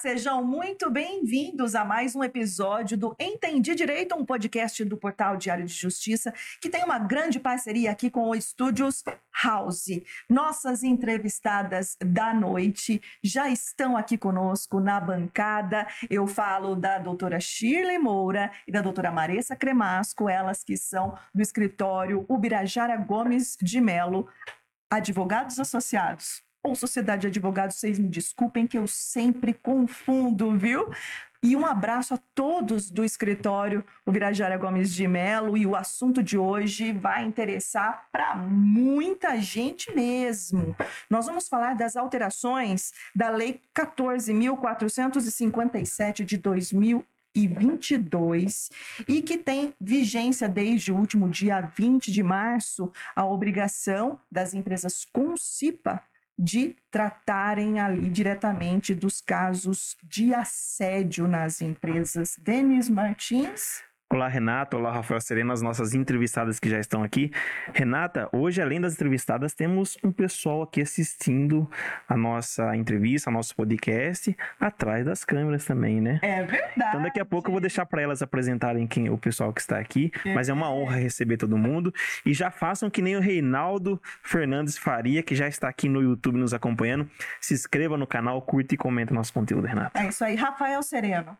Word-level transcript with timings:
Sejam 0.00 0.42
muito 0.42 0.88
bem-vindos 0.88 1.74
a 1.74 1.84
mais 1.84 2.16
um 2.16 2.24
episódio 2.24 2.96
do 2.96 3.14
Entendi 3.20 3.74
Direito, 3.74 4.14
um 4.14 4.24
podcast 4.24 4.82
do 4.82 4.96
Portal 4.96 5.36
Diário 5.36 5.66
de 5.66 5.74
Justiça, 5.74 6.32
que 6.58 6.70
tem 6.70 6.82
uma 6.82 6.98
grande 6.98 7.38
parceria 7.38 7.90
aqui 7.90 8.08
com 8.08 8.30
o 8.30 8.34
Estúdios 8.34 9.04
House. 9.44 10.00
Nossas 10.26 10.82
entrevistadas 10.82 11.98
da 12.02 12.32
noite 12.32 13.02
já 13.22 13.50
estão 13.50 13.94
aqui 13.94 14.16
conosco 14.16 14.80
na 14.80 14.98
bancada. 14.98 15.86
Eu 16.08 16.26
falo 16.26 16.74
da 16.74 16.98
doutora 16.98 17.38
Shirley 17.38 17.98
Moura 17.98 18.50
e 18.66 18.72
da 18.72 18.80
doutora 18.80 19.10
Maressa 19.10 19.54
Cremasco, 19.54 20.30
elas 20.30 20.64
que 20.64 20.78
são 20.78 21.14
do 21.34 21.42
escritório 21.42 22.24
Ubirajara 22.26 22.96
Gomes 22.96 23.54
de 23.60 23.82
Melo, 23.82 24.26
advogados 24.90 25.60
associados 25.60 26.42
ou 26.62 26.74
Sociedade 26.74 27.22
de 27.22 27.28
Advogados, 27.28 27.76
vocês 27.76 27.98
me 27.98 28.08
desculpem 28.08 28.66
que 28.66 28.76
eu 28.76 28.86
sempre 28.86 29.54
confundo, 29.54 30.54
viu? 30.56 30.90
E 31.42 31.56
um 31.56 31.64
abraço 31.64 32.12
a 32.12 32.18
todos 32.34 32.90
do 32.90 33.02
escritório 33.02 33.82
o 34.04 34.12
Virajara 34.12 34.58
Gomes 34.58 34.92
de 34.92 35.08
Melo. 35.08 35.56
E 35.56 35.66
o 35.66 35.74
assunto 35.74 36.22
de 36.22 36.36
hoje 36.36 36.92
vai 36.92 37.24
interessar 37.24 38.06
para 38.12 38.36
muita 38.36 39.40
gente 39.40 39.90
mesmo. 39.94 40.76
Nós 41.08 41.24
vamos 41.24 41.48
falar 41.48 41.74
das 41.74 41.96
alterações 41.96 42.92
da 43.16 43.30
Lei 43.30 43.58
14.457 43.74 46.26
de 46.26 46.36
2022 46.36 48.68
e 49.08 49.22
que 49.22 49.38
tem 49.38 49.72
vigência 49.80 50.46
desde 50.46 50.92
o 50.92 50.96
último 50.96 51.26
dia 51.26 51.62
20 51.62 52.12
de 52.12 52.22
março 52.22 52.92
a 53.16 53.24
obrigação 53.24 54.20
das 54.30 54.52
empresas 54.52 55.06
com 55.10 55.38
CIPA 55.38 56.02
de 56.42 56.74
tratarem 56.90 57.78
ali 57.78 58.08
diretamente 58.08 58.94
dos 58.94 59.20
casos 59.20 59.94
de 60.02 60.32
assédio 60.32 61.28
nas 61.28 61.60
empresas. 61.60 62.38
Denis 62.40 62.88
Martins. 62.88 63.82
Olá, 64.12 64.26
Renata. 64.26 64.76
Olá, 64.76 64.90
Rafael 64.90 65.20
Serena, 65.20 65.52
as 65.52 65.62
nossas 65.62 65.94
entrevistadas 65.94 66.58
que 66.58 66.68
já 66.68 66.80
estão 66.80 67.04
aqui. 67.04 67.30
Renata, 67.72 68.28
hoje, 68.32 68.60
além 68.60 68.80
das 68.80 68.94
entrevistadas, 68.94 69.54
temos 69.54 69.96
um 70.02 70.10
pessoal 70.10 70.62
aqui 70.62 70.82
assistindo 70.82 71.70
a 72.08 72.16
nossa 72.16 72.74
entrevista, 72.74 73.30
nosso 73.30 73.54
podcast, 73.54 74.36
atrás 74.58 75.04
das 75.06 75.24
câmeras 75.24 75.64
também, 75.64 76.00
né? 76.00 76.18
É 76.22 76.42
verdade. 76.42 76.72
Então, 76.76 77.02
daqui 77.02 77.20
a 77.20 77.24
pouco 77.24 77.46
eu 77.46 77.52
vou 77.52 77.60
deixar 77.60 77.86
para 77.86 78.02
elas 78.02 78.20
apresentarem 78.20 78.84
quem 78.84 79.08
o 79.08 79.16
pessoal 79.16 79.52
que 79.52 79.60
está 79.60 79.78
aqui, 79.78 80.10
é. 80.24 80.34
mas 80.34 80.48
é 80.48 80.52
uma 80.52 80.72
honra 80.72 80.96
receber 80.96 81.36
todo 81.36 81.56
mundo. 81.56 81.94
E 82.26 82.34
já 82.34 82.50
façam 82.50 82.90
que 82.90 83.00
nem 83.00 83.14
o 83.14 83.20
Reinaldo 83.20 84.02
Fernandes 84.24 84.76
Faria, 84.76 85.22
que 85.22 85.36
já 85.36 85.46
está 85.46 85.68
aqui 85.68 85.88
no 85.88 86.02
YouTube 86.02 86.36
nos 86.36 86.52
acompanhando. 86.52 87.08
Se 87.40 87.54
inscreva 87.54 87.96
no 87.96 88.08
canal, 88.08 88.42
curta 88.42 88.74
e 88.74 88.76
comenta 88.76 89.14
nosso 89.14 89.32
conteúdo, 89.32 89.68
Renata. 89.68 90.00
É 90.00 90.08
isso 90.08 90.24
aí. 90.24 90.34
Rafael 90.34 90.82
Sereno. 90.82 91.38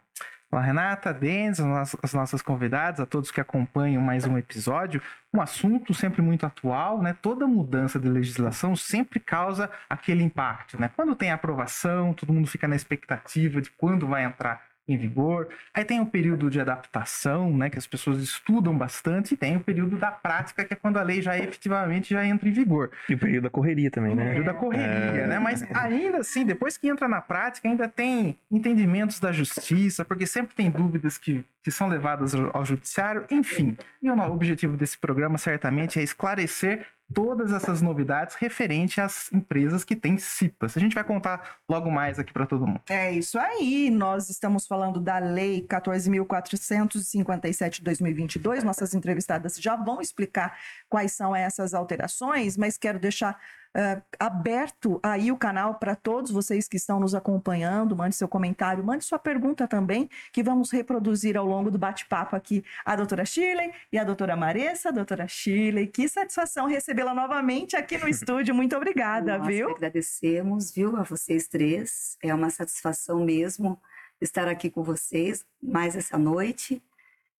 Olá, 0.52 0.62
Renata, 0.62 1.14
Denis, 1.14 1.60
as 2.02 2.12
nossas 2.12 2.42
convidadas, 2.42 2.98
a 2.98 3.06
todos 3.06 3.30
que 3.30 3.40
acompanham 3.40 4.02
mais 4.02 4.26
um 4.26 4.36
episódio. 4.36 5.00
Um 5.32 5.40
assunto 5.40 5.94
sempre 5.94 6.20
muito 6.20 6.44
atual, 6.44 7.00
né? 7.00 7.16
Toda 7.22 7.46
mudança 7.46 8.00
de 8.00 8.08
legislação 8.08 8.74
sempre 8.74 9.20
causa 9.20 9.70
aquele 9.88 10.24
impacto, 10.24 10.76
né? 10.80 10.90
Quando 10.96 11.14
tem 11.14 11.30
aprovação, 11.30 12.12
todo 12.12 12.32
mundo 12.32 12.48
fica 12.48 12.66
na 12.66 12.74
expectativa 12.74 13.60
de 13.60 13.70
quando 13.70 14.08
vai 14.08 14.24
entrar 14.24 14.60
em 14.92 14.96
vigor. 14.96 15.48
Aí 15.72 15.84
tem 15.84 16.00
o 16.00 16.06
período 16.06 16.50
de 16.50 16.60
adaptação, 16.60 17.56
né, 17.56 17.70
que 17.70 17.78
as 17.78 17.86
pessoas 17.86 18.22
estudam 18.22 18.76
bastante, 18.76 19.34
e 19.34 19.36
tem 19.36 19.56
o 19.56 19.60
período 19.60 19.96
da 19.96 20.10
prática, 20.10 20.64
que 20.64 20.74
é 20.74 20.76
quando 20.76 20.98
a 20.98 21.02
lei 21.02 21.22
já 21.22 21.38
efetivamente 21.38 22.10
já 22.14 22.24
entra 22.24 22.48
em 22.48 22.52
vigor. 22.52 22.90
E 23.08 23.14
o 23.14 23.18
período 23.18 23.44
da 23.44 23.50
correria 23.50 23.90
também, 23.90 24.14
né? 24.14 24.22
O 24.22 24.26
período 24.28 24.46
da 24.46 24.54
correria, 24.54 25.22
é... 25.22 25.26
né? 25.26 25.38
Mas 25.38 25.62
ainda 25.74 26.18
assim, 26.18 26.44
depois 26.44 26.76
que 26.76 26.88
entra 26.88 27.08
na 27.08 27.20
prática, 27.20 27.68
ainda 27.68 27.88
tem 27.88 28.38
entendimentos 28.50 29.20
da 29.20 29.32
justiça, 29.32 30.04
porque 30.04 30.26
sempre 30.26 30.54
tem 30.54 30.70
dúvidas 30.70 31.18
que, 31.18 31.44
que 31.62 31.70
são 31.70 31.88
levadas 31.88 32.34
ao 32.34 32.64
judiciário, 32.64 33.24
enfim. 33.30 33.76
E 34.02 34.10
o 34.10 34.32
objetivo 34.32 34.76
desse 34.76 34.98
programa 34.98 35.38
certamente 35.38 35.98
é 35.98 36.02
esclarecer 36.02 36.86
todas 37.12 37.52
essas 37.52 37.82
novidades 37.82 38.36
referente 38.36 39.00
às 39.00 39.32
empresas 39.32 39.82
que 39.84 39.96
têm 39.96 40.18
CIPAS. 40.18 40.76
A 40.76 40.80
gente 40.80 40.94
vai 40.94 41.04
contar 41.04 41.56
logo 41.68 41.90
mais 41.90 42.18
aqui 42.18 42.32
para 42.32 42.46
todo 42.46 42.66
mundo. 42.66 42.80
É 42.88 43.12
isso 43.12 43.38
aí. 43.38 43.90
Nós 43.90 44.30
estamos 44.30 44.66
falando 44.66 45.00
da 45.00 45.18
Lei 45.18 45.66
14.457 45.66 47.76
de 47.76 47.82
2022. 47.82 48.64
Nossas 48.64 48.94
entrevistadas 48.94 49.56
já 49.56 49.76
vão 49.76 50.00
explicar 50.00 50.58
quais 50.88 51.12
são 51.12 51.34
essas 51.34 51.74
alterações, 51.74 52.56
mas 52.56 52.78
quero 52.78 52.98
deixar 52.98 53.38
uh, 53.76 54.02
aberto 54.18 55.00
aí 55.02 55.30
o 55.30 55.36
canal 55.36 55.74
para 55.74 55.94
todos 55.94 56.30
vocês 56.30 56.68
que 56.68 56.76
estão 56.76 57.00
nos 57.00 57.14
acompanhando. 57.14 57.96
Mande 57.96 58.16
seu 58.16 58.28
comentário, 58.28 58.84
mande 58.84 59.04
sua 59.04 59.18
pergunta 59.18 59.66
também, 59.66 60.08
que 60.32 60.42
vamos 60.42 60.70
reproduzir 60.70 61.36
ao 61.36 61.46
longo 61.46 61.70
do 61.70 61.78
bate-papo 61.78 62.36
aqui 62.36 62.64
a 62.84 62.96
doutora 62.96 63.24
Shirley 63.24 63.72
e 63.92 63.98
a 63.98 64.04
doutora 64.04 64.36
Maressa. 64.36 64.92
Doutora 64.92 65.26
Shirley, 65.26 65.86
que 65.86 66.08
satisfação 66.08 66.66
recebê-la 66.66 67.14
novamente 67.14 67.76
aqui 67.76 67.98
no 67.98 68.08
estúdio. 68.08 68.54
Muito 68.54 68.76
obrigada, 68.76 69.38
Nós 69.38 69.46
viu? 69.46 69.70
agradecemos, 69.70 70.72
viu, 70.72 70.96
a 70.96 71.02
vocês 71.02 71.46
três. 71.46 72.16
É 72.22 72.34
uma 72.34 72.50
satisfação 72.50 73.24
mesmo 73.24 73.80
estar 74.20 74.48
aqui 74.48 74.70
com 74.70 74.82
vocês 74.82 75.44
mais 75.62 75.96
essa 75.96 76.18
noite. 76.18 76.82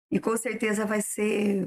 E 0.09 0.19
com 0.19 0.35
certeza 0.35 0.85
vai 0.85 1.01
ser 1.01 1.65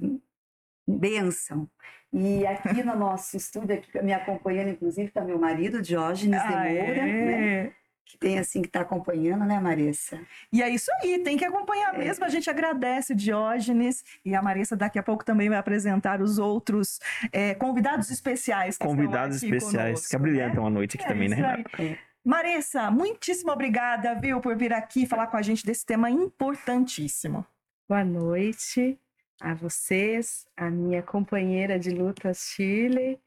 bênção. 0.87 1.69
E 2.17 2.47
aqui 2.47 2.81
no 2.85 2.95
nosso 2.95 3.37
estúdio, 3.37 3.75
aqui 3.75 4.01
me 4.01 4.13
acompanhando, 4.13 4.69
inclusive, 4.69 5.09
está 5.09 5.21
meu 5.21 5.37
marido, 5.37 5.83
Diógenes 5.83 6.41
ah, 6.41 6.47
de 6.47 6.55
Moura, 6.55 6.71
é? 6.71 7.65
né? 7.65 7.73
Que 8.07 8.17
tem 8.17 8.39
assim 8.39 8.63
que 8.63 8.69
está 8.69 8.83
acompanhando, 8.83 9.45
né, 9.45 9.59
Marissa? 9.59 10.21
E 10.53 10.63
é 10.63 10.69
isso 10.69 10.93
aí, 11.03 11.19
tem 11.25 11.37
que 11.37 11.45
acompanhar 11.45 11.93
é. 11.93 11.99
mesmo. 11.99 12.25
A 12.25 12.29
gente 12.29 12.49
agradece 12.49 13.17
Diógenes 13.17 14.05
e 14.25 14.33
a 14.33 14.41
Marissa 14.41 14.77
daqui 14.77 14.97
a 14.97 15.03
pouco 15.03 15.25
também 15.25 15.49
vai 15.49 15.59
apresentar 15.59 16.23
os 16.23 16.39
outros 16.39 17.01
é, 17.33 17.53
convidados 17.57 18.09
especiais. 18.11 18.79
convidados 18.79 19.43
especiais 19.43 19.73
conosco, 19.73 20.09
que 20.09 20.19
brilhantam 20.19 20.63
né? 20.63 20.69
a 20.69 20.71
noite 20.71 20.97
aqui 20.97 21.07
é 21.07 21.09
também, 21.09 21.29
né? 21.29 21.65
É. 21.81 21.99
Marissa, 22.25 22.93
muitíssimo 22.93 23.51
obrigada, 23.51 24.15
viu, 24.15 24.41
por 24.41 24.57
vir 24.57 24.73
aqui 24.73 25.05
falar 25.05 25.27
com 25.27 25.37
a 25.37 25.43
gente 25.43 25.67
desse 25.67 25.85
tema 25.85 26.09
importantíssimo. 26.09 27.45
Boa 27.89 28.05
noite 28.05 29.01
a 29.41 29.55
vocês, 29.55 30.47
a 30.56 30.71
minha 30.71 31.03
companheira 31.03 31.78
de 31.78 31.91
lutas 31.91 32.50
Shirley, 32.55 33.19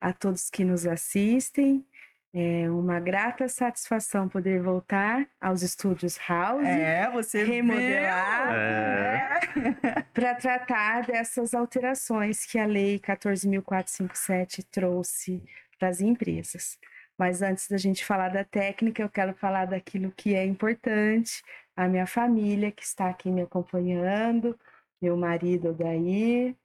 a 0.00 0.12
todos 0.12 0.50
que 0.50 0.64
nos 0.64 0.86
assistem. 0.86 1.84
É 2.34 2.68
uma 2.70 2.98
grata 2.98 3.46
satisfação 3.46 4.26
poder 4.26 4.62
voltar 4.62 5.28
aos 5.38 5.60
estúdios 5.60 6.18
House. 6.26 6.64
É, 6.64 7.10
você 7.10 7.44
remodelar 7.44 8.54
é. 8.54 9.40
para 10.14 10.34
tratar 10.34 11.06
dessas 11.06 11.52
alterações 11.52 12.46
que 12.46 12.58
a 12.58 12.64
lei 12.64 12.98
14.457 12.98 14.64
trouxe 14.70 15.42
para 15.78 15.88
as 15.88 16.00
empresas. 16.00 16.78
Mas 17.18 17.42
antes 17.42 17.68
da 17.68 17.76
gente 17.76 18.04
falar 18.04 18.30
da 18.30 18.44
técnica, 18.44 19.02
eu 19.02 19.10
quero 19.10 19.34
falar 19.34 19.66
daquilo 19.66 20.10
que 20.10 20.34
é 20.34 20.44
importante, 20.44 21.42
a 21.76 21.86
minha 21.86 22.06
família 22.06 22.72
que 22.72 22.82
está 22.82 23.10
aqui 23.10 23.30
me 23.30 23.42
acompanhando, 23.42 24.58
meu 25.02 25.16
marido 25.16 25.74
daí, 25.74 26.56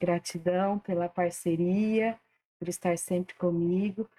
gratidão 0.00 0.78
pela 0.78 1.08
parceria, 1.08 2.18
por 2.58 2.68
estar 2.68 2.98
sempre 2.98 3.34
comigo. 3.36 4.10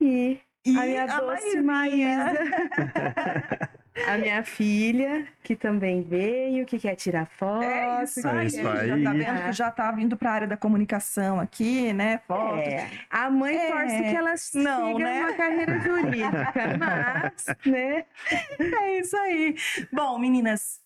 E, 0.00 0.40
e 0.64 0.76
a 0.76 0.82
minha 0.82 1.04
a 1.04 1.20
doce 1.20 1.60
Maísa, 1.60 2.32
a 4.08 4.18
minha 4.18 4.42
filha, 4.42 5.28
que 5.42 5.54
também 5.54 6.02
veio, 6.02 6.64
que 6.64 6.78
quer 6.78 6.96
tirar 6.96 7.26
foto. 7.26 7.64
É 7.64 8.02
isso 8.02 8.26
é 8.26 8.46
isso 8.46 8.66
aí. 8.66 8.88
já 8.88 9.02
tá 9.04 9.12
vendo 9.12 9.42
que 9.44 9.52
já 9.52 9.70
tá 9.70 9.92
vindo 9.92 10.16
para 10.16 10.30
a 10.30 10.32
área 10.32 10.48
da 10.48 10.56
comunicação 10.56 11.38
aqui, 11.38 11.92
né? 11.92 12.18
Fotos. 12.26 12.60
É. 12.60 12.88
A 13.10 13.30
mãe 13.30 13.56
é. 13.56 13.70
torce 13.70 14.02
que 14.02 14.16
elas 14.16 14.50
não, 14.54 14.98
né? 14.98 15.20
uma 15.20 15.32
carreira 15.34 15.78
jurídica, 15.80 16.52
mas, 16.80 17.46
né? 17.66 18.04
É 18.58 18.98
isso 18.98 19.16
aí. 19.16 19.54
Bom, 19.92 20.18
meninas, 20.18 20.81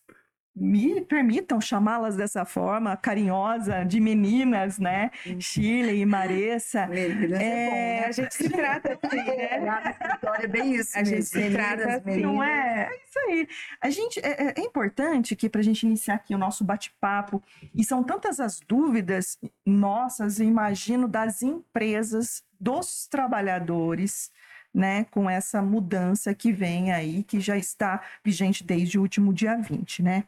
me 0.56 1.02
permitam 1.02 1.60
chamá-las 1.60 2.16
dessa 2.16 2.46
forma 2.46 2.96
carinhosa, 2.96 3.84
de 3.84 4.00
meninas, 4.00 4.78
né? 4.78 5.10
Uhum. 5.26 5.38
Shirley 5.38 6.00
e 6.00 6.06
Maressa. 6.06 6.86
Meninas 6.86 7.40
é, 7.40 7.44
é 7.44 7.68
bom, 7.68 7.74
né? 7.74 8.04
A 8.06 8.12
gente 8.12 8.34
se 8.34 8.48
trata 8.48 8.98
assim, 9.02 9.16
né? 9.16 9.96
É 10.42 10.46
bem 10.46 10.74
isso. 10.74 10.98
A 10.98 11.04
gente 11.04 11.24
se 11.24 11.50
trata 11.50 11.96
assim. 11.96 12.20
Não 12.20 12.42
é? 12.42 12.88
É 12.90 12.96
isso 13.04 13.18
aí. 13.28 13.48
A 13.82 13.90
gente, 13.90 14.20
é, 14.20 14.54
é 14.56 14.60
importante 14.60 15.36
que 15.36 15.48
para 15.48 15.60
a 15.60 15.64
gente 15.64 15.84
iniciar 15.84 16.14
aqui 16.14 16.34
o 16.34 16.38
nosso 16.38 16.64
bate-papo, 16.64 17.42
e 17.74 17.84
são 17.84 18.02
tantas 18.02 18.40
as 18.40 18.58
dúvidas 18.60 19.38
nossas, 19.64 20.40
imagino, 20.40 21.06
das 21.06 21.42
empresas, 21.42 22.42
dos 22.58 23.06
trabalhadores, 23.06 24.30
né, 24.76 25.04
com 25.10 25.28
essa 25.28 25.62
mudança 25.62 26.34
que 26.34 26.52
vem 26.52 26.92
aí, 26.92 27.22
que 27.22 27.40
já 27.40 27.56
está 27.56 28.04
vigente 28.22 28.62
desde 28.62 28.98
o 28.98 29.00
último 29.00 29.32
dia 29.32 29.56
20, 29.56 30.02
né? 30.02 30.24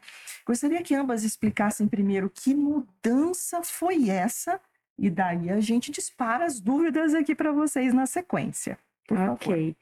Gostaria 0.46 0.82
que 0.82 0.94
ambas 0.94 1.22
explicassem 1.22 1.86
primeiro 1.86 2.30
que 2.30 2.54
mudança 2.54 3.62
foi 3.62 4.08
essa, 4.08 4.58
e 4.98 5.10
daí 5.10 5.50
a 5.50 5.60
gente 5.60 5.92
dispara 5.92 6.46
as 6.46 6.60
dúvidas 6.60 7.12
aqui 7.12 7.34
para 7.34 7.52
vocês 7.52 7.92
na 7.92 8.06
sequência. 8.06 8.78
ok. 9.10 9.76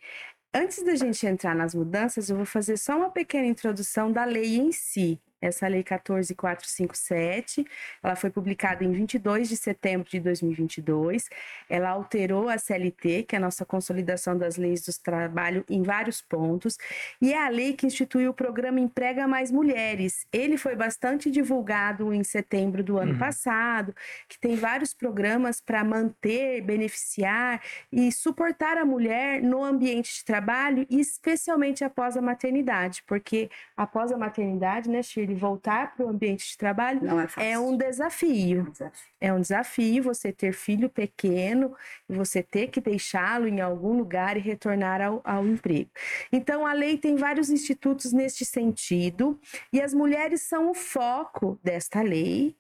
Antes 0.52 0.82
da 0.82 0.96
gente 0.96 1.24
entrar 1.24 1.54
nas 1.54 1.72
mudanças, 1.72 2.28
eu 2.28 2.36
vou 2.36 2.46
fazer 2.46 2.76
só 2.76 2.96
uma 2.96 3.10
pequena 3.10 3.46
introdução 3.46 4.10
da 4.10 4.24
lei 4.24 4.56
em 4.56 4.72
si. 4.72 5.20
Essa 5.40 5.68
lei 5.68 5.82
14457, 5.82 7.66
ela 8.02 8.16
foi 8.16 8.30
publicada 8.30 8.84
em 8.84 8.92
22 8.92 9.48
de 9.48 9.56
setembro 9.56 10.08
de 10.08 10.18
2022. 10.18 11.28
Ela 11.68 11.90
alterou 11.90 12.48
a 12.48 12.58
CLT, 12.58 13.24
que 13.24 13.36
é 13.36 13.38
a 13.38 13.40
nossa 13.40 13.64
consolidação 13.64 14.36
das 14.36 14.56
leis 14.56 14.82
do 14.82 14.92
trabalho, 15.02 15.64
em 15.68 15.82
vários 15.82 16.22
pontos, 16.22 16.78
e 17.20 17.32
é 17.32 17.44
a 17.44 17.48
lei 17.48 17.74
que 17.74 17.86
instituiu 17.86 18.30
o 18.30 18.34
programa 18.34 18.80
Emprega 18.80 19.28
Mais 19.28 19.50
Mulheres. 19.50 20.26
Ele 20.32 20.56
foi 20.56 20.74
bastante 20.74 21.30
divulgado 21.30 22.12
em 22.12 22.24
setembro 22.24 22.82
do 22.82 22.98
ano 22.98 23.12
uhum. 23.12 23.18
passado, 23.18 23.94
que 24.28 24.38
tem 24.38 24.56
vários 24.56 24.94
programas 24.94 25.60
para 25.60 25.84
manter, 25.84 26.62
beneficiar 26.62 27.62
e 27.92 28.10
suportar 28.10 28.78
a 28.78 28.84
mulher 28.84 29.42
no 29.42 29.62
ambiente 29.62 30.14
de 30.14 30.24
trabalho, 30.24 30.86
especialmente 30.88 31.84
após 31.84 32.16
a 32.16 32.22
maternidade, 32.22 33.02
porque 33.06 33.50
após 33.76 34.10
a 34.12 34.16
maternidade, 34.16 34.88
né, 34.88 35.02
Shirley, 35.02 35.35
voltar 35.36 35.94
para 35.94 36.06
o 36.06 36.08
ambiente 36.08 36.48
de 36.48 36.58
trabalho 36.58 37.00
é, 37.38 37.52
é, 37.52 37.58
um 37.58 37.76
desafio. 37.76 38.72
É 39.20 39.32
um 39.32 39.40
desafio 39.40 40.02
você 40.02 40.32
ter 40.32 40.52
filho 40.52 40.88
pequeno 40.88 41.74
e 42.08 42.14
você 42.14 42.42
ter 42.42 42.68
que 42.68 42.80
deixá-lo 42.80 43.46
em 43.46 43.60
algum 43.60 43.96
lugar 43.96 44.36
e 44.36 44.40
retornar 44.40 45.00
ao, 45.00 45.20
ao 45.24 45.46
emprego. 45.46 45.90
Então, 46.32 46.66
a 46.66 46.72
lei 46.72 46.98
tem 46.98 47.16
vários 47.16 47.50
institutos 47.50 48.12
neste 48.12 48.44
sentido 48.44 49.38
e 49.72 49.80
as 49.80 49.94
mulheres 49.94 50.42
são 50.42 50.70
o 50.70 50.74
foco 50.74 51.58
desta 51.62 52.02
lei. 52.02 52.56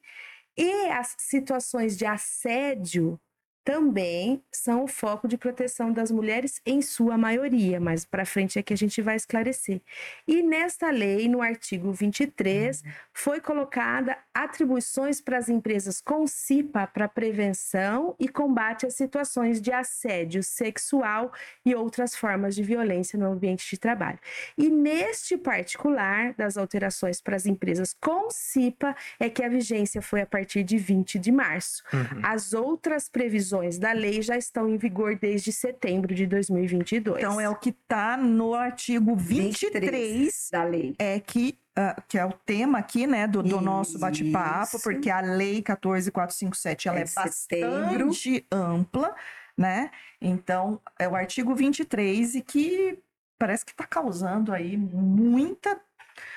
E 0.56 0.88
as 0.88 1.14
situações 1.18 1.96
de 1.96 2.06
assédio 2.06 3.20
também 3.66 4.40
são 4.52 4.84
o 4.84 4.86
foco 4.86 5.26
de 5.26 5.36
proteção 5.36 5.92
das 5.92 6.12
mulheres 6.12 6.60
em 6.64 6.80
sua 6.80 7.18
maioria, 7.18 7.80
mas 7.80 8.04
para 8.04 8.24
frente 8.24 8.60
é 8.60 8.62
que 8.62 8.72
a 8.72 8.76
gente 8.76 9.02
vai 9.02 9.16
esclarecer. 9.16 9.82
E 10.24 10.40
nesta 10.40 10.88
lei, 10.88 11.26
no 11.28 11.42
artigo 11.42 11.90
23, 11.90 12.80
uhum. 12.80 12.90
foi 13.12 13.40
colocada 13.40 14.16
atribuições 14.32 15.20
para 15.20 15.36
as 15.36 15.48
empresas 15.48 16.00
com 16.00 16.28
CIPA 16.28 16.86
para 16.86 17.08
prevenção 17.08 18.14
e 18.20 18.28
combate 18.28 18.86
às 18.86 18.94
situações 18.94 19.60
de 19.60 19.72
assédio 19.72 20.44
sexual 20.44 21.32
e 21.64 21.74
outras 21.74 22.14
formas 22.14 22.54
de 22.54 22.62
violência 22.62 23.18
no 23.18 23.26
ambiente 23.26 23.68
de 23.68 23.80
trabalho. 23.80 24.20
E 24.56 24.68
neste 24.68 25.36
particular 25.36 26.34
das 26.34 26.56
alterações 26.56 27.20
para 27.20 27.34
as 27.34 27.46
empresas 27.46 27.96
com 28.00 28.30
CIPA 28.30 28.94
é 29.18 29.28
que 29.28 29.42
a 29.42 29.48
vigência 29.48 30.00
foi 30.00 30.20
a 30.20 30.26
partir 30.26 30.62
de 30.62 30.78
20 30.78 31.18
de 31.18 31.32
março. 31.32 31.82
Uhum. 31.92 32.20
As 32.22 32.52
outras 32.52 33.08
previsões 33.08 33.55
previsões 33.56 33.78
da 33.78 33.92
lei 33.92 34.22
já 34.22 34.36
estão 34.36 34.68
em 34.68 34.76
vigor 34.76 35.16
desde 35.16 35.52
setembro 35.52 36.14
de 36.14 36.26
2022. 36.26 37.18
Então 37.18 37.40
é 37.40 37.48
o 37.48 37.56
que 37.56 37.70
está 37.70 38.16
no 38.16 38.54
artigo 38.54 39.16
23, 39.16 39.72
23 39.72 40.48
da 40.52 40.64
lei. 40.64 40.94
É 40.98 41.20
que 41.20 41.58
Uh, 41.78 42.02
que 42.08 42.16
é 42.16 42.24
o 42.24 42.32
tema 42.32 42.78
aqui, 42.78 43.06
né, 43.06 43.26
do, 43.26 43.42
do 43.42 43.60
nosso 43.60 43.98
bate-papo, 43.98 44.80
porque 44.82 45.10
a 45.10 45.20
lei 45.20 45.60
14457 45.60 46.88
ela 46.88 47.00
é, 47.00 47.02
é 47.02 47.04
bastante 47.14 48.46
ampla, 48.50 49.14
né? 49.54 49.90
Então, 50.18 50.80
é 50.98 51.06
o 51.06 51.14
artigo 51.14 51.54
23 51.54 52.36
e 52.36 52.40
que 52.40 52.98
parece 53.38 53.62
que 53.62 53.72
está 53.72 53.84
causando 53.84 54.54
aí 54.54 54.74
muita 54.74 55.78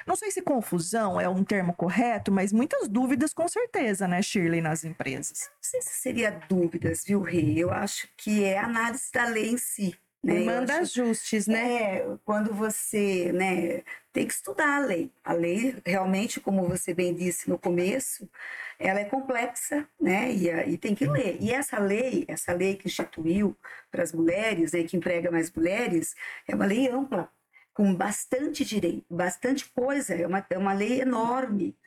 não 0.06 0.16
sei 0.16 0.32
se 0.32 0.42
confusão 0.42 1.20
é 1.20 1.28
um 1.28 1.44
termo 1.44 1.74
correto, 1.74 2.32
mas 2.32 2.52
muitas 2.52 2.88
dúvidas 2.88 3.34
com 3.34 3.48
certeza, 3.48 4.08
né, 4.08 4.22
Shirley, 4.22 4.62
nas 4.62 4.84
empresas. 4.84 5.50
Não 5.56 5.64
sei 5.64 5.82
se 5.82 6.02
seria 6.02 6.32
dúvidas, 6.50 7.04
viu, 7.06 7.22
Rê? 7.22 7.54
Eu 7.58 7.72
acho 7.72 8.08
que 8.18 8.44
é 8.44 8.58
análise 8.58 9.12
da 9.12 9.26
lei 9.26 9.50
em 9.50 9.58
si. 9.58 9.98
Né? 10.22 10.40
Manda 10.42 10.80
ajustes, 10.80 11.48
né? 11.48 11.82
É, 11.82 12.18
quando 12.26 12.54
você 12.54 13.32
né, 13.32 13.84
tem 14.12 14.28
que 14.28 14.34
estudar 14.34 14.76
a 14.76 14.86
lei. 14.86 15.10
A 15.24 15.32
lei, 15.32 15.78
realmente, 15.86 16.42
como 16.42 16.68
você 16.68 16.94
bem 16.94 17.14
disse 17.14 17.50
no 17.50 17.58
começo, 17.58 18.30
ela 18.78 19.00
é 19.00 19.06
complexa, 19.06 19.88
né? 20.00 20.30
E, 20.32 20.50
e 20.74 20.78
tem 20.78 20.94
que 20.94 21.06
ler. 21.06 21.38
E 21.40 21.52
essa 21.54 21.80
lei, 21.80 22.26
essa 22.28 22.52
lei 22.54 22.76
que 22.76 22.88
instituiu 22.88 23.56
para 23.90 24.04
as 24.04 24.12
mulheres, 24.12 24.74
né, 24.74 24.84
que 24.84 24.98
emprega 24.98 25.32
mais 25.32 25.50
mulheres, 25.52 26.16
é 26.46 26.54
uma 26.54 26.66
lei 26.66 26.90
ampla 26.90 27.30
com 27.74 27.94
bastante 27.94 28.66
direito, 28.66 29.06
bastante 29.10 29.70
coisa, 29.70 30.14
é 30.14 30.28
uma, 30.28 30.46
é 30.50 30.58
uma 30.58 30.74
lei 30.74 31.02
enorme. 31.02 31.78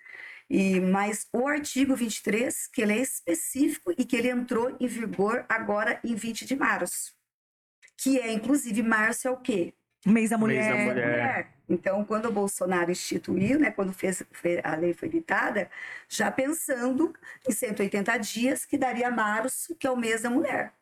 E, 0.48 0.80
mas 0.80 1.26
o 1.32 1.46
artigo 1.46 1.96
23, 1.96 2.66
que 2.68 2.82
ele 2.82 2.92
é 2.92 3.00
específico 3.00 3.92
e 3.96 4.04
que 4.04 4.16
ele 4.16 4.28
entrou 4.28 4.76
em 4.78 4.86
vigor 4.86 5.46
agora 5.48 5.98
em 6.04 6.14
20 6.14 6.44
de 6.44 6.54
março. 6.54 7.14
Que 7.96 8.18
é, 8.18 8.32
inclusive, 8.32 8.82
março 8.82 9.28
é 9.28 9.30
o 9.30 9.36
quê? 9.36 9.74
Mês 10.04 10.30
da 10.30 10.38
mulher. 10.38 10.74
Mês 10.74 10.86
da 10.86 10.92
mulher. 10.92 11.52
Então, 11.68 12.04
quando 12.04 12.26
o 12.26 12.32
Bolsonaro 12.32 12.90
instituiu, 12.90 13.58
né, 13.58 13.70
quando 13.70 13.92
fez, 13.92 14.22
a 14.62 14.76
lei 14.76 14.92
foi 14.92 15.08
editada, 15.08 15.70
já 16.08 16.30
pensando 16.30 17.14
em 17.48 17.52
180 17.52 18.18
dias, 18.18 18.64
que 18.66 18.76
daria 18.76 19.10
março, 19.10 19.74
que 19.76 19.86
é 19.86 19.90
o 19.90 19.96
mês 19.96 20.22
da 20.22 20.28
mulher. 20.28 20.74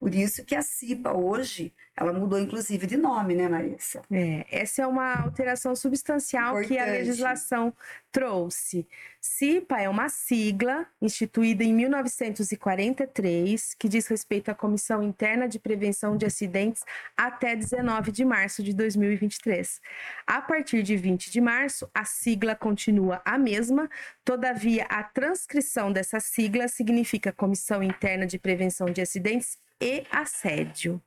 Por 0.00 0.14
isso 0.14 0.44
que 0.44 0.54
a 0.54 0.62
CIPA 0.62 1.12
hoje, 1.12 1.74
ela 1.96 2.12
mudou 2.12 2.38
inclusive 2.38 2.86
de 2.86 2.96
nome, 2.96 3.34
né, 3.34 3.48
Marissa? 3.48 4.00
É, 4.10 4.46
essa 4.48 4.82
é 4.82 4.86
uma 4.86 5.22
alteração 5.22 5.74
substancial 5.74 6.50
Importante. 6.50 6.68
que 6.68 6.78
a 6.78 6.84
legislação 6.84 7.74
trouxe. 8.12 8.86
CIPA 9.20 9.80
é 9.80 9.88
uma 9.88 10.08
sigla 10.08 10.86
instituída 11.02 11.64
em 11.64 11.74
1943 11.74 13.74
que 13.74 13.88
diz 13.88 14.06
respeito 14.06 14.50
à 14.50 14.54
Comissão 14.54 15.02
Interna 15.02 15.48
de 15.48 15.58
Prevenção 15.58 16.16
de 16.16 16.24
Acidentes 16.24 16.84
até 17.16 17.56
19 17.56 18.12
de 18.12 18.24
março 18.24 18.62
de 18.62 18.72
2023. 18.72 19.80
A 20.24 20.40
partir 20.40 20.84
de 20.84 20.96
20 20.96 21.32
de 21.32 21.40
março, 21.40 21.90
a 21.92 22.04
sigla 22.04 22.54
continua 22.54 23.20
a 23.24 23.36
mesma, 23.36 23.90
todavia 24.24 24.84
a 24.84 25.02
transcrição 25.02 25.92
dessa 25.92 26.20
sigla 26.20 26.68
significa 26.68 27.32
Comissão 27.32 27.82
Interna 27.82 28.26
de 28.26 28.38
Prevenção 28.38 28.86
de 28.86 29.00
Acidentes 29.00 29.58
e 29.80 30.04
assédio. 30.10 31.02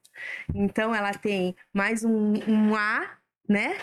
Então, 0.54 0.94
ela 0.94 1.14
tem 1.14 1.56
mais 1.74 2.04
um, 2.04 2.34
um 2.48 2.76
A, 2.76 3.18
né? 3.48 3.78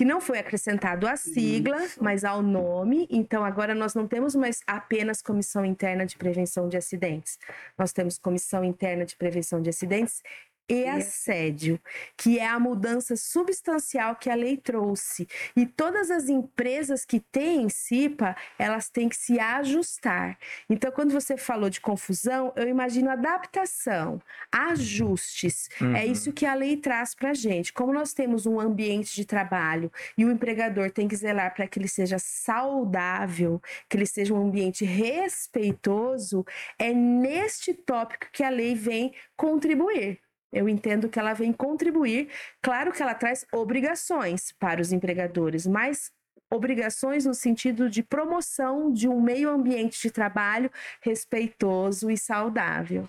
que 0.00 0.04
não 0.04 0.18
foi 0.18 0.38
acrescentado 0.38 1.06
à 1.06 1.14
sigla, 1.14 1.84
Isso. 1.84 2.02
mas 2.02 2.24
ao 2.24 2.40
nome. 2.40 3.06
Então, 3.10 3.44
agora 3.44 3.74
nós 3.74 3.94
não 3.94 4.08
temos 4.08 4.34
mais 4.34 4.62
apenas 4.66 5.20
Comissão 5.20 5.62
Interna 5.62 6.06
de 6.06 6.16
Prevenção 6.16 6.70
de 6.70 6.78
Acidentes. 6.78 7.38
Nós 7.76 7.92
temos 7.92 8.16
Comissão 8.16 8.64
Interna 8.64 9.04
de 9.04 9.14
Prevenção 9.14 9.60
de 9.60 9.68
Acidentes 9.68 10.22
e 10.70 10.86
assédio, 10.86 11.80
que 12.16 12.38
é 12.38 12.46
a 12.46 12.58
mudança 12.60 13.16
substancial 13.16 14.14
que 14.14 14.30
a 14.30 14.34
lei 14.36 14.56
trouxe. 14.56 15.26
E 15.56 15.66
todas 15.66 16.10
as 16.12 16.28
empresas 16.28 17.04
que 17.04 17.18
têm 17.18 17.68
CIPA, 17.68 18.36
elas 18.56 18.88
têm 18.88 19.08
que 19.08 19.16
se 19.16 19.40
ajustar. 19.40 20.38
Então, 20.68 20.92
quando 20.92 21.12
você 21.12 21.36
falou 21.36 21.68
de 21.68 21.80
confusão, 21.80 22.52
eu 22.54 22.68
imagino 22.68 23.10
adaptação, 23.10 24.22
ajustes. 24.52 25.68
É 25.80 25.84
uhum. 25.84 25.96
É 25.96 26.06
isso 26.06 26.32
que 26.32 26.46
a 26.46 26.54
lei 26.54 26.76
traz 26.76 27.14
para 27.14 27.30
a 27.30 27.34
gente. 27.34 27.72
Como 27.72 27.92
nós 27.92 28.12
temos 28.12 28.46
um 28.46 28.60
ambiente 28.60 29.14
de 29.14 29.24
trabalho 29.24 29.90
e 30.16 30.24
o 30.24 30.30
empregador 30.30 30.90
tem 30.92 31.08
que 31.08 31.16
zelar 31.16 31.52
para 31.52 31.66
que 31.66 31.80
ele 31.80 31.88
seja 31.88 32.18
saudável, 32.18 33.60
que 33.88 33.96
ele 33.96 34.06
seja 34.06 34.32
um 34.32 34.40
ambiente 34.40 34.84
respeitoso, 34.84 36.44
é 36.78 36.92
neste 36.92 37.74
tópico 37.74 38.28
que 38.32 38.44
a 38.44 38.50
lei 38.50 38.74
vem 38.74 39.12
contribuir. 39.36 40.20
Eu 40.52 40.68
entendo 40.68 41.08
que 41.08 41.18
ela 41.18 41.32
vem 41.32 41.52
contribuir. 41.52 42.28
Claro 42.60 42.92
que 42.92 43.02
ela 43.02 43.14
traz 43.14 43.46
obrigações 43.52 44.52
para 44.52 44.80
os 44.80 44.92
empregadores, 44.92 45.66
mas 45.66 46.12
obrigações 46.50 47.24
no 47.24 47.34
sentido 47.34 47.88
de 47.88 48.02
promoção 48.02 48.92
de 48.92 49.08
um 49.08 49.20
meio 49.20 49.48
ambiente 49.48 50.02
de 50.02 50.10
trabalho 50.10 50.70
respeitoso 51.00 52.10
e 52.10 52.18
saudável. 52.18 53.08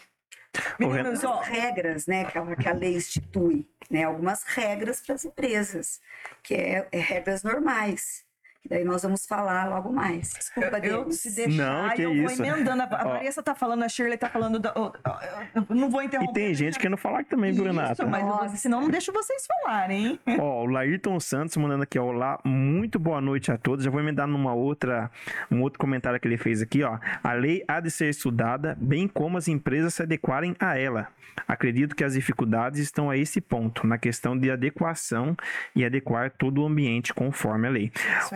Meninos, 0.78 1.24
ó, 1.24 1.40
regras, 1.40 2.06
né, 2.06 2.26
que 2.26 2.38
a, 2.38 2.56
que 2.56 2.68
a 2.68 2.74
lei 2.74 2.96
institui, 2.96 3.68
né, 3.90 4.04
algumas 4.04 4.44
regras 4.44 5.02
para 5.02 5.16
as 5.16 5.26
empresas, 5.26 6.02
que 6.44 6.54
é, 6.54 6.88
é 6.92 7.00
regras 7.00 7.42
normais. 7.42 8.26
Daí 8.70 8.84
nós 8.84 9.02
vamos 9.02 9.26
falar 9.26 9.68
logo 9.68 9.92
mais. 9.92 10.30
Desculpa, 10.34 10.78
eu, 10.80 11.04
eu 11.04 11.12
se 11.12 11.36
deixar, 11.36 11.88
não, 11.88 11.96
que 11.96 12.02
eu 12.02 12.14
isso. 12.14 12.38
vou 12.38 12.48
emendando. 12.48 12.84
A, 12.84 12.86
a 12.86 13.06
Marissa 13.06 13.42
tá 13.42 13.56
falando, 13.56 13.84
a 13.84 13.90
Shirley 13.90 14.18
tá 14.18 14.30
falando. 14.30 14.60
Da, 14.60 14.74
eu 14.76 15.76
não 15.76 15.90
vou 15.90 16.02
interromper. 16.02 16.32
E 16.32 16.34
tem 16.34 16.54
gente 16.54 16.78
querendo 16.78 16.98
falar 16.98 17.26
também, 17.26 17.52
isso, 17.52 17.64
Renata. 17.64 18.06
mas 18.06 18.24
Nossa. 18.24 18.58
senão 18.58 18.82
não 18.82 18.90
deixo 18.90 19.12
vocês 19.12 19.46
falarem. 19.48 20.20
Ó, 20.40 20.64
o 20.64 20.66
Laírton 20.68 21.20
Santos 21.20 21.58
mandando 21.58 21.84
aqui, 21.84 21.98
ó. 21.98 22.06
Olá, 22.06 22.40
muito 22.44 23.00
boa 23.00 23.20
noite 23.20 23.52
a 23.52 23.58
todos. 23.58 23.84
Já 23.84 23.92
vou 23.92 24.00
emendar 24.00 24.28
numa 24.28 24.54
outra, 24.54 25.10
um 25.50 25.62
outro 25.62 25.80
comentário 25.80 26.20
que 26.20 26.28
ele 26.28 26.38
fez 26.38 26.62
aqui, 26.62 26.84
ó. 26.84 27.00
A 27.24 27.34
lei 27.34 27.64
há 27.68 27.80
de 27.80 27.90
ser 27.90 28.10
estudada, 28.10 28.78
bem 28.80 29.08
como 29.08 29.38
as 29.38 29.48
empresas 29.48 29.96
se 29.96 30.04
adequarem 30.04 30.56
a 30.60 30.78
ela. 30.78 31.08
Acredito 31.48 31.96
que 31.96 32.04
as 32.04 32.14
dificuldades 32.14 32.80
estão 32.80 33.10
a 33.10 33.18
esse 33.18 33.40
ponto, 33.40 33.88
na 33.88 33.98
questão 33.98 34.38
de 34.38 34.52
adequação 34.52 35.36
e 35.76 35.84
adequar 35.86 36.30
todo 36.32 36.62
o 36.62 36.66
ambiente 36.66 37.14
conforme 37.14 37.68
a 37.68 37.72
lei. 37.72 37.92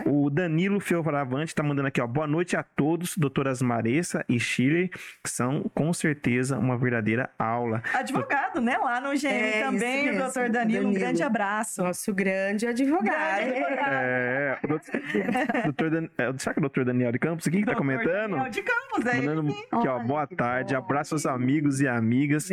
O 0.06 0.15
O 0.18 0.30
Danilo 0.30 0.80
Fioravante 0.80 1.54
tá 1.54 1.62
mandando 1.62 1.88
aqui, 1.88 2.00
ó. 2.00 2.06
Boa 2.06 2.26
noite 2.26 2.56
a 2.56 2.62
todos, 2.62 3.18
doutoras 3.18 3.60
Maressa 3.60 4.24
e 4.26 4.40
Shirley, 4.40 4.88
que 4.88 5.28
são 5.28 5.70
com 5.74 5.92
certeza 5.92 6.58
uma 6.58 6.78
verdadeira 6.78 7.28
aula. 7.38 7.82
Advogado, 7.92 8.58
né? 8.62 8.78
Lá 8.78 8.98
no 8.98 9.10
GM 9.10 9.26
É, 9.26 9.60
também, 9.62 10.10
o 10.16 10.18
doutor 10.18 10.48
Danilo, 10.48 10.80
Um 10.80 10.84
Danilo. 10.84 11.00
grande 11.00 11.22
abraço. 11.22 11.82
Nosso 11.82 12.14
grande 12.14 12.66
advogado. 12.66 13.04
Grande 13.44 13.58
advogado. 13.58 13.92
É, 13.92 14.58
o 14.64 14.68
doutor, 14.68 15.00
doutor 15.64 15.90
Dan- 15.90 16.08
é, 16.16 16.32
será 16.38 16.54
que 16.54 16.58
é 16.58 16.60
o 16.60 16.62
doutor 16.62 16.84
Daniel 16.86 17.12
de 17.12 17.18
Campos 17.18 17.46
aqui 17.46 17.58
que 17.58 17.66
tá 17.66 17.72
Doutor 17.72 17.86
comentando? 17.86 18.30
Daniel 18.30 18.50
de 18.50 18.62
Campos, 18.62 19.06
é 19.06 19.20
Mandando 19.20 19.50
aqui, 19.50 19.66
ó, 19.70 19.76
Olha, 19.96 19.98
boa 20.04 20.26
tarde, 20.26 20.72
bom. 20.72 20.78
abraço 20.80 21.14
aos 21.14 21.26
amigos 21.26 21.82
e 21.82 21.86
amigas. 21.88 22.48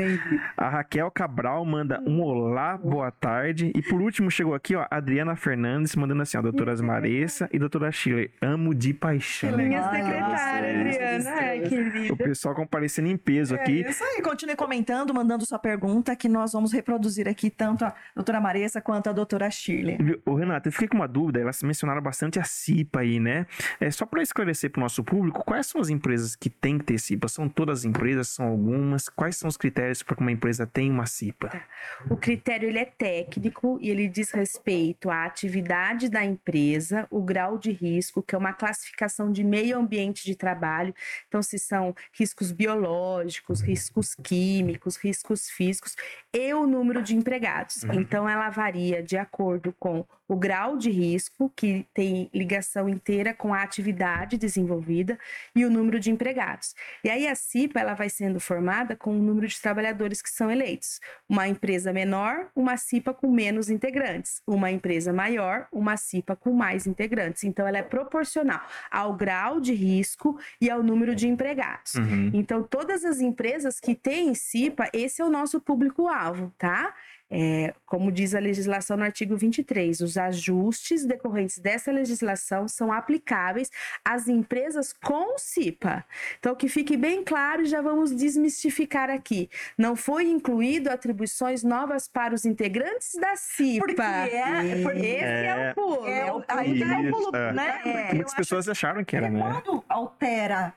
A 0.58 0.68
Raquel 0.68 1.10
Cabral 1.12 1.64
manda 1.64 2.02
um 2.06 2.20
olá, 2.22 2.76
boa 2.78 3.10
tarde. 3.10 3.72
E 3.74 3.82
por 3.82 4.02
último 4.02 4.30
chegou 4.30 4.54
aqui, 4.54 4.76
ó, 4.76 4.86
Adriana 4.92 5.38
Fernandes 5.38 5.96
mandando 5.96 6.24
assim, 6.24 6.38
ó, 6.38 6.42
doutoras 6.42 6.82
Maressa 6.82 7.48
e 7.54 7.60
doutora 7.60 7.92
Shirley, 7.92 8.32
amo 8.42 8.74
de 8.74 8.94
paixão. 8.94 9.56
Minha 9.56 9.84
secretária, 9.92 10.92
Vocês. 10.92 11.28
Adriana. 11.28 11.42
Ai, 11.42 11.60
O 11.64 11.70
querida. 11.70 12.16
pessoal 12.16 12.56
comparecendo 12.56 13.08
em 13.08 13.16
peso 13.16 13.56
É 13.56 13.62
aqui. 13.62 13.82
isso 13.88 14.04
aí, 14.04 14.22
continue 14.24 14.56
comentando, 14.56 15.14
mandando 15.14 15.46
sua 15.46 15.60
pergunta, 15.60 16.16
que 16.16 16.28
nós 16.28 16.52
vamos 16.54 16.72
reproduzir 16.74 17.28
aqui 17.28 17.50
tanto 17.52 17.86
a 17.86 17.94
doutora 18.16 18.42
Maressa 18.42 18.82
quanto 18.82 19.10
a 19.10 19.14
doutora 19.14 19.50
Shirley. 19.52 19.98
Ô, 20.26 20.34
Renato, 20.34 20.68
eu 20.68 20.72
fiquei 20.74 20.88
com 20.88 20.98
uma 20.98 21.08
dúvida, 21.08 21.40
elas 21.40 21.62
mencionaram 21.62 22.02
bastante 22.02 22.40
a 22.40 22.44
CIPA 22.44 23.02
aí, 23.02 23.20
né? 23.20 23.46
É, 23.80 23.92
só 23.92 24.06
para 24.06 24.22
esclarecer 24.24 24.72
para 24.72 24.80
o 24.80 24.84
nosso 24.84 25.04
público, 25.04 25.44
quais 25.46 25.68
são 25.68 25.80
as 25.80 25.90
empresas 25.90 26.36
que 26.36 26.50
têm 26.50 26.80
que 26.80 26.86
ter 26.86 26.98
CIPA? 26.98 27.28
São 27.28 27.48
todas 27.48 27.80
as 27.80 27.86
empresas? 27.86 28.30
São 28.30 28.48
algumas? 28.48 29.10
Quais 29.10 29.38
são 29.38 29.48
os 29.48 29.58
critérios 29.58 30.02
para 30.02 30.16
que 30.16 30.22
uma 30.22 30.32
empresa 30.32 30.66
tenha 30.66 30.92
uma 30.92 31.06
CIPA? 31.06 31.62
O 32.10 32.18
critério 32.18 32.68
ele 32.68 32.80
é 32.80 32.86
técnico 32.86 33.78
e 33.82 33.90
ele 33.92 34.08
diz 34.08 34.32
respeito 34.32 35.10
à 35.12 35.26
atividade 35.26 36.10
da 36.10 36.24
empresa, 36.26 37.06
o 37.12 37.22
grau 37.22 37.43
de 37.58 37.72
risco, 37.72 38.24
que 38.24 38.36
é 38.36 38.38
uma 38.38 38.54
classificação 38.54 39.32
de 39.32 39.44
meio 39.44 39.78
ambiente 39.78 40.26
de 40.26 40.36
trabalho. 40.36 40.94
Então, 41.28 41.42
se 41.42 41.60
são 41.60 41.96
riscos 42.12 42.52
biológicos, 42.52 43.62
riscos 43.62 44.16
químicos, 44.16 44.96
riscos 44.96 45.50
físicos 45.50 45.96
e 46.34 46.54
o 46.54 46.66
número 46.66 47.02
de 47.02 47.16
empregados. 47.16 47.84
Uhum. 47.84 47.94
Então, 47.94 48.28
ela 48.28 48.50
varia 48.50 49.04
de 49.04 49.18
acordo 49.18 49.74
com 49.80 50.06
o 50.28 50.36
grau 50.36 50.78
de 50.78 50.90
risco, 50.90 51.52
que 51.56 51.86
tem 51.94 52.30
ligação 52.34 52.88
inteira 52.88 53.34
com 53.34 53.54
a 53.54 53.62
atividade 53.62 54.38
desenvolvida, 54.38 55.18
e 55.56 55.66
o 55.66 55.70
número 55.70 56.00
de 56.00 56.12
empregados. 56.12 56.74
E 57.04 57.10
aí 57.10 57.28
a 57.28 57.36
CIPA 57.36 57.80
ela 57.80 57.94
vai 57.94 58.10
sendo 58.10 58.40
formada 58.40 58.96
com 58.96 59.12
o 59.12 59.22
número 59.22 59.48
de 59.48 59.60
trabalhadores 59.62 60.22
que 60.22 60.30
são 60.30 60.50
eleitos. 60.50 61.00
Uma 61.28 61.48
empresa 61.48 61.92
menor, 61.92 62.48
uma 62.56 62.78
CIPA 62.78 63.14
com 63.14 63.32
menos 63.32 63.70
integrantes. 63.70 64.42
Uma 64.48 64.72
empresa 64.72 65.12
maior, 65.12 65.68
uma 65.72 65.98
CIPA 65.98 66.36
com 66.36 66.54
mais 66.54 66.88
integrantes. 66.88 67.44
Então 67.44 67.68
ela 67.68 67.78
é 67.78 67.84
proporcional 67.84 68.62
ao 68.90 69.16
grau 69.16 69.60
de 69.60 69.74
risco 69.74 70.40
e 70.60 70.70
ao 70.70 70.82
número 70.84 71.16
de 71.16 71.28
empregados. 71.28 71.96
Uhum. 71.96 72.32
Então, 72.34 72.64
todas 72.64 73.04
as 73.04 73.20
empresas 73.20 73.80
que 73.80 73.96
têm 73.96 74.34
CIPA, 74.34 74.90
esse 74.94 75.22
é 75.22 75.26
o 75.26 75.30
nosso 75.30 75.60
público-alvo, 75.60 76.54
tá? 76.58 76.94
É, 77.36 77.74
como 77.88 78.12
diz 78.12 78.36
a 78.36 78.40
legislação 78.40 78.96
no 78.96 79.04
artigo 79.04 79.36
23, 79.36 80.02
os 80.02 80.18
ajustes 80.18 81.04
decorrentes 81.04 81.58
dessa 81.58 81.92
legislação 81.92 82.68
são 82.68 82.94
aplicáveis 82.94 83.72
às 84.06 84.28
empresas 84.28 84.94
com 84.94 85.36
CIPA. 85.38 86.06
Então, 86.38 86.54
que 86.56 86.68
fique 86.70 86.96
bem 86.96 87.24
claro 87.24 87.64
e 87.64 87.66
já 87.66 87.82
vamos 87.82 88.16
desmistificar 88.16 89.10
aqui. 89.10 89.50
Não 89.76 89.96
foi 89.96 90.26
incluído 90.26 90.92
atribuições 90.92 91.64
novas 91.64 92.08
para 92.08 92.36
os 92.36 92.46
integrantes 92.46 93.14
da 93.20 93.36
CIPA. 93.36 93.86
Porque 93.88 94.02
é, 94.02 94.84
porque 94.84 95.00
Esse 95.00 95.24
é, 95.24 95.46
É. 95.48 95.72
o 95.72 95.76
pulo. 95.76 96.08
é, 96.08 96.20
é 96.20 96.32
o- 96.32 96.44
é 96.48 96.56
o 96.56 97.02
Isso, 97.06 97.12
pulo, 97.12 97.36
é. 97.36 97.54
né? 97.54 97.82
É. 97.84 98.14
Muitas 98.14 98.36
pessoas 98.36 98.70
acharam 98.70 99.04
que 99.04 99.16
era, 99.16 99.28
Porque 99.28 99.44
né? 99.44 99.62
quando 99.64 99.84
altera 99.90 100.74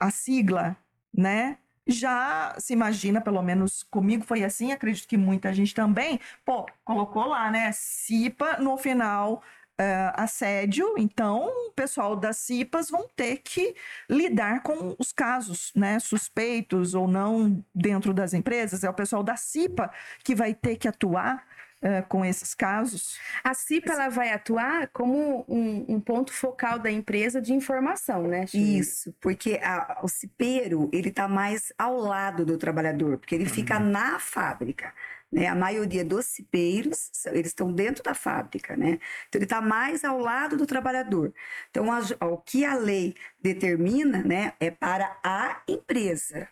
a 0.00 0.10
sigla, 0.10 0.76
né? 1.16 1.56
Já 1.86 2.54
se 2.58 2.72
imagina, 2.72 3.20
pelo 3.20 3.42
menos 3.42 3.82
comigo 3.84 4.24
foi 4.24 4.42
assim, 4.42 4.72
acredito 4.72 5.06
que 5.08 5.16
muita 5.18 5.52
gente 5.52 5.74
também, 5.74 6.18
pô, 6.44 6.66
colocou 6.84 7.26
lá, 7.26 7.50
né? 7.50 7.70
CIPA 7.72 8.58
no 8.58 8.76
final. 8.78 9.42
eh, 9.76 10.12
assédio, 10.14 10.94
então 10.96 11.48
o 11.68 11.72
pessoal 11.72 12.14
das 12.14 12.36
CIPAs 12.36 12.88
vão 12.90 13.08
ter 13.16 13.38
que 13.38 13.74
lidar 14.08 14.62
com 14.62 14.94
os 15.00 15.10
casos, 15.12 15.72
né, 15.74 15.98
suspeitos 15.98 16.94
ou 16.94 17.08
não 17.08 17.60
dentro 17.74 18.14
das 18.14 18.32
empresas. 18.34 18.84
É 18.84 18.90
o 18.90 18.94
pessoal 18.94 19.24
da 19.24 19.34
CIPA 19.36 19.90
que 20.22 20.32
vai 20.34 20.54
ter 20.54 20.76
que 20.76 20.86
atuar 20.86 21.44
eh, 21.84 22.02
com 22.08 22.24
esses 22.24 22.54
casos. 22.54 23.18
A 23.44 23.52
CIPA 23.54 23.92
ela 23.92 24.08
vai 24.08 24.32
atuar 24.32 24.88
como 24.88 25.44
um, 25.46 25.84
um 25.86 26.00
ponto 26.00 26.32
focal 26.32 26.78
da 26.78 26.90
empresa 26.90 27.40
de 27.42 27.52
informação, 27.52 28.22
né? 28.26 28.46
Shirley? 28.46 28.78
Isso, 28.78 29.14
porque 29.20 29.60
a- 29.62 30.00
o 30.02 30.08
cipeiro, 30.08 30.88
ele 30.92 31.10
está 31.10 31.28
mais 31.28 31.72
ao 31.78 31.96
lado 31.98 32.44
do 32.46 32.56
trabalhador, 32.58 33.18
porque 33.18 33.34
ele 33.34 33.46
fica 33.46 33.78
na 33.78 34.18
fábrica. 34.18 34.92
Né? 35.30 35.46
A 35.48 35.54
maioria 35.54 36.04
dos 36.04 36.26
cipeiros, 36.26 37.10
eles 37.26 37.48
estão 37.48 37.72
dentro 37.72 38.02
da 38.04 38.14
fábrica, 38.14 38.76
né? 38.76 38.98
Então, 39.28 39.38
ele 39.38 39.44
está 39.44 39.60
mais 39.60 40.04
ao 40.04 40.18
lado 40.18 40.56
do 40.56 40.64
trabalhador. 40.64 41.34
Então, 41.70 41.90
a- 41.92 42.00
o 42.26 42.38
que 42.38 42.64
a 42.64 42.76
lei 42.76 43.14
determina, 43.42 44.22
né, 44.22 44.52
é 44.60 44.70
para 44.70 45.16
a 45.24 45.60
empresa. 45.68 46.48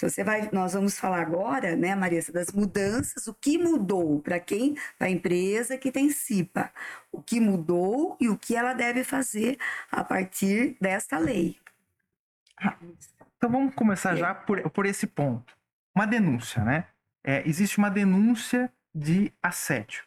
Então, 0.00 0.08
você 0.08 0.24
vai, 0.24 0.48
nós 0.50 0.72
vamos 0.72 0.98
falar 0.98 1.20
agora, 1.20 1.76
né, 1.76 1.94
Marissa, 1.94 2.32
das 2.32 2.50
mudanças, 2.52 3.26
o 3.26 3.34
que 3.34 3.58
mudou 3.58 4.18
para 4.22 4.40
quem, 4.40 4.74
para 4.98 5.08
a 5.08 5.10
empresa 5.10 5.76
que 5.76 5.92
tem 5.92 6.08
CIPA, 6.08 6.72
o 7.12 7.22
que 7.22 7.38
mudou 7.38 8.16
e 8.18 8.26
o 8.26 8.38
que 8.38 8.56
ela 8.56 8.72
deve 8.72 9.04
fazer 9.04 9.58
a 9.92 10.02
partir 10.02 10.74
desta 10.80 11.18
lei. 11.18 11.58
Então 13.36 13.50
vamos 13.50 13.74
começar 13.74 14.16
já 14.16 14.34
por, 14.34 14.70
por 14.70 14.86
esse 14.86 15.06
ponto. 15.06 15.54
Uma 15.94 16.06
denúncia, 16.06 16.64
né? 16.64 16.86
É, 17.22 17.46
existe 17.46 17.76
uma 17.76 17.90
denúncia 17.90 18.72
de 18.94 19.30
assédio. 19.42 20.02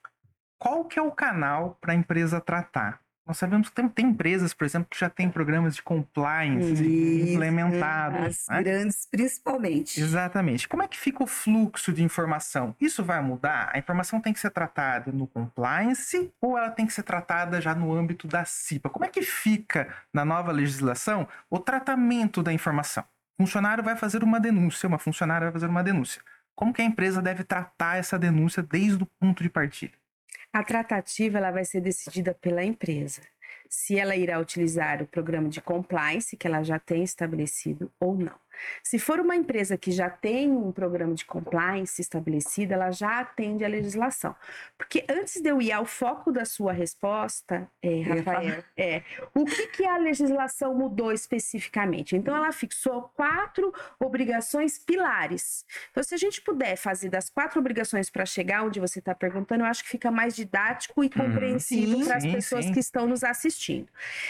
Qual 0.57 0.85
que 0.85 0.97
é 0.97 1.03
o 1.03 1.11
canal 1.11 1.77
para 1.79 1.93
a 1.93 1.95
empresa 1.95 2.41
tratar? 2.41 2.99
Nós 3.25 3.37
sabemos 3.37 3.69
que 3.69 3.75
tem, 3.75 3.87
tem 3.87 4.05
empresas, 4.07 4.53
por 4.53 4.65
exemplo, 4.65 4.89
que 4.89 4.99
já 4.99 5.09
têm 5.09 5.29
programas 5.29 5.75
de 5.75 5.81
compliance 5.81 6.83
Isso, 6.83 7.31
implementados. 7.31 8.49
As 8.49 8.49
né? 8.49 8.63
grandes, 8.63 9.07
principalmente. 9.09 10.01
Exatamente. 10.01 10.67
Como 10.67 10.83
é 10.83 10.87
que 10.89 10.97
fica 10.97 11.23
o 11.23 11.27
fluxo 11.27 11.93
de 11.93 12.03
informação? 12.03 12.75
Isso 12.81 13.01
vai 13.01 13.21
mudar? 13.21 13.71
A 13.73 13.79
informação 13.79 14.19
tem 14.19 14.33
que 14.33 14.41
ser 14.41 14.49
tratada 14.51 15.09
no 15.11 15.25
compliance 15.25 16.33
ou 16.41 16.57
ela 16.57 16.69
tem 16.69 16.85
que 16.85 16.91
ser 16.91 17.03
tratada 17.03 17.61
já 17.61 17.73
no 17.73 17.93
âmbito 17.93 18.27
da 18.27 18.43
CIPA? 18.43 18.89
Como 18.89 19.05
é 19.05 19.07
que 19.07 19.21
fica 19.21 19.87
na 20.13 20.25
nova 20.25 20.51
legislação 20.51 21.25
o 21.49 21.59
tratamento 21.59 22.43
da 22.43 22.51
informação? 22.51 23.05
O 23.39 23.43
funcionário 23.43 23.83
vai 23.83 23.95
fazer 23.95 24.21
uma 24.21 24.39
denúncia, 24.39 24.85
uma 24.87 24.99
funcionária 24.99 25.45
vai 25.45 25.53
fazer 25.53 25.67
uma 25.67 25.83
denúncia. 25.83 26.21
Como 26.55 26.73
que 26.73 26.81
a 26.81 26.85
empresa 26.85 27.21
deve 27.21 27.43
tratar 27.43 27.97
essa 27.97 28.19
denúncia 28.19 28.61
desde 28.61 29.01
o 29.01 29.07
ponto 29.19 29.41
de 29.41 29.49
partida? 29.49 30.02
A 30.51 30.63
tratativa 30.63 31.37
ela 31.37 31.51
vai 31.51 31.65
ser 31.65 31.81
decidida 31.81 32.33
pela 32.33 32.63
empresa. 32.63 33.21
Se 33.69 33.97
ela 33.97 34.15
irá 34.15 34.39
utilizar 34.39 35.01
o 35.01 35.07
programa 35.07 35.49
de 35.49 35.61
compliance 35.61 36.37
que 36.37 36.47
ela 36.47 36.63
já 36.63 36.79
tem 36.79 37.03
estabelecido 37.03 37.91
ou 37.99 38.15
não. 38.15 38.42
Se 38.81 38.99
for 38.99 39.19
uma 39.19 39.35
empresa 39.35 39.77
que 39.77 39.91
já 39.91 40.09
tem 40.09 40.51
um 40.51 40.71
programa 40.71 41.13
de 41.13 41.25
compliance 41.25 42.01
estabelecido, 42.01 42.73
ela 42.73 42.91
já 42.91 43.19
atende 43.19 43.63
à 43.63 43.67
legislação. 43.67 44.35
Porque 44.77 45.05
antes 45.09 45.41
de 45.41 45.49
eu 45.49 45.61
ir 45.61 45.71
ao 45.71 45.85
foco 45.85 46.31
da 46.31 46.45
sua 46.45 46.71
resposta, 46.71 47.69
é, 47.81 48.01
Rafael, 48.01 48.63
é, 48.77 49.01
o 49.33 49.45
que, 49.45 49.67
que 49.67 49.85
a 49.85 49.97
legislação 49.97 50.73
mudou 50.75 51.11
especificamente? 51.11 52.15
Então, 52.15 52.35
ela 52.35 52.51
fixou 52.51 53.03
quatro 53.15 53.73
obrigações 53.99 54.77
pilares. 54.77 55.65
Então, 55.91 56.03
se 56.03 56.13
a 56.13 56.17
gente 56.17 56.41
puder 56.41 56.75
fazer 56.75 57.09
das 57.09 57.29
quatro 57.29 57.59
obrigações 57.59 58.09
para 58.09 58.25
chegar 58.25 58.63
onde 58.63 58.79
você 58.79 58.99
está 58.99 59.15
perguntando, 59.15 59.63
eu 59.63 59.67
acho 59.67 59.83
que 59.83 59.89
fica 59.89 60.11
mais 60.11 60.35
didático 60.35 61.03
e 61.03 61.09
compreensível 61.09 61.99
Sim, 61.99 62.05
para 62.05 62.17
as 62.17 62.25
pessoas 62.25 62.65
sim. 62.65 62.73
que 62.73 62.79
estão 62.79 63.07
nos 63.07 63.23
assistindo. 63.23 63.87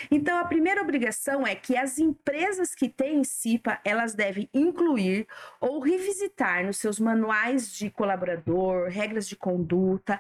Então, 0.10 0.38
a 0.38 0.46
primeira 0.46 0.82
obrigação 0.82 1.46
é 1.46 1.56
que 1.56 1.76
as 1.78 1.98
empresas 1.98 2.76
que 2.76 2.90
têm 2.90 3.24
CIPA, 3.24 3.80
elas 3.84 4.13
devem 4.14 4.50
incluir 4.54 5.28
ou 5.60 5.80
revisitar 5.80 6.66
nos 6.66 6.78
seus 6.78 7.00
manuais 7.00 7.72
de 7.74 7.90
colaborador, 7.90 8.90
regras 8.90 9.28
de 9.28 9.36
conduta, 9.36 10.20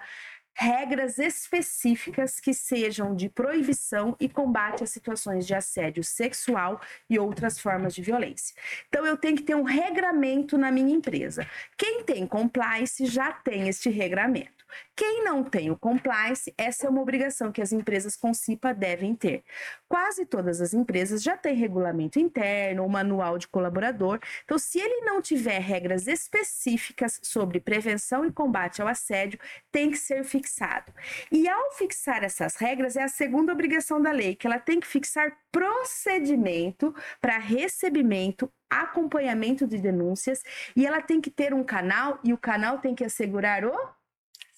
regras 0.55 1.17
específicas 1.17 2.39
que 2.39 2.53
sejam 2.53 3.15
de 3.15 3.27
proibição 3.27 4.15
e 4.19 4.29
combate 4.29 4.83
a 4.83 4.87
situações 4.87 5.47
de 5.47 5.55
assédio 5.55 6.03
sexual 6.03 6.79
e 7.09 7.17
outras 7.17 7.59
formas 7.59 7.93
de 7.95 8.01
violência. 8.01 8.55
Então, 8.87 9.05
eu 9.05 9.17
tenho 9.17 9.35
que 9.35 9.43
ter 9.43 9.55
um 9.55 9.63
regramento 9.63 10.57
na 10.57 10.71
minha 10.71 10.93
empresa. 10.95 11.47
Quem 11.77 12.03
tem 12.03 12.27
compliance 12.27 13.05
já 13.05 13.31
tem 13.31 13.67
este 13.67 13.89
regramento. 13.89 14.62
Quem 14.95 15.23
não 15.23 15.43
tem 15.43 15.71
o 15.71 15.77
compliance, 15.77 16.53
essa 16.57 16.87
é 16.87 16.89
uma 16.89 17.01
obrigação 17.01 17.51
que 17.51 17.61
as 17.61 17.71
empresas 17.71 18.15
com 18.15 18.33
CIPA 18.33 18.73
devem 18.73 19.15
ter. 19.15 19.43
Quase 19.87 20.25
todas 20.25 20.61
as 20.61 20.73
empresas 20.73 21.21
já 21.21 21.37
têm 21.37 21.55
regulamento 21.55 22.19
interno, 22.19 22.83
ou 22.83 22.89
manual 22.89 23.37
de 23.37 23.47
colaborador. 23.47 24.19
Então, 24.43 24.57
se 24.57 24.79
ele 24.79 25.01
não 25.01 25.21
tiver 25.21 25.59
regras 25.59 26.07
específicas 26.07 27.19
sobre 27.23 27.59
prevenção 27.59 28.25
e 28.25 28.31
combate 28.31 28.81
ao 28.81 28.87
assédio, 28.87 29.39
tem 29.71 29.91
que 29.91 29.97
ser 29.97 30.23
fixado. 30.23 30.91
E 31.31 31.47
ao 31.47 31.71
fixar 31.71 32.23
essas 32.23 32.55
regras, 32.55 32.95
é 32.95 33.03
a 33.03 33.07
segunda 33.07 33.51
obrigação 33.51 34.01
da 34.01 34.11
lei, 34.11 34.35
que 34.35 34.47
ela 34.47 34.59
tem 34.59 34.79
que 34.79 34.87
fixar 34.87 35.37
procedimento 35.51 36.93
para 37.21 37.37
recebimento, 37.37 38.51
acompanhamento 38.69 39.67
de 39.67 39.77
denúncias 39.77 40.41
e 40.75 40.85
ela 40.85 41.01
tem 41.01 41.21
que 41.21 41.29
ter 41.29 41.53
um 41.53 41.63
canal 41.63 42.19
e 42.23 42.33
o 42.33 42.37
canal 42.37 42.79
tem 42.79 42.95
que 42.95 43.03
assegurar 43.03 43.63
o 43.63 43.73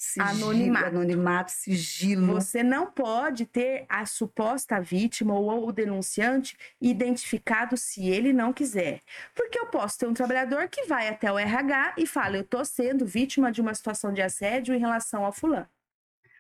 Sigilo, 0.06 0.30
Anonimato. 0.30 0.86
Anonimato, 0.86 1.52
sigilo. 1.52 2.34
Você 2.34 2.62
não 2.62 2.86
pode 2.92 3.48
ter 3.48 3.86
a 3.90 4.06
suposta 4.06 4.80
vítima 4.80 5.34
ou 5.34 5.68
o 5.68 5.72
denunciante 5.72 6.56
identificado 6.80 7.76
se 7.76 8.08
ele 8.08 8.32
não 8.32 8.54
quiser. 8.54 9.02
Porque 9.34 9.58
eu 9.58 9.66
posso 9.66 9.98
ter 9.98 10.08
um 10.08 10.14
trabalhador 10.14 10.70
que 10.70 10.86
vai 10.86 11.08
até 11.08 11.32
o 11.32 11.40
RH 11.40 11.96
e 11.98 12.06
fala: 12.06 12.38
eu 12.38 12.42
estou 12.42 12.64
sendo 12.64 13.04
vítima 13.04 13.52
de 13.52 13.62
uma 13.62 13.74
situação 13.74 14.14
de 14.14 14.22
assédio 14.22 14.76
em 14.76 14.80
relação 14.80 15.26
ao 15.26 15.34
fulano. 15.34 15.68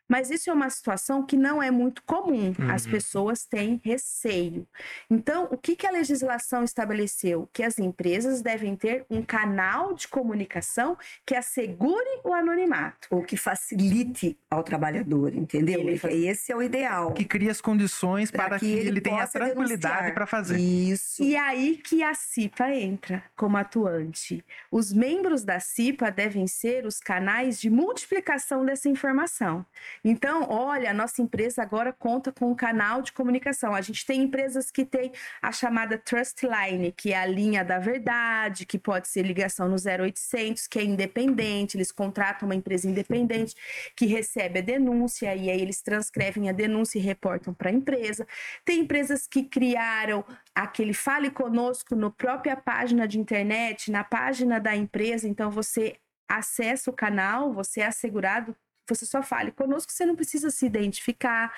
Mas 0.08 0.30
isso 0.30 0.50
é 0.50 0.54
uma 0.54 0.70
situação 0.70 1.26
que 1.26 1.36
não 1.36 1.62
é 1.62 1.72
muito 1.72 2.04
comum. 2.04 2.54
As 2.72 2.86
Uhum. 2.86 2.92
pessoas 2.92 3.46
têm 3.46 3.82
receio. 3.84 4.68
Então, 5.10 5.48
o 5.52 5.58
que, 5.58 5.76
que 5.76 5.88
a 5.88 5.92
legislação 5.92 6.64
estabeleceu? 6.64 7.50
Que 7.52 7.64
as 7.64 7.80
empresas 7.80 8.42
devem 8.42 8.76
ter 8.76 9.06
um 9.10 9.22
canal 9.24 9.94
de 9.94 10.08
comunicação 10.08 10.98
que 11.26 11.36
assegure 11.36 12.20
o 12.24 12.34
anonimato. 12.34 13.08
Ou 13.10 13.24
que 13.24 13.36
facilite 13.38 14.38
ao 14.50 14.64
trabalhador, 14.64 15.34
entendeu? 15.34 15.80
Ele 15.82 16.28
Esse 16.28 16.52
é 16.52 16.56
o 16.56 16.62
ideal. 16.62 17.12
Que 17.14 17.26
cria 17.26 17.52
as 17.52 17.62
condições 17.62 18.30
Pra 18.32 18.46
para 18.46 18.60
que, 18.60 18.72
ele, 18.72 19.02
tenha 19.02 19.22
possa 19.22 19.40
tranquilidade 19.40 20.14
para 20.14 20.26
fazer. 20.26 20.58
Isso. 20.58 21.24
E 21.24 21.36
aí 21.36 21.78
que 21.78 22.04
a 22.04 22.14
CIPA 22.14 22.70
entra 22.76 23.24
como 23.36 23.58
atuante. 23.58 24.44
Os 24.72 24.94
membros 24.94 25.44
da 25.44 25.60
CIPA 25.60 26.12
devem 26.12 26.48
ser 26.48 26.86
os 26.86 27.00
canais 27.00 27.60
de 27.60 27.70
multiplicação 27.70 28.66
dessa 28.66 28.88
informação. 28.90 29.66
Então, 30.08 30.48
olha, 30.52 30.92
a 30.92 30.94
nossa 30.94 31.20
empresa 31.20 31.64
agora 31.64 31.92
conta 31.92 32.32
com 32.32 32.52
um 32.52 32.56
canal 32.56 33.02
de 33.02 33.12
comunicação. 33.12 33.74
A 33.74 33.82
gente 33.82 34.06
tem 34.06 34.22
empresas 34.22 34.70
que 34.70 34.86
têm 34.86 35.12
a 35.42 35.52
chamada 35.52 35.98
Trust 35.98 36.46
Line, 36.46 36.92
que 36.92 37.12
é 37.12 37.18
a 37.18 37.26
linha 37.26 37.66
da 37.66 37.80
verdade, 37.80 38.68
que 38.68 38.78
pode 38.78 39.08
ser 39.08 39.24
ligação 39.24 39.68
no 39.68 39.78
0800, 39.78 40.68
que 40.68 40.78
é 40.78 40.84
independente, 40.84 41.76
eles 41.76 41.92
contratam 41.92 42.48
uma 42.48 42.54
empresa 42.54 42.88
independente 42.88 43.56
que 43.96 44.06
recebe 44.06 44.60
a 44.60 44.62
denúncia 44.62 45.36
e 45.36 45.50
aí 45.50 45.60
eles 45.60 45.82
transcrevem 45.82 46.50
a 46.50 46.52
denúncia 46.52 47.00
e 47.00 47.02
reportam 47.02 47.52
para 47.52 47.72
a 47.72 47.74
empresa. 47.74 48.28
Tem 48.64 48.82
empresas 48.82 49.26
que 49.26 49.42
criaram 49.44 50.24
aquele 50.54 50.94
Fale 50.94 51.32
Conosco 51.32 51.96
no 51.96 52.12
própria 52.12 52.56
página 52.56 53.08
de 53.08 53.20
internet, 53.20 53.90
na 53.90 54.04
página 54.04 54.60
da 54.60 54.76
empresa, 54.76 55.28
então 55.28 55.50
você 55.50 55.96
acessa 56.30 56.92
o 56.92 56.94
canal, 56.94 57.52
você 57.54 57.82
é 57.82 57.88
assegurado, 57.88 58.56
você 58.94 59.06
só 59.06 59.24
fale 59.24 59.52
conosco, 59.52 59.92
você 59.92 60.06
não 60.06 60.16
precisa 60.16 60.50
se 60.50 60.66
identificar. 60.66 61.54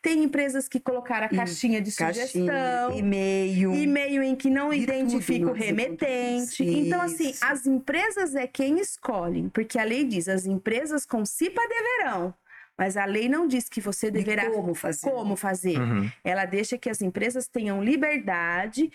Tem 0.00 0.22
empresas 0.22 0.68
que 0.68 0.80
colocaram 0.80 1.26
a 1.26 1.32
E 1.32 1.36
caixinha 1.36 1.80
de 1.80 1.92
Caixinha, 1.94 2.26
sugestão. 2.26 2.98
e-mail. 2.98 3.74
E-mail 3.74 4.22
em 4.22 4.34
que 4.34 4.48
não 4.50 4.70
De 4.70 4.78
identifica 4.78 5.46
o 5.50 5.52
remetente. 5.52 6.64
Então, 6.64 7.00
assim, 7.00 7.30
Isso. 7.30 7.44
as 7.44 7.66
empresas 7.66 8.34
é 8.34 8.46
quem 8.46 8.80
escolhem, 8.80 9.48
porque 9.48 9.78
a 9.78 9.84
lei 9.84 10.04
diz: 10.04 10.28
as 10.28 10.46
empresas 10.46 11.04
com 11.06 11.24
CIPA 11.24 11.60
deverão. 11.68 12.34
Mas 12.76 12.96
a 12.96 13.04
lei 13.04 13.28
não 13.28 13.46
diz 13.46 13.68
que 13.68 13.82
você 13.82 14.10
de 14.10 14.18
deverá 14.18 14.50
como 14.50 14.74
fazer. 14.74 15.08
como 15.08 15.36
fazer. 15.36 15.78
Uhum. 15.78 16.10
Ela 16.24 16.46
deixa 16.46 16.78
que 16.78 16.88
as 16.88 17.02
empresas 17.02 17.46
tenham 17.46 17.84
liberdade 17.84 18.90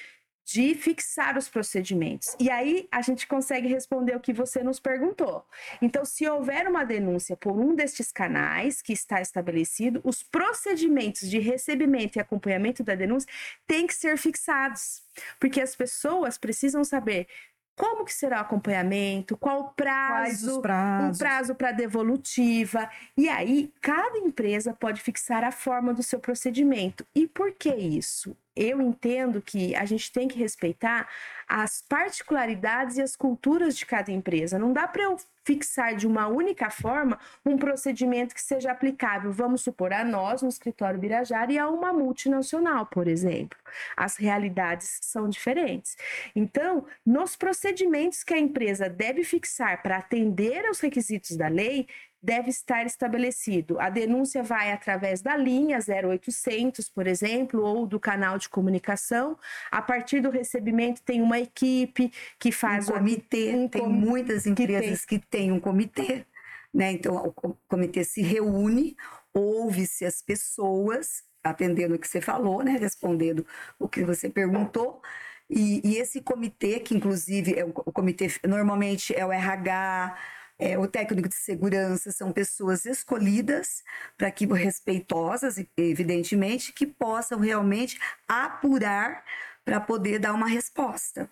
de 0.48 0.74
fixar 0.76 1.38
os 1.38 1.50
procedimentos. 1.50 2.34
E 2.40 2.50
aí 2.50 2.88
a 2.90 3.02
gente 3.02 3.28
consegue 3.28 3.68
responder 3.68 4.16
o 4.16 4.20
que 4.20 4.32
você 4.32 4.64
nos 4.64 4.80
perguntou. 4.80 5.46
Então, 5.82 6.06
se 6.06 6.26
houver 6.26 6.70
uma 6.70 6.86
denúncia 6.86 7.36
por 7.36 7.52
um 7.52 7.76
destes 7.76 8.14
canais 8.14 8.82
que 8.82 8.94
está 8.94 9.20
estabelecido, 9.20 10.00
os 10.06 10.24
procedimentos 10.24 11.30
de 11.30 11.38
recebimento 11.38 12.18
e 12.18 12.22
acompanhamento 12.22 12.82
da 12.82 12.96
denúncia 12.96 13.30
têm 13.68 13.86
que 13.86 13.94
ser 13.94 14.18
fixados, 14.18 15.04
porque 15.38 15.60
as 15.60 15.76
pessoas 15.76 16.38
precisam 16.38 16.82
saber 16.86 17.28
como 17.76 18.06
que 18.06 18.14
será 18.14 18.38
o 18.38 18.42
acompanhamento, 18.42 19.36
qual 19.36 19.60
o 19.60 19.70
prazo, 19.74 20.60
um 20.60 21.12
prazo 21.18 21.56
para 21.56 21.74
devolutiva. 21.74 22.90
E 23.18 23.28
aí, 23.28 23.72
cada 23.82 24.18
empresa 24.18 24.74
pode 24.74 25.02
fixar 25.02 25.44
a 25.44 25.52
forma 25.52 25.94
do 25.94 26.02
seu 26.02 26.20
procedimento. 26.20 27.06
E 27.14 27.28
por 27.28 27.52
que 27.52 27.70
isso? 27.70 28.36
Eu 28.58 28.82
entendo 28.82 29.42
que 29.42 29.76
a 29.76 29.86
gente 29.86 30.12
tem 30.12 30.28
que 30.28 30.38
respeitar 30.38 31.08
as 31.48 31.82
particularidades 31.88 32.98
e 32.98 33.02
as 33.02 33.16
culturas 33.16 33.78
de 33.78 33.86
cada 33.86 34.12
empresa. 34.12 34.60
Não 34.60 34.74
dá 34.74 34.88
para 34.88 35.04
eu 35.04 35.18
fixar 35.46 35.96
de 35.96 36.06
uma 36.06 36.28
única 36.28 36.70
forma 36.70 37.18
um 37.46 37.58
procedimento 37.58 38.36
que 38.36 38.42
seja 38.42 38.70
aplicável, 38.70 39.32
vamos 39.32 39.62
supor, 39.62 39.94
a 39.94 40.04
nós 40.04 40.42
no 40.42 40.50
escritório 40.50 41.00
Birajara 41.00 41.54
e 41.54 41.58
a 41.58 41.70
uma 41.70 41.94
multinacional, 41.94 42.86
por 42.88 43.08
exemplo. 43.08 43.58
As 43.96 44.18
realidades 44.18 45.00
são 45.02 45.30
diferentes. 45.30 45.96
Então, 46.36 46.86
nos 47.06 47.38
procedimentos 47.38 48.26
que 48.26 48.34
a 48.34 48.40
empresa 48.40 48.90
deve 48.90 49.24
fixar 49.24 49.82
para 49.82 49.98
atender 49.98 50.66
aos 50.66 50.82
requisitos 50.82 51.38
da 51.38 51.48
lei, 51.48 51.88
deve 52.22 52.50
estar 52.50 52.86
estabelecido. 52.86 53.80
A 53.80 53.90
denúncia 53.90 54.44
vai 54.44 54.72
através 54.72 55.22
da 55.22 55.36
linha 55.38 55.80
0800, 55.80 56.90
por 56.90 57.08
exemplo, 57.08 57.62
ou 57.62 57.86
do 57.88 58.00
canal 58.00 58.38
de 58.38 58.50
comunicação. 58.50 59.38
A 59.72 59.82
partir 59.82 60.22
do 60.22 60.30
recebimento 60.30 61.02
tem 61.04 61.22
uma 61.22 61.40
equipe 61.40 62.12
que 62.40 62.50
um 62.50 62.52
faz 62.52 62.90
o 62.90 62.94
comitê. 62.94 63.56
um 63.56 63.68
tem 63.68 63.82
com- 63.82 63.90
muitas 63.90 64.46
empresas 64.46 65.06
que 65.06 65.20
têm 65.20 65.52
um 65.52 65.60
comitê, 65.60 66.26
né? 66.74 66.92
Então, 66.92 67.16
o 67.16 67.32
co- 67.32 67.58
comitê 67.68 68.04
se 68.04 68.22
reúne, 68.22 68.96
ouve-se 69.34 70.06
as 70.06 70.22
pessoas, 70.22 71.24
atendendo 71.44 71.96
o 71.96 72.00
que 72.00 72.08
você 72.08 72.20
falou, 72.20 72.64
né? 72.64 72.78
Respondendo 72.80 73.46
o 73.80 73.88
que 73.88 74.04
você 74.04 74.30
perguntou. 74.30 75.02
E, 75.50 75.82
e 75.88 75.98
esse 75.98 76.22
comitê, 76.22 76.80
que 76.80 76.94
inclusive 76.96 77.54
é 77.58 77.64
o 77.64 77.72
comitê, 77.72 78.28
normalmente 78.46 79.16
é 79.16 79.26
o 79.26 79.32
RH, 79.32 80.18
é 80.60 80.78
o 80.78 80.88
técnico 80.88 81.30
de 81.30 81.36
segurança, 81.36 82.12
são 82.12 82.32
pessoas 82.32 82.86
escolhidas 82.86 83.84
para 84.18 84.32
que 84.32 84.46
respeitosas, 84.46 85.64
evidentemente, 85.78 86.74
que 86.74 86.86
possam 86.88 87.40
realmente 87.40 88.00
apurar 88.28 89.24
para 89.64 89.80
poder 89.80 90.20
dar 90.20 90.34
uma 90.34 90.48
resposta. 90.48 91.30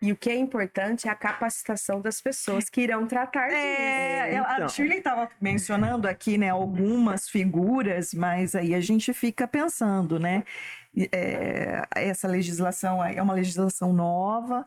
E 0.00 0.10
o 0.10 0.16
que 0.16 0.28
é 0.30 0.34
importante 0.36 1.06
é 1.06 1.10
a 1.12 1.14
capacitação 1.14 2.00
das 2.00 2.20
pessoas 2.20 2.68
que 2.68 2.80
irão 2.80 3.06
tratar 3.06 3.46
disso. 3.46 3.56
É, 3.56 4.34
ela- 4.34 4.54
Então. 4.54 4.66
a 4.66 4.68
Shirley 4.68 4.98
estava 4.98 5.30
mencionando 5.40 6.08
aqui, 6.08 6.36
né, 6.36 6.48
algumas 6.48 7.28
figuras, 7.28 8.12
mas 8.12 8.56
aí 8.56 8.74
a 8.74 8.80
gente 8.80 9.12
fica 9.12 9.46
pensando, 9.46 10.18
né? 10.18 10.42
é, 11.10 11.82
essa 11.96 12.28
legislação 12.28 13.02
é 13.02 13.22
uma 13.22 13.32
legislação 13.32 13.92
nova, 13.94 14.62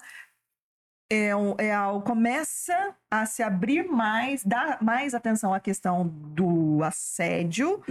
é, 1.09 1.29
é 1.29 1.75
começa 2.03 2.95
a 3.11 3.25
se 3.25 3.41
abrir 3.43 3.87
mais, 3.87 4.43
dar 4.43 4.81
mais 4.81 5.13
atenção 5.13 5.53
à 5.53 5.59
questão 5.59 6.07
do 6.07 6.83
assédio, 6.83 7.81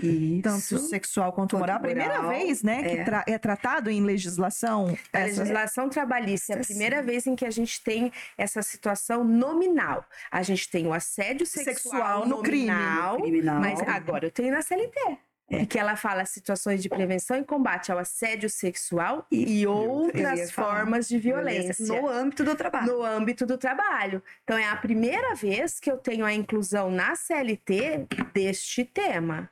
tanto 0.42 0.59
Isso. 0.59 0.79
sexual 0.88 1.33
quanto 1.33 1.53
Quanto 1.57 1.61
moral. 1.61 1.77
A 1.77 1.81
primeira 1.81 2.20
moral, 2.22 2.31
vez, 2.31 2.62
né, 2.62 2.83
que 2.83 2.88
é. 2.98 3.05
tra- 3.05 3.24
é 3.27 3.38
tratado 3.38 3.90
em 3.90 4.03
legislação. 4.03 4.88
A 5.12 5.20
essa- 5.20 5.40
legislação 5.42 5.88
trabalhista 5.88 6.53
é 6.53 6.57
a 6.57 6.61
primeira 6.64 7.00
sim. 7.00 7.07
vez 7.07 7.27
em 7.27 7.35
que 7.37 7.46
a 7.46 7.50
gente 7.50 7.83
tem 7.83 8.12
essa 8.37 8.61
situação 8.62 9.24
nominal. 9.24 10.05
A 10.31 10.42
gente 10.42 10.68
tem 10.70 10.87
o 10.87 10.92
assédio 10.92 11.46
sexual, 11.46 11.74
Sexual 11.74 12.27
no 12.27 12.42
crime. 12.42 12.66
nominal, 12.70 13.16
Criminal. 13.20 13.61
mas 13.61 13.81
agora 13.83 14.27
eu 14.27 14.31
tenho 14.31 14.53
na 14.53 14.61
CLT. 14.61 15.18
É. 15.50 15.66
Que 15.66 15.78
ela 15.78 15.94
fala 15.94 16.24
situações 16.24 16.83
de 16.83 16.88
prevenção 16.88 17.37
e 17.37 17.44
combate 17.44 17.92
ao 17.92 17.98
assédio 17.98 18.48
sexual 18.48 19.26
E- 19.30 19.61
e, 19.61 19.66
outras 19.66 20.50
formas 20.50 21.07
de 21.07 21.18
violência. 21.18 21.85
no 21.87 22.09
âmbito 22.09 22.42
do 22.44 22.54
trabalho. 22.57 22.87
no 22.87 23.02
âmbito 23.04 23.44
do 23.44 23.59
trabalho. 23.59 24.22
Então, 24.42 24.57
é 24.57 24.66
a 24.66 24.76
primeira 24.76 25.35
vez 25.35 25.78
que 25.78 25.90
eu 25.90 25.98
tenho 25.98 26.24
a 26.24 26.33
inclusão 26.33 26.90
na 26.90 27.14
CLT 27.14 28.07
deste 28.33 28.85
tema. 28.87 29.50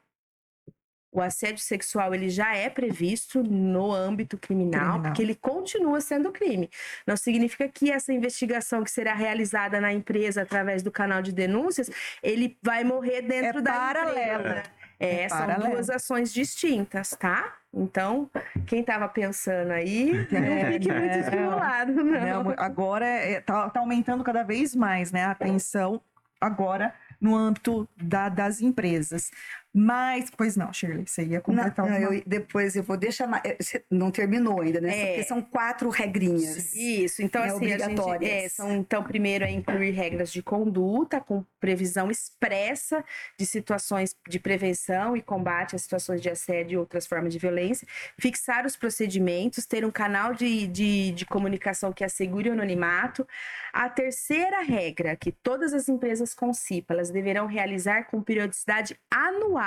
O 1.14 1.20
assédio 1.20 1.58
sexual 1.62 2.14
ele 2.14 2.30
já 2.30 2.56
é 2.56 2.70
previsto 2.70 3.42
no 3.42 3.92
âmbito 3.92 4.38
criminal, 4.38 4.80
Criminal. 4.80 5.02
porque 5.02 5.20
ele 5.20 5.34
continua 5.34 6.00
sendo 6.00 6.32
crime. 6.32 6.70
Não 7.06 7.18
significa 7.18 7.68
que 7.68 7.90
essa 7.92 8.14
investigação 8.14 8.82
que 8.82 8.90
será 8.90 9.12
realizada 9.12 9.78
na 9.78 9.92
empresa 9.92 10.40
através 10.40 10.82
do 10.82 10.90
canal 10.90 11.20
de 11.20 11.30
denúncias, 11.30 11.90
ele 12.22 12.56
vai 12.62 12.82
morrer 12.82 13.20
dentro 13.20 13.58
É 13.58 13.62
da 13.62 13.72
paralela. 13.74 14.48
empresa. 14.48 14.81
É, 15.04 15.22
É 15.24 15.28
são 15.28 15.38
paralela. 15.38 15.70
duas 15.70 15.90
ações 15.90 16.32
distintas, 16.32 17.10
tá? 17.10 17.54
Então, 17.74 18.30
quem 18.66 18.80
estava 18.80 19.08
pensando 19.08 19.70
aí, 19.72 20.12
não 20.30 20.72
fique 20.72 20.92
muito 20.92 21.14
É. 21.16 21.20
estimulado, 21.20 21.92
não. 21.92 22.42
Não, 22.44 22.54
agora 22.58 23.06
está 23.26 23.70
tá 23.70 23.80
aumentando 23.80 24.22
cada 24.22 24.42
vez 24.42 24.74
mais, 24.76 25.10
né? 25.10 25.24
A 25.24 25.30
atenção 25.30 26.00
agora 26.40 26.94
no 27.20 27.36
âmbito 27.36 27.88
da, 27.96 28.28
das 28.28 28.60
empresas. 28.60 29.30
Mas, 29.74 30.28
pois 30.36 30.54
não, 30.54 30.70
Shirley, 30.70 31.06
você 31.06 31.24
ia 31.24 31.40
completar 31.40 31.86
não, 31.88 31.96
uma... 31.96 32.14
eu, 32.16 32.22
Depois 32.26 32.76
eu 32.76 32.82
vou 32.82 32.96
deixar. 32.96 33.26
mais- 33.26 33.42
eh, 33.44 33.56
você 33.58 33.82
Não 33.90 34.10
terminou 34.10 34.60
ainda, 34.60 34.80
né? 34.82 34.98
É. 34.98 35.06
Porque 35.06 35.22
são 35.24 35.40
quatro 35.40 35.88
regrinhas. 35.88 36.74
Isso, 36.74 37.22
então 37.22 37.40
né, 37.40 37.48
assim, 37.48 37.66
a 37.72 37.78
gente, 37.78 37.82
obrigatórias. 37.84 38.30
é, 38.30 38.48
são, 38.50 38.76
então, 38.76 39.02
primeiro 39.02 39.44
é 39.44 39.50
incluir 39.50 39.92
regras 39.92 40.30
de 40.30 40.42
conduta 40.42 41.20
com 41.20 41.42
previsão 41.58 42.10
expressa 42.10 43.02
de 43.38 43.46
situações 43.46 44.14
de 44.28 44.38
prevenção 44.38 45.16
e 45.16 45.22
combate 45.22 45.74
a 45.74 45.78
situações 45.78 46.20
de 46.20 46.28
assédio 46.28 46.74
e 46.74 46.76
outras 46.76 47.06
formas 47.06 47.32
de 47.32 47.38
violência, 47.38 47.88
fixar 48.18 48.66
os 48.66 48.76
procedimentos, 48.76 49.64
ter 49.64 49.86
um 49.86 49.90
canal 49.90 50.34
de, 50.34 50.66
de, 50.66 51.12
de 51.12 51.24
comunicação 51.24 51.92
que 51.92 52.04
assegure 52.04 52.50
o 52.50 52.52
anonimato. 52.52 53.26
A 53.72 53.88
terceira 53.88 54.60
regra 54.60 55.16
que 55.16 55.32
todas 55.32 55.72
as 55.72 55.88
empresas 55.88 56.34
com 56.34 56.52
CIPA, 56.52 56.92
elas 56.92 57.10
deverão 57.10 57.46
realizar 57.46 58.04
com 58.04 58.22
periodicidade 58.22 58.98
anual 59.10 59.61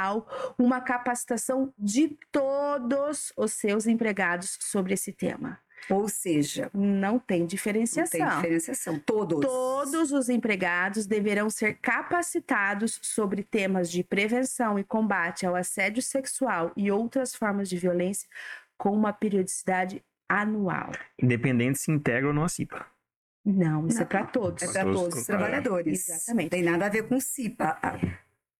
uma 0.57 0.81
capacitação 0.81 1.73
de 1.77 2.17
todos 2.31 3.31
os 3.37 3.53
seus 3.53 3.87
empregados 3.87 4.57
sobre 4.61 4.93
esse 4.93 5.11
tema. 5.11 5.59
Ou 5.89 6.07
seja, 6.09 6.69
Não 6.73 7.19
tem 7.19 7.41
não 7.41 7.47
diferenciação. 7.47 8.19
tem 8.19 8.27
diferenciação. 8.27 8.99
Todos. 8.99 9.39
Todos 9.41 10.11
os 10.11 10.29
empregados 10.29 11.05
deverão 11.05 11.49
ser 11.49 11.75
capacitados 11.75 12.99
sobre 13.03 13.43
temas 13.43 13.91
de 13.91 14.03
prevenção 14.03 14.79
e 14.79 14.83
combate 14.83 15.45
ao 15.45 15.55
assédio 15.55 16.01
sexual 16.01 16.71
e 16.75 16.91
outras 16.91 17.35
formas 17.35 17.69
de 17.69 17.77
violência 17.77 18.27
com 18.77 18.91
uma 18.91 19.13
periodicidade 19.13 20.03
anual. 20.27 20.91
Independente 21.21 21.77
se 21.77 21.91
integra 21.91 22.27
ou 22.29 22.33
não 22.33 22.43
a 22.45 22.49
CIPA. 22.49 22.85
Não, 23.45 23.85
isso 23.87 23.97
é 23.97 24.01
Não, 24.01 24.07
para 24.07 24.25
todos. 24.25 24.63
É 24.63 24.71
para 24.71 24.83
Todos 24.85 24.99
todos 25.01 25.13
os 25.15 25.21
os 25.21 25.27
trabalhadores. 25.27 26.09
Exatamente. 26.09 26.49
Tem 26.49 26.63
nada 26.63 26.87
a 26.87 26.89
ver 26.89 27.07
com 27.07 27.19
CIPA. 27.19 27.77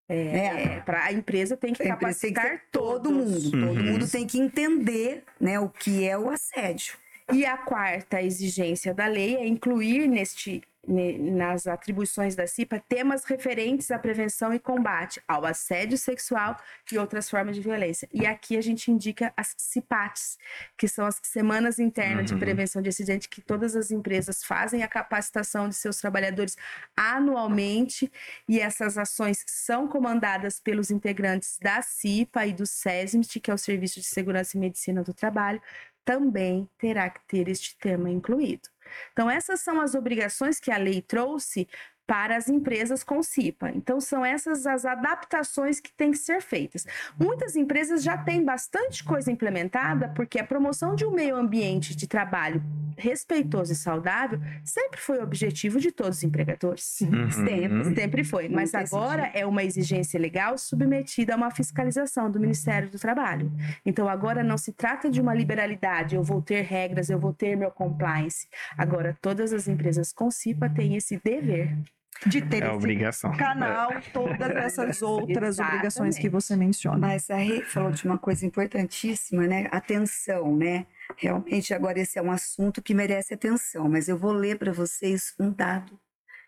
A- 0.07 0.13
É, 0.13 0.81
para 0.81 1.05
a 1.05 1.11
empresa 1.11 1.57
tem 1.57 1.73
que 1.73 1.81
a 1.83 1.87
empresa 1.87 2.19
tem 2.21 2.29
que 2.31 2.35
capacitar 2.39 2.61
todo 2.71 3.11
mundo. 3.11 3.51
Todo 3.51 3.63
Uhum. 3.79 3.83
mundo 3.93 4.07
tem 4.07 4.25
que 4.27 4.37
entender 4.39 5.23
né, 5.39 5.59
o 5.59 5.67
que 5.69 6.07
é 6.07 6.17
o 6.17 6.29
assédio. 6.29 6.93
E 7.33 7.43
a 7.43 7.57
quarta 7.57 8.21
exigência 8.21 8.93
da 8.93 9.07
lei 9.07 9.35
é 9.35 9.47
incluir 9.47 10.07
neste 10.07 10.51
ne- 10.51 10.61
nas 10.87 11.67
atribuições 11.67 12.35
da 12.35 12.47
CIPA 12.47 12.83
temas 12.87 13.23
referentes 13.25 13.91
à 13.91 13.99
prevenção 13.99 14.53
e 14.53 14.59
combate 14.59 15.21
ao 15.27 15.45
assédio 15.45 15.97
sexual 15.97 16.57
e 16.91 16.97
outras 16.97 17.29
formas 17.29 17.55
de 17.55 17.61
violência. 17.61 18.07
E 18.13 18.25
aqui 18.25 18.57
a 18.57 18.61
gente 18.61 18.91
indica 18.91 19.33
as 19.35 19.53
CIPATs, 19.57 20.37
que 20.77 20.87
são 20.87 21.05
as 21.05 21.19
semanas 21.23 21.79
internas 21.79 22.25
de 22.25 22.33
Uhum. 22.33 22.39
prevenção 22.39 22.81
de 22.81 22.89
acidente 22.89 23.27
que 23.29 23.41
todas 23.41 23.75
as 23.75 23.91
empresas 23.91 24.43
fazem 24.43 24.83
a 24.83 24.87
capacitação 24.87 25.67
de 25.69 25.75
seus 25.75 25.97
trabalhadores 25.97 26.55
anualmente 26.95 28.11
e 28.47 28.59
essas 28.59 28.97
ações 28.97 29.43
são 29.47 29.87
comandadas 29.87 30.59
pelos 30.59 30.91
integrantes 30.91 31.57
da 31.61 31.81
CIPA 31.81 32.45
e 32.45 32.53
do 32.53 32.65
SESMIT, 32.65 33.39
que 33.39 33.51
é 33.51 33.53
o 33.53 33.57
Serviço 33.57 33.99
de 33.99 34.05
Segurança 34.05 34.57
e 34.57 34.59
Medicina 34.59 35.03
do 35.03 35.13
Trabalho, 35.13 35.61
também 36.05 36.69
terá 36.77 37.09
que 37.09 37.19
ter 37.27 37.49
este 37.49 37.75
tema 37.77 38.09
incluído. 38.09 38.69
Então, 39.11 39.29
essas 39.29 39.61
são 39.61 39.81
as 39.81 39.95
obrigações 39.95 40.59
que 40.59 40.71
a 40.71 40.77
lei 40.77 41.01
trouxe 41.01 41.67
para 42.07 42.35
as 42.35 42.49
empresas 42.49 43.03
com 43.03 43.21
CIPA. 43.23 43.71
Então, 43.71 43.99
são 43.99 44.25
essas 44.25 44.65
as 44.65 44.85
adaptações 44.85 45.79
que 45.79 45.91
têm 45.93 46.11
que 46.11 46.17
ser 46.17 46.41
feitas. 46.41 46.85
Muitas 47.19 47.55
empresas 47.55 48.03
já 48.03 48.17
têm 48.17 48.43
bastante 48.43 49.03
coisa 49.03 49.31
implementada, 49.31 50.09
porque 50.09 50.39
a 50.39 50.45
promoção 50.45 50.95
de 50.95 51.05
um 51.05 51.11
meio 51.11 51.35
ambiente 51.35 51.95
de 51.95 52.07
trabalho 52.07 52.63
respeitoso 52.97 53.73
e 53.73 53.75
saudável 53.75 54.39
sempre 54.63 54.99
foi 54.99 55.19
o 55.19 55.23
objetivo 55.23 55.79
de 55.79 55.91
todos 55.91 56.17
os 56.17 56.23
empregadores. 56.23 57.01
Uhum. 57.01 57.29
Sempre. 57.29 57.95
Sempre 57.95 58.23
foi, 58.23 58.49
mas 58.49 58.73
agora 58.73 59.31
é 59.33 59.45
uma 59.45 59.63
exigência 59.63 60.19
legal 60.19 60.57
submetida 60.57 61.33
a 61.33 61.37
uma 61.37 61.51
fiscalização 61.51 62.29
do 62.31 62.39
Ministério 62.39 62.89
do 62.89 62.99
Trabalho. 62.99 63.51
Então 63.85 64.07
agora 64.07 64.43
não 64.43 64.57
se 64.57 64.71
trata 64.71 65.09
de 65.09 65.21
uma 65.21 65.33
liberalidade, 65.33 66.15
eu 66.15 66.23
vou 66.23 66.41
ter 66.41 66.61
regras, 66.61 67.09
eu 67.09 67.19
vou 67.19 67.33
ter 67.33 67.55
meu 67.55 67.71
compliance. 67.71 68.47
Agora 68.77 69.17
todas 69.21 69.53
as 69.53 69.67
empresas 69.67 70.11
com 70.11 70.31
CIPA 70.31 70.69
têm 70.69 70.95
esse 70.95 71.19
dever. 71.23 71.75
De 72.25 72.41
ter 72.41 72.63
É 72.63 72.67
esse 72.67 72.75
obrigação. 72.75 73.31
canal 73.37 73.91
e 73.97 74.01
todas 74.11 74.49
essas 74.51 75.01
outras 75.01 75.55
Exatamente. 75.55 75.75
obrigações 75.75 76.17
que 76.17 76.29
você 76.29 76.55
menciona. 76.55 76.97
Mas 76.97 77.29
a 77.29 77.35
Rê 77.37 77.61
falou 77.63 77.91
de 77.91 78.05
uma 78.05 78.17
coisa 78.17 78.45
importantíssima, 78.45 79.45
né? 79.47 79.67
Atenção, 79.71 80.55
né? 80.55 80.85
Realmente, 81.17 81.73
agora 81.73 81.99
esse 81.99 82.17
é 82.17 82.21
um 82.21 82.31
assunto 82.31 82.81
que 82.81 82.93
merece 82.93 83.33
atenção, 83.33 83.87
mas 83.89 84.07
eu 84.07 84.17
vou 84.17 84.31
ler 84.31 84.57
para 84.57 84.71
vocês 84.71 85.33
um 85.39 85.51
dado 85.51 85.99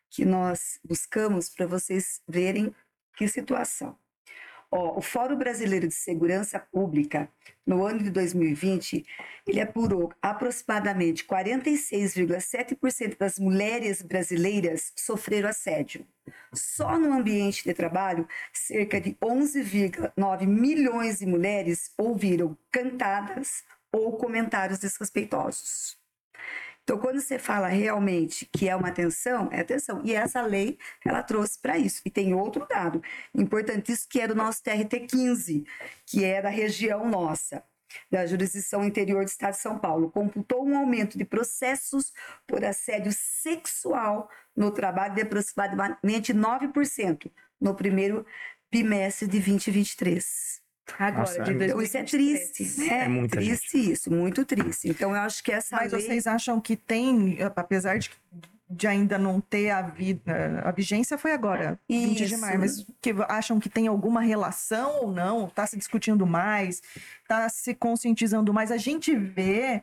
que 0.09 0.25
nós 0.25 0.79
buscamos 0.83 1.49
para 1.49 1.67
vocês 1.67 2.21
verem 2.27 2.73
que 3.15 3.27
situação. 3.27 3.97
Ó, 4.69 4.97
o 4.97 5.01
Fórum 5.01 5.37
Brasileiro 5.37 5.87
de 5.87 5.93
Segurança 5.93 6.59
Pública, 6.59 7.29
no 7.65 7.85
ano 7.85 8.03
de 8.03 8.09
2020, 8.09 9.05
ele 9.45 9.61
apurou 9.61 10.11
aproximadamente 10.21 11.25
46,7% 11.25 13.17
das 13.17 13.39
mulheres 13.39 14.01
brasileiras 14.01 14.91
sofreram 14.95 15.49
assédio. 15.49 16.05
Só 16.53 16.99
no 16.99 17.13
ambiente 17.13 17.63
de 17.63 17.73
trabalho, 17.73 18.27
cerca 18.51 18.99
de 18.99 19.13
11,9 19.15 20.45
milhões 20.45 21.19
de 21.19 21.25
mulheres 21.25 21.93
ouviram 21.97 22.57
cantadas 22.69 23.63
ou 23.89 24.17
comentários 24.17 24.79
desrespeitosos. 24.79 25.97
Então, 26.87 26.97
quando 26.97 27.19
você 27.19 27.37
fala 27.37 27.67
realmente 27.67 28.45
que 28.45 28.69
é 28.69 28.73
uma 28.73 28.87
atenção, 28.87 29.49
é 29.51 29.59
atenção. 29.59 30.01
E 30.05 30.13
essa 30.13 30.41
lei, 30.41 30.77
ela 31.05 31.21
trouxe 31.21 31.59
para 31.59 31.77
isso. 31.77 32.01
E 32.05 32.09
tem 32.09 32.33
outro 32.33 32.65
dado 32.65 33.03
importantíssimo, 33.35 34.07
que 34.09 34.21
é 34.21 34.27
do 34.29 34.33
nosso 34.33 34.63
TRT-15, 34.63 35.65
que 36.05 36.23
é 36.23 36.41
da 36.41 36.47
região 36.47 37.09
nossa, 37.09 37.61
da 38.09 38.25
jurisdição 38.25 38.85
interior 38.85 39.25
do 39.25 39.27
Estado 39.27 39.55
de 39.55 39.59
São 39.59 39.77
Paulo. 39.77 40.09
Computou 40.09 40.65
um 40.65 40.77
aumento 40.77 41.17
de 41.17 41.25
processos 41.25 42.13
por 42.47 42.63
assédio 42.63 43.11
sexual 43.11 44.29
no 44.55 44.71
trabalho 44.71 45.13
de 45.13 45.23
aproximadamente 45.23 46.33
9% 46.33 47.29
no 47.59 47.75
primeiro 47.75 48.25
bimestre 48.71 49.27
de 49.27 49.39
2023. 49.41 50.65
Agora, 50.97 51.19
Nossa, 51.19 51.43
de 51.43 51.51
então 51.51 51.65
Então, 51.67 51.81
isso 51.81 51.97
é 51.97 52.03
2023. 52.03 52.51
triste, 52.51 52.79
né? 52.79 53.03
É 53.03 53.07
muita 53.07 53.37
triste 53.37 53.91
isso, 53.91 54.11
muito 54.11 54.45
triste. 54.45 54.89
Então, 54.89 55.11
eu 55.15 55.21
acho 55.21 55.43
que 55.43 55.51
essa 55.51 55.75
Mas 55.75 55.91
lei... 55.91 56.01
vocês 56.01 56.27
acham 56.27 56.59
que 56.61 56.75
tem, 56.75 57.37
apesar 57.55 57.97
de, 57.99 58.09
de 58.69 58.87
ainda 58.87 59.17
não 59.17 59.39
ter 59.41 59.69
a 59.71 59.81
vida, 59.81 60.61
a 60.63 60.71
vigência 60.71 61.17
foi 61.17 61.31
agora, 61.33 61.79
20 61.89 62.17
de 62.25 62.33
Isso. 62.33 62.39
maio, 62.41 62.59
mas 62.59 62.85
que 63.01 63.13
acham 63.27 63.59
que 63.59 63.69
tem 63.69 63.87
alguma 63.87 64.21
relação 64.21 65.01
ou 65.03 65.11
não? 65.11 65.47
Está 65.47 65.65
se 65.67 65.77
discutindo 65.77 66.25
mais, 66.25 66.81
está 67.21 67.47
se 67.49 67.73
conscientizando 67.75 68.53
mais? 68.53 68.71
A 68.71 68.77
gente 68.77 69.15
vê 69.15 69.81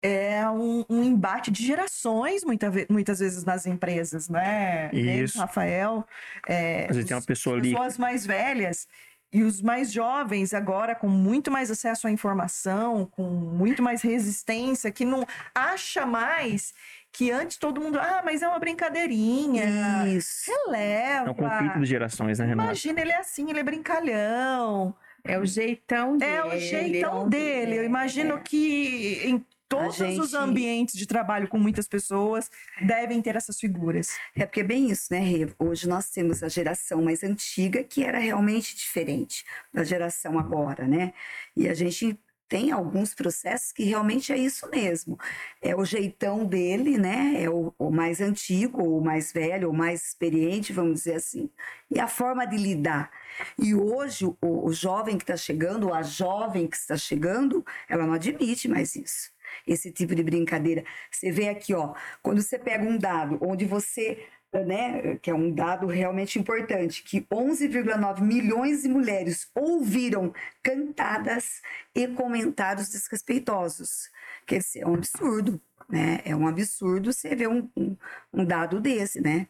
é 0.00 0.48
um, 0.48 0.84
um 0.88 1.02
embate 1.02 1.50
de 1.50 1.66
gerações 1.66 2.44
muita 2.44 2.70
ve- 2.70 2.86
muitas 2.88 3.18
vezes 3.18 3.44
nas 3.44 3.66
empresas, 3.66 4.28
né? 4.28 4.90
Isso. 4.92 5.38
Rafael, 5.38 6.06
é, 6.46 6.86
tem 6.86 7.16
uma 7.16 7.22
pessoa 7.22 7.56
ali. 7.56 7.70
pessoas 7.72 7.98
mais 7.98 8.24
velhas 8.24 8.86
e 9.32 9.42
os 9.42 9.60
mais 9.60 9.92
jovens 9.92 10.54
agora 10.54 10.94
com 10.94 11.08
muito 11.08 11.50
mais 11.50 11.70
acesso 11.70 12.06
à 12.06 12.10
informação, 12.10 13.06
com 13.06 13.24
muito 13.24 13.82
mais 13.82 14.00
resistência, 14.02 14.90
que 14.90 15.04
não 15.04 15.26
acha 15.54 16.06
mais 16.06 16.72
que 17.12 17.30
antes 17.30 17.56
todo 17.56 17.80
mundo, 17.80 17.98
ah, 17.98 18.22
mas 18.24 18.42
é 18.42 18.48
uma 18.48 18.58
brincadeirinha, 18.58 20.06
Isso. 20.08 20.50
releva. 20.50 21.28
É 21.28 21.30
um 21.30 21.34
conflito 21.34 21.80
de 21.80 21.86
gerações, 21.86 22.38
né, 22.38 22.46
Renata? 22.46 22.68
Imagina, 22.68 23.00
ele 23.00 23.12
é 23.12 23.18
assim, 23.18 23.50
ele 23.50 23.60
é 23.60 23.62
brincalhão. 23.62 24.94
É 25.24 25.38
o 25.38 25.44
jeitão 25.44 26.16
dele. 26.16 26.32
É 26.32 26.44
o 26.44 26.58
jeitão 26.58 27.26
é 27.26 27.28
dele. 27.28 27.78
Eu 27.78 27.84
imagino 27.84 28.38
que 28.40 29.20
em 29.24 29.44
todos 29.68 30.00
os 30.00 30.30
gente- 30.30 30.36
ambientes 30.36 30.94
de 30.96 31.06
trabalho 31.06 31.48
com 31.48 31.58
muitas 31.58 31.86
pessoas 31.86 32.50
devem 32.80 33.20
ter 33.20 33.36
essas 33.36 33.58
figuras. 33.58 34.16
É 34.34 34.46
porque 34.46 34.60
é 34.60 34.64
bem 34.64 34.90
isso, 34.90 35.06
né, 35.10 35.18
Rê? 35.20 35.48
Hoje 35.58 35.88
nós 35.88 36.10
temos 36.10 36.42
a 36.42 36.48
geração 36.48 37.02
mais 37.02 37.22
antiga 37.22 37.84
que 37.84 38.02
era 38.02 38.18
realmente 38.18 38.74
diferente 38.74 39.44
da 39.72 39.84
geração 39.84 40.38
agora, 40.38 40.86
né? 40.86 41.12
E 41.56 41.68
a 41.68 41.74
gente 41.74 42.18
tem 42.48 42.72
alguns 42.72 43.14
processos 43.14 43.72
que 43.72 43.84
realmente 43.84 44.32
é 44.32 44.36
isso 44.38 44.68
mesmo. 44.70 45.18
É 45.60 45.76
o 45.76 45.84
jeitão 45.84 46.46
dele, 46.46 46.96
né? 46.96 47.34
É 47.42 47.50
o, 47.50 47.74
o 47.78 47.90
mais 47.90 48.22
antigo, 48.22 48.82
o 48.82 49.04
mais 49.04 49.30
velho, 49.32 49.68
o 49.70 49.74
mais 49.74 50.02
experiente, 50.02 50.72
vamos 50.72 50.94
dizer 50.94 51.16
assim. 51.16 51.50
E 51.90 52.00
a 52.00 52.08
forma 52.08 52.46
de 52.46 52.56
lidar. 52.56 53.10
E 53.58 53.74
hoje, 53.74 54.24
o, 54.24 54.36
o 54.40 54.72
jovem 54.72 55.18
que 55.18 55.24
está 55.24 55.36
chegando, 55.36 55.92
a 55.92 56.02
jovem 56.02 56.66
que 56.66 56.76
está 56.76 56.96
chegando, 56.96 57.62
ela 57.86 58.06
não 58.06 58.14
admite 58.14 58.66
mais 58.66 58.96
isso. 58.96 59.30
Esse 59.66 59.92
tipo 59.92 60.14
de 60.14 60.22
brincadeira. 60.22 60.84
Você 61.10 61.30
vê 61.30 61.48
aqui, 61.48 61.74
ó, 61.74 61.94
quando 62.22 62.42
você 62.42 62.58
pega 62.58 62.84
um 62.84 62.98
dado 62.98 63.38
onde 63.40 63.64
você 63.64 64.26
né, 64.52 65.16
que 65.16 65.30
é 65.30 65.34
um 65.34 65.52
dado 65.52 65.86
realmente 65.86 66.38
importante, 66.38 67.02
que 67.02 67.20
11,9 67.22 68.22
milhões 68.22 68.82
de 68.82 68.88
mulheres 68.88 69.50
ouviram 69.54 70.32
cantadas 70.62 71.60
e 71.94 72.08
comentários 72.08 72.88
desrespeitosos. 72.88 74.10
Quer 74.46 74.60
dizer, 74.60 74.80
é 74.80 74.86
um 74.86 74.94
absurdo, 74.94 75.60
né? 75.88 76.20
É 76.24 76.34
um 76.34 76.46
absurdo 76.46 77.12
você 77.12 77.34
ver 77.34 77.48
um, 77.48 77.70
um, 77.76 77.96
um 78.32 78.44
dado 78.44 78.80
desse, 78.80 79.20
né? 79.20 79.48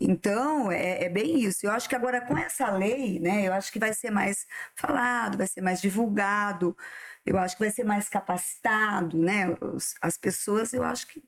Então, 0.00 0.70
é, 0.70 1.04
é, 1.04 1.08
bem 1.08 1.40
isso. 1.40 1.66
Eu 1.66 1.70
acho 1.70 1.88
que 1.88 1.94
agora 1.94 2.20
com 2.20 2.36
essa 2.36 2.70
lei, 2.70 3.18
né, 3.20 3.46
eu 3.46 3.52
acho 3.52 3.72
que 3.72 3.78
vai 3.78 3.92
ser 3.94 4.10
mais 4.10 4.46
falado, 4.74 5.38
vai 5.38 5.46
ser 5.46 5.60
mais 5.60 5.80
divulgado, 5.80 6.76
eu 7.26 7.36
acho 7.38 7.56
que 7.56 7.64
vai 7.64 7.70
ser 7.70 7.84
mais 7.84 8.08
capacitado, 8.08 9.18
né? 9.18 9.56
as 10.00 10.16
pessoas, 10.16 10.72
eu 10.72 10.84
acho 10.84 11.08
que 11.08 11.22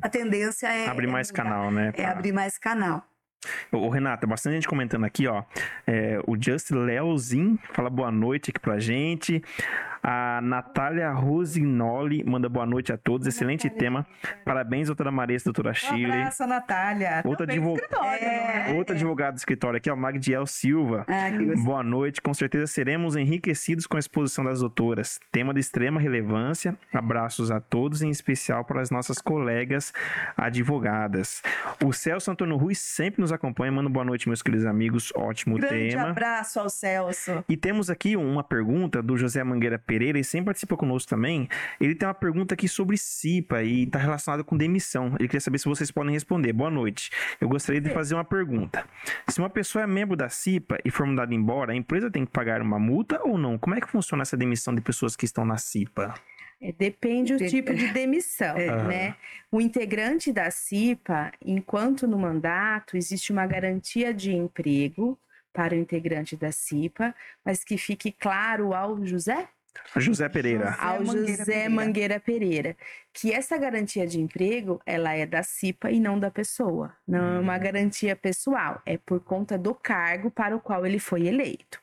a 0.00 0.08
tendência 0.08 0.66
é. 0.66 0.88
Abrir 0.88 1.06
mais 1.06 1.30
é, 1.30 1.32
canal, 1.32 1.70
né? 1.70 1.92
É 1.94 2.06
abrir 2.06 2.32
mais 2.32 2.56
canal. 2.58 3.04
Ô, 3.70 3.88
Renata, 3.88 4.26
bastante 4.26 4.54
gente 4.54 4.68
comentando 4.68 5.04
aqui, 5.04 5.26
ó. 5.26 5.42
É, 5.86 6.20
o 6.26 6.40
Just 6.40 6.70
Leozin 6.70 7.58
fala 7.72 7.90
boa 7.90 8.10
noite 8.10 8.50
aqui 8.50 8.60
pra 8.60 8.78
gente. 8.78 9.42
A 10.02 10.40
Natália 10.42 11.12
Rosignoli 11.12 12.24
manda 12.24 12.48
boa 12.48 12.66
noite 12.66 12.92
a 12.92 12.96
todos. 12.96 13.26
Excelente 13.26 13.64
Natália. 13.64 13.80
tema. 13.80 14.06
Parabéns, 14.44 14.88
doutora 14.88 15.12
Marisa, 15.12 15.44
doutora 15.44 15.72
Chile. 15.72 16.06
Um 16.06 16.12
abraço, 16.12 16.46
Natália. 16.46 17.22
Outra, 17.24 17.44
advog... 17.44 17.80
é, 18.20 18.74
Outra 18.76 18.96
advogada 18.96 19.32
do 19.32 19.38
escritório 19.38 19.76
aqui, 19.76 19.88
ó, 19.88 19.94
Magdiel 19.94 20.44
Silva. 20.46 21.06
Ah, 21.08 21.30
boa 21.62 21.84
noite. 21.84 22.20
Com 22.20 22.34
certeza 22.34 22.66
seremos 22.66 23.14
enriquecidos 23.14 23.86
com 23.86 23.96
a 23.96 24.00
exposição 24.00 24.44
das 24.44 24.58
doutoras. 24.58 25.20
Tema 25.30 25.54
de 25.54 25.60
extrema 25.60 26.00
relevância. 26.00 26.76
Abraços 26.92 27.50
a 27.52 27.60
todos, 27.60 28.02
em 28.02 28.10
especial 28.10 28.64
para 28.64 28.80
as 28.80 28.90
nossas 28.90 29.18
colegas 29.18 29.92
advogadas. 30.36 31.42
O 31.84 31.92
Celso 31.92 32.30
Antônio 32.30 32.56
Ruiz 32.56 32.78
sempre 32.78 33.20
nos 33.20 33.32
acompanha. 33.32 33.70
Manda 33.70 33.88
boa 33.88 34.04
noite, 34.04 34.28
meus 34.28 34.42
queridos 34.42 34.66
amigos. 34.66 35.12
Ótimo 35.14 35.56
Grande 35.58 35.74
tema. 35.74 35.90
Grande 35.92 36.10
abraço 36.10 36.58
ao 36.58 36.68
Celso. 36.68 37.44
E 37.48 37.56
temos 37.56 37.88
aqui 37.88 38.16
uma 38.16 38.42
pergunta 38.42 39.02
do 39.02 39.16
José 39.16 39.44
Mangueira 39.44 39.78
Pereira, 39.92 40.18
e 40.18 40.24
sempre 40.24 40.46
participa 40.46 40.74
conosco 40.74 41.10
também. 41.10 41.46
Ele 41.78 41.94
tem 41.94 42.08
uma 42.08 42.14
pergunta 42.14 42.54
aqui 42.54 42.66
sobre 42.66 42.96
CIPA 42.96 43.62
e 43.62 43.82
está 43.82 43.98
relacionado 43.98 44.42
com 44.42 44.56
demissão. 44.56 45.08
Ele 45.18 45.28
queria 45.28 45.40
saber 45.40 45.58
se 45.58 45.66
vocês 45.66 45.90
podem 45.90 46.14
responder. 46.14 46.50
Boa 46.54 46.70
noite. 46.70 47.10
Eu 47.38 47.46
gostaria 47.46 47.78
de 47.78 47.90
fazer 47.90 48.14
uma 48.14 48.24
pergunta. 48.24 48.86
Se 49.28 49.38
uma 49.38 49.50
pessoa 49.50 49.84
é 49.84 49.86
membro 49.86 50.16
da 50.16 50.30
CIPA 50.30 50.78
e 50.82 50.90
for 50.90 51.06
mandada 51.06 51.34
embora, 51.34 51.72
a 51.72 51.76
empresa 51.76 52.10
tem 52.10 52.24
que 52.24 52.32
pagar 52.32 52.62
uma 52.62 52.78
multa 52.78 53.20
ou 53.22 53.36
não? 53.36 53.58
Como 53.58 53.74
é 53.74 53.82
que 53.82 53.86
funciona 53.86 54.22
essa 54.22 54.34
demissão 54.34 54.74
de 54.74 54.80
pessoas 54.80 55.14
que 55.14 55.26
estão 55.26 55.44
na 55.44 55.58
CIPA? 55.58 56.14
É, 56.58 56.72
depende 56.72 57.36
do 57.36 57.46
tipo 57.46 57.74
de 57.74 57.88
demissão, 57.92 58.56
é. 58.56 58.82
né? 58.84 59.16
O 59.50 59.60
integrante 59.60 60.32
da 60.32 60.50
CIPA, 60.50 61.32
enquanto 61.44 62.06
no 62.06 62.18
mandato, 62.18 62.96
existe 62.96 63.30
uma 63.30 63.46
garantia 63.46 64.14
de 64.14 64.32
emprego 64.32 65.18
para 65.52 65.74
o 65.74 65.76
integrante 65.76 66.34
da 66.34 66.50
CIPA, 66.50 67.14
mas 67.44 67.62
que 67.62 67.76
fique 67.76 68.10
claro 68.10 68.72
ao 68.72 69.04
José 69.04 69.48
José 69.96 70.28
Pereira. 70.28 70.74
Ao 70.78 71.02
Mangueira 71.04 71.36
José 71.36 71.44
Pereira. 71.44 71.70
Mangueira 71.70 72.20
Pereira. 72.20 72.76
Que 73.12 73.32
essa 73.32 73.56
garantia 73.56 74.06
de 74.06 74.20
emprego, 74.20 74.80
ela 74.86 75.12
é 75.12 75.26
da 75.26 75.42
CIPA 75.42 75.90
e 75.90 76.00
não 76.00 76.18
da 76.18 76.30
pessoa. 76.30 76.94
Não 77.06 77.36
é 77.36 77.40
uma 77.40 77.56
hum. 77.56 77.60
garantia 77.60 78.16
pessoal, 78.16 78.80
é 78.86 78.96
por 78.96 79.20
conta 79.20 79.58
do 79.58 79.74
cargo 79.74 80.30
para 80.30 80.56
o 80.56 80.60
qual 80.60 80.86
ele 80.86 80.98
foi 80.98 81.26
eleito. 81.26 81.78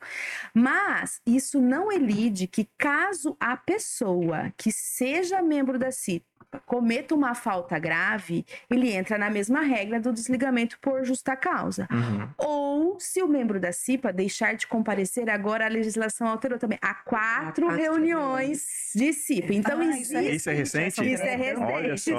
Mas 0.54 1.20
isso 1.26 1.60
não 1.60 1.92
elide 1.92 2.46
que 2.46 2.68
caso 2.76 3.36
a 3.38 3.56
pessoa 3.56 4.52
que 4.56 4.72
seja 4.72 5.42
membro 5.42 5.78
da 5.78 5.90
CIPA 5.90 6.30
cometa 6.66 7.14
uma 7.14 7.34
falta 7.34 7.78
grave, 7.78 8.44
ele 8.68 8.92
entra 8.92 9.16
na 9.16 9.30
mesma 9.30 9.60
regra 9.60 10.00
do 10.00 10.12
desligamento 10.12 10.78
por 10.80 11.04
justa 11.04 11.36
causa. 11.36 11.86
Uhum. 11.90 12.28
Ou, 12.38 12.96
se 12.98 13.22
o 13.22 13.28
membro 13.28 13.60
da 13.60 13.72
CIPA 13.72 14.12
deixar 14.12 14.54
de 14.54 14.66
comparecer, 14.66 15.30
agora 15.30 15.66
a 15.66 15.68
legislação 15.68 16.26
alterou 16.26 16.58
também. 16.58 16.78
Há 16.82 16.94
quatro, 16.94 17.66
quatro 17.66 17.68
reuniões 17.68 18.90
de 18.94 19.12
CIPA. 19.12 19.54
Então, 19.54 19.80
ah, 19.80 19.84
existe... 19.84 20.34
Isso 20.34 20.50
é 20.50 20.52
recente? 20.52 20.90
Isso 20.90 21.00
é 21.00 21.04
recente. 21.04 21.19
Olha 21.62 21.96
só. 21.96 22.16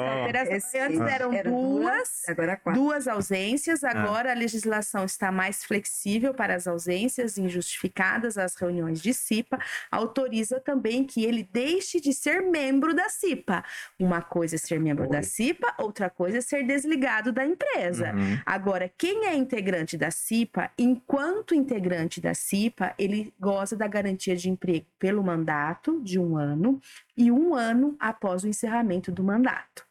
Antes 0.86 1.02
eram 1.02 1.34
Era 1.34 1.50
duas, 1.50 2.30
agora 2.30 2.62
duas 2.74 3.08
ausências. 3.08 3.84
Ah. 3.84 3.90
Agora 3.92 4.30
ah. 4.30 4.32
a 4.32 4.36
legislação 4.36 5.04
está 5.04 5.32
mais 5.32 5.64
flexível 5.64 6.34
para 6.34 6.56
as 6.56 6.68
ausências 6.68 7.38
injustificadas. 7.38 8.38
As 8.38 8.56
reuniões 8.56 9.02
de 9.02 9.14
CIPA 9.14 9.60
autoriza 9.92 10.60
também 10.60 11.04
que 11.04 11.26
ele 11.26 11.48
deixe 11.52 12.00
de 12.00 12.14
ser 12.14 12.42
membro 12.42 12.94
da 12.94 13.10
CIPA. 13.10 13.64
Uma 14.00 14.12
uma 14.12 14.22
coisa 14.22 14.56
é 14.56 14.60
ser 14.60 14.80
membro 14.80 15.06
Oi. 15.06 15.10
da 15.10 15.24
CIPA, 15.24 15.74
outra 15.80 16.10
coisa 16.10 16.38
é 16.38 16.42
ser 16.42 16.64
desligado 16.66 17.32
da 17.32 17.46
empresa. 17.46 18.14
Uhum. 18.14 18.40
Agora, 18.46 18.92
quem 18.98 19.26
é 19.26 19.36
integrante 19.36 19.98
da 19.98 20.12
CIPA, 20.12 20.70
enquanto 20.78 21.56
integrante 21.56 22.22
da 22.22 22.34
CIPA, 22.34 22.94
ele 23.00 23.34
goza 23.40 23.76
da 23.76 23.88
garantia 23.88 24.36
de 24.36 24.50
emprego 24.50 24.86
pelo 25.00 25.24
mandato 25.24 26.00
de 26.04 26.20
um 26.20 26.38
ano 26.38 26.80
e 27.16 27.32
um 27.32 27.54
ano 27.54 27.96
após 28.00 28.44
o 28.44 28.48
encerramento 28.48 29.12
do 29.12 29.24
mandato. 29.24 29.86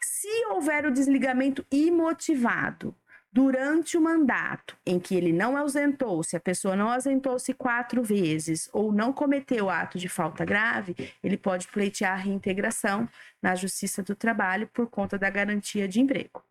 Se 0.00 0.28
houver 0.50 0.86
o 0.86 0.90
desligamento 0.90 1.64
imotivado, 1.70 2.94
durante 3.30 3.96
o 3.96 4.00
mandato 4.00 4.76
em 4.84 4.98
que 4.98 5.14
ele 5.14 5.32
não 5.32 5.56
ausentou, 5.56 6.22
se 6.22 6.36
a 6.36 6.40
pessoa 6.40 6.74
não 6.74 6.90
ausentou-se 6.90 7.52
quatro 7.54 8.02
vezes 8.02 8.68
ou 8.72 8.92
não 8.92 9.12
cometeu 9.12 9.68
ato 9.68 9.98
de 9.98 10.08
falta 10.08 10.44
grave, 10.44 10.96
ele 11.22 11.36
pode 11.36 11.68
pleitear 11.68 12.18
reintegração 12.18 13.08
na 13.42 13.54
Justiça 13.54 14.02
do 14.02 14.16
Trabalho 14.16 14.68
por 14.72 14.88
conta 14.88 15.18
da 15.18 15.30
garantia 15.30 15.86
de 15.86 16.00
emprego. 16.00 16.47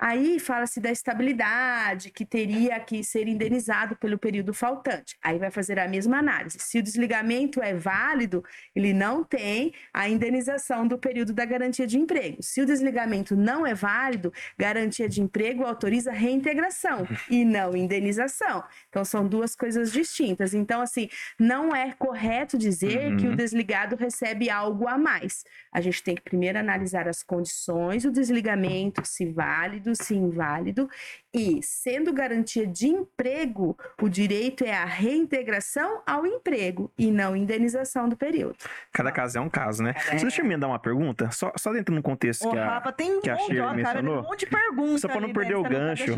Aí 0.00 0.38
fala-se 0.40 0.80
da 0.80 0.90
estabilidade, 0.90 2.10
que 2.10 2.24
teria 2.24 2.80
que 2.80 3.04
ser 3.04 3.28
indenizado 3.28 3.94
pelo 3.96 4.18
período 4.18 4.54
faltante. 4.54 5.14
Aí 5.22 5.38
vai 5.38 5.50
fazer 5.50 5.78
a 5.78 5.86
mesma 5.86 6.18
análise. 6.18 6.56
Se 6.58 6.78
o 6.78 6.82
desligamento 6.82 7.62
é 7.62 7.74
válido, 7.74 8.42
ele 8.74 8.94
não 8.94 9.22
tem 9.22 9.74
a 9.92 10.08
indenização 10.08 10.88
do 10.88 10.96
período 10.96 11.34
da 11.34 11.44
garantia 11.44 11.86
de 11.86 11.98
emprego. 11.98 12.42
Se 12.42 12.62
o 12.62 12.66
desligamento 12.66 13.36
não 13.36 13.66
é 13.66 13.74
válido, 13.74 14.32
garantia 14.58 15.06
de 15.06 15.20
emprego 15.20 15.64
autoriza 15.64 16.12
reintegração 16.12 17.06
e 17.28 17.44
não 17.44 17.76
indenização. 17.76 18.64
Então 18.88 19.04
são 19.04 19.28
duas 19.28 19.54
coisas 19.54 19.92
distintas. 19.92 20.54
Então, 20.54 20.80
assim, 20.80 21.10
não 21.38 21.76
é 21.76 21.92
correto 21.92 22.56
dizer 22.56 23.12
uhum. 23.12 23.16
que 23.18 23.28
o 23.28 23.36
desligado 23.36 23.96
recebe 23.96 24.48
algo 24.48 24.88
a 24.88 24.96
mais. 24.96 25.44
A 25.70 25.82
gente 25.82 26.02
tem 26.02 26.14
que 26.14 26.22
primeiro 26.22 26.58
analisar 26.58 27.06
as 27.06 27.22
condições 27.22 28.04
do 28.04 28.10
desligamento, 28.10 29.06
se 29.06 29.26
válido 29.26 29.89
se 29.96 30.14
inválido 30.14 30.86
e, 31.32 31.62
sendo 31.62 32.12
garantia 32.12 32.66
de 32.66 32.88
emprego, 32.88 33.78
o 34.02 34.08
direito 34.08 34.64
é 34.64 34.72
a 34.72 34.84
reintegração 34.84 36.02
ao 36.04 36.26
emprego 36.26 36.90
e 36.98 37.10
não 37.10 37.36
indenização 37.36 38.08
do 38.08 38.16
período. 38.16 38.56
Cada 38.92 39.12
caso 39.12 39.38
é 39.38 39.40
um 39.40 39.48
caso, 39.48 39.82
né? 39.82 39.94
É. 40.08 40.16
Deixa 40.16 40.42
eu 40.42 40.44
me 40.44 40.56
dar 40.56 40.66
uma 40.66 40.78
pergunta, 40.78 41.30
só, 41.30 41.52
só 41.56 41.72
dentro 41.72 41.94
do 41.94 42.02
contexto 42.02 42.48
Ô, 42.48 42.50
que 42.50 42.58
a, 42.58 42.64
Rafa, 42.64 42.92
tem 42.92 43.16
um 43.16 43.20
que 43.20 43.30
a 43.30 43.36
Shirley 43.36 43.76
mencionou. 43.76 44.14
Cara, 44.16 44.26
um 44.26 44.30
monte 44.30 44.40
de 44.40 44.46
perguntas. 44.46 45.00
Só 45.00 45.08
para 45.08 45.20
não 45.20 45.32
perder 45.32 45.54
o 45.54 45.62
tá 45.62 45.68
gancho. 45.68 46.16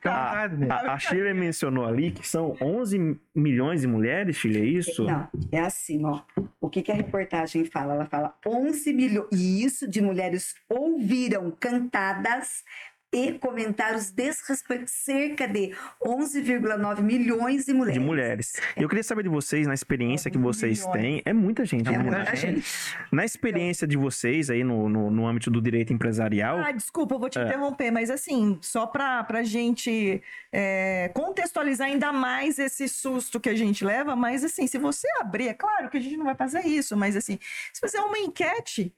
Tá 0.00 0.04
a, 0.04 0.44
a, 0.44 0.94
a 0.94 0.98
Shirley 0.98 1.34
mencionou 1.34 1.84
ali 1.84 2.12
que 2.12 2.26
são 2.26 2.56
11 2.60 3.18
milhões 3.34 3.80
de 3.80 3.86
mulheres, 3.86 4.36
Shirley, 4.36 4.62
é 4.62 4.64
isso? 4.64 5.04
Não, 5.04 5.28
é 5.50 5.60
assim, 5.60 6.04
ó. 6.04 6.22
O 6.60 6.70
que, 6.70 6.82
que 6.82 6.92
a 6.92 6.94
reportagem 6.94 7.64
fala? 7.64 7.94
Ela 7.94 8.06
fala 8.06 8.34
11 8.46 8.92
milhões. 8.92 9.28
E 9.32 9.64
isso 9.64 9.88
de 9.88 10.00
mulheres 10.00 10.54
ouviram 10.68 11.50
cantadas 11.50 12.62
e 13.12 13.32
comentários 13.32 14.10
desrespeitosos, 14.10 14.92
cerca 14.92 15.48
de 15.48 15.74
11,9 16.00 17.02
milhões 17.02 17.64
de 17.64 17.72
mulheres. 17.72 18.00
De 18.00 18.06
mulheres. 18.06 18.52
É. 18.76 18.84
Eu 18.84 18.88
queria 18.88 19.02
saber 19.02 19.24
de 19.24 19.28
vocês, 19.28 19.66
na 19.66 19.74
experiência 19.74 20.30
que 20.30 20.38
vocês 20.38 20.80
milhões. 20.80 21.00
têm, 21.00 21.22
é 21.24 21.32
muita 21.32 21.64
gente. 21.64 21.88
É 21.88 21.98
muita 21.98 22.36
gente. 22.36 22.64
Na 23.10 23.24
experiência 23.24 23.86
de 23.86 23.96
vocês 23.96 24.48
aí 24.48 24.62
no, 24.62 24.88
no, 24.88 25.10
no, 25.10 25.26
âmbito 25.26 25.50
do 25.50 25.60
direito 25.60 25.92
empresarial... 25.92 26.58
Ah, 26.58 26.70
desculpa, 26.70 27.14
eu 27.14 27.18
vou 27.18 27.28
te 27.28 27.38
é. 27.38 27.42
interromper, 27.42 27.90
mas 27.90 28.10
assim, 28.10 28.58
só 28.62 28.86
para 28.86 29.26
a 29.28 29.42
gente 29.42 30.22
é, 30.52 31.10
contextualizar 31.12 31.88
ainda 31.88 32.12
mais 32.12 32.58
esse 32.58 32.88
susto 32.88 33.40
que 33.40 33.48
a 33.48 33.54
gente 33.54 33.84
leva, 33.84 34.14
mas 34.14 34.44
assim, 34.44 34.66
se 34.68 34.78
você 34.78 35.08
abrir, 35.20 35.48
é 35.48 35.54
claro 35.54 35.90
que 35.90 35.96
a 35.96 36.00
gente 36.00 36.16
não 36.16 36.24
vai 36.24 36.36
fazer 36.36 36.64
isso, 36.64 36.96
mas 36.96 37.16
assim, 37.16 37.38
se 37.72 37.80
fazer 37.80 37.98
uma 37.98 38.18
enquete, 38.18 38.94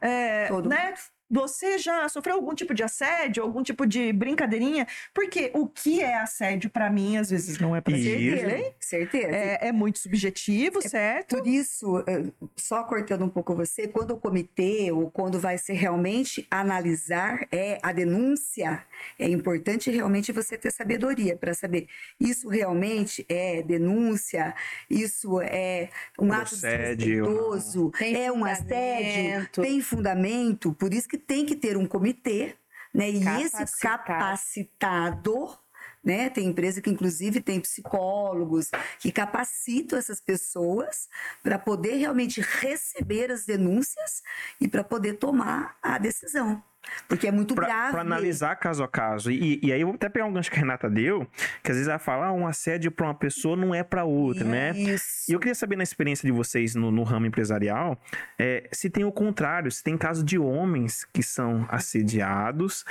é, 0.00 0.50
né? 0.62 0.94
Você 1.28 1.78
já 1.78 2.08
sofreu 2.08 2.36
algum 2.36 2.54
tipo 2.54 2.72
de 2.72 2.82
assédio, 2.82 3.42
algum 3.42 3.62
tipo 3.62 3.84
de 3.84 4.12
brincadeirinha? 4.12 4.86
Porque 5.12 5.50
o 5.54 5.66
que 5.66 6.00
é 6.00 6.16
assédio 6.16 6.70
para 6.70 6.88
mim 6.88 7.16
às 7.16 7.30
vezes 7.30 7.58
não 7.58 7.74
é 7.74 7.80
para 7.80 7.96
certeza, 7.96 8.74
certeza. 8.78 9.28
É, 9.28 9.68
é, 9.68 9.72
muito 9.72 9.98
subjetivo, 9.98 10.78
é, 10.78 10.88
certo? 10.88 11.36
Por 11.36 11.46
isso, 11.46 11.98
eh, 12.06 12.26
só 12.54 12.84
cortando 12.84 13.24
um 13.24 13.28
pouco 13.28 13.54
você, 13.54 13.88
quando 13.88 14.12
o 14.12 14.16
comitê 14.16 14.92
ou 14.92 15.10
quando 15.10 15.40
vai 15.40 15.58
ser 15.58 15.72
realmente 15.72 16.46
analisar 16.50 17.46
é 17.50 17.78
a 17.82 17.92
denúncia, 17.92 18.84
é 19.18 19.28
importante 19.28 19.90
realmente 19.90 20.30
você 20.30 20.56
ter 20.56 20.70
sabedoria 20.70 21.36
para 21.36 21.54
saber. 21.54 21.88
Isso 22.20 22.48
realmente 22.48 23.26
é 23.28 23.62
denúncia, 23.62 24.54
isso 24.88 25.40
é 25.40 25.90
um 26.18 26.32
assédio, 26.32 27.24
ato 27.24 27.56
desrespeitoso, 27.56 27.92
é 28.00 28.30
um 28.30 28.44
assédio, 28.44 29.48
tem 29.52 29.80
fundamento. 29.80 30.72
Por 30.74 30.94
isso 30.94 31.08
que 31.08 31.15
que 31.16 31.18
tem 31.18 31.46
que 31.46 31.56
ter 31.56 31.76
um 31.76 31.86
comitê, 31.86 32.54
né? 32.92 33.10
E 33.10 33.24
esse 33.42 33.80
capacitado 33.80 35.58
né? 36.04 36.30
Tem 36.30 36.46
empresa 36.46 36.80
que, 36.80 36.88
inclusive, 36.88 37.40
tem 37.40 37.60
psicólogos 37.60 38.70
que 39.00 39.10
capacitam 39.10 39.98
essas 39.98 40.20
pessoas 40.20 41.08
para 41.42 41.58
poder 41.58 41.96
realmente 41.96 42.40
receber 42.40 43.32
as 43.32 43.44
denúncias 43.44 44.22
e 44.60 44.68
para 44.68 44.84
poder 44.84 45.14
tomar 45.14 45.76
a 45.82 45.98
decisão. 45.98 46.62
Porque 47.08 47.26
é 47.26 47.32
muito 47.32 47.54
pra, 47.54 47.66
grave. 47.66 47.92
pra 47.92 48.00
analisar 48.00 48.56
caso 48.56 48.82
a 48.82 48.88
caso. 48.88 49.30
E, 49.30 49.60
e 49.62 49.72
aí 49.72 49.80
eu 49.80 49.86
vou 49.88 49.96
até 49.96 50.08
pegar 50.08 50.26
um 50.26 50.32
gancho 50.32 50.50
que 50.50 50.56
a 50.56 50.60
Renata 50.60 50.88
deu, 50.88 51.26
que 51.62 51.70
às 51.70 51.76
vezes 51.76 51.88
ela 51.88 51.98
fala, 51.98 52.26
ah, 52.26 52.32
um 52.32 52.46
assédio 52.46 52.90
pra 52.90 53.06
uma 53.06 53.14
pessoa 53.14 53.56
não 53.56 53.74
é 53.74 53.82
pra 53.82 54.04
outra, 54.04 54.44
né? 54.44 54.72
Isso. 54.76 55.30
E 55.30 55.32
eu 55.32 55.38
queria 55.38 55.54
saber 55.54 55.76
na 55.76 55.82
experiência 55.82 56.26
de 56.26 56.32
vocês 56.32 56.74
no, 56.74 56.90
no 56.90 57.02
ramo 57.02 57.26
empresarial, 57.26 58.00
é, 58.38 58.68
se 58.72 58.90
tem 58.90 59.04
o 59.04 59.12
contrário, 59.12 59.70
se 59.70 59.82
tem 59.82 59.96
caso 59.96 60.24
de 60.24 60.38
homens 60.38 61.04
que 61.12 61.22
são 61.22 61.66
assediados 61.68 62.84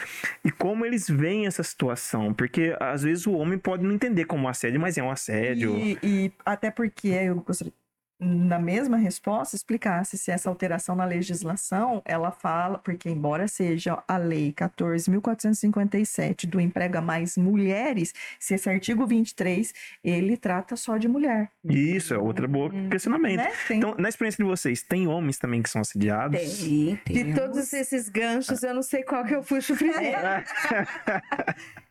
e 0.43 0.51
como 0.51 0.85
eles 0.85 1.09
veem 1.09 1.45
essa 1.45 1.63
situação. 1.63 2.33
Porque 2.33 2.75
às 2.79 3.03
vezes 3.03 3.27
o 3.27 3.33
homem 3.33 3.57
pode 3.57 3.83
não 3.83 3.93
entender 3.93 4.25
como 4.25 4.47
assédio, 4.47 4.79
mas 4.79 4.97
é 4.97 5.03
um 5.03 5.11
assédio. 5.11 5.75
E, 5.77 5.97
e 6.03 6.33
até 6.45 6.71
porque 6.71 7.09
eu 7.09 7.35
gostaria, 7.35 7.73
na 8.19 8.57
mesma 8.57 8.97
resposta, 8.97 9.55
explicasse 9.55 10.17
se 10.17 10.31
essa 10.31 10.49
alteração 10.49 10.95
na 10.95 11.05
legislação, 11.05 12.01
ela 12.05 12.31
fala, 12.31 12.77
porque 12.77 13.09
embora 13.09 13.47
seja 13.47 14.01
a 14.07 14.17
lei 14.17 14.53
14.457 14.53 16.45
do 16.47 16.59
emprega 16.59 17.01
mais 17.01 17.37
mulheres, 17.37 18.13
se 18.39 18.53
esse 18.55 18.69
artigo 18.69 19.05
23, 19.05 19.73
ele 20.03 20.37
trata 20.37 20.75
só 20.75 20.97
de 20.97 21.07
mulher. 21.07 21.49
Isso, 21.63 22.13
é 22.13 22.17
outra 22.17 22.47
boa 22.47 22.69
questionamento. 22.89 23.37
Né? 23.37 23.51
Então, 23.71 23.95
na 23.97 24.07
experiência 24.09 24.43
de 24.43 24.49
vocês, 24.49 24.81
tem 24.81 25.07
homens 25.07 25.37
também 25.37 25.61
que 25.61 25.69
são 25.69 25.81
assediados? 25.81 26.39
Tem, 26.39 26.95
tem. 27.03 27.25
De 27.25 27.33
todos 27.33 27.73
esses 27.73 28.07
ganchos, 28.09 28.63
eu 28.63 28.73
não 28.73 28.83
sei 28.83 29.03
qual 29.03 29.25
que 29.25 29.35
eu 29.35 29.41
puxo 29.41 29.75
primeiro. 29.77 30.17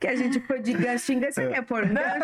que 0.00 0.06
a 0.06 0.16
gente 0.16 0.40
foi 0.40 0.60
de 0.60 0.72
gancho 0.72 1.12
em 1.12 1.20
gancho. 1.20 1.34
Você 1.34 1.48
quer 1.48 1.62
pôr 1.62 1.86
gancho? 1.86 2.18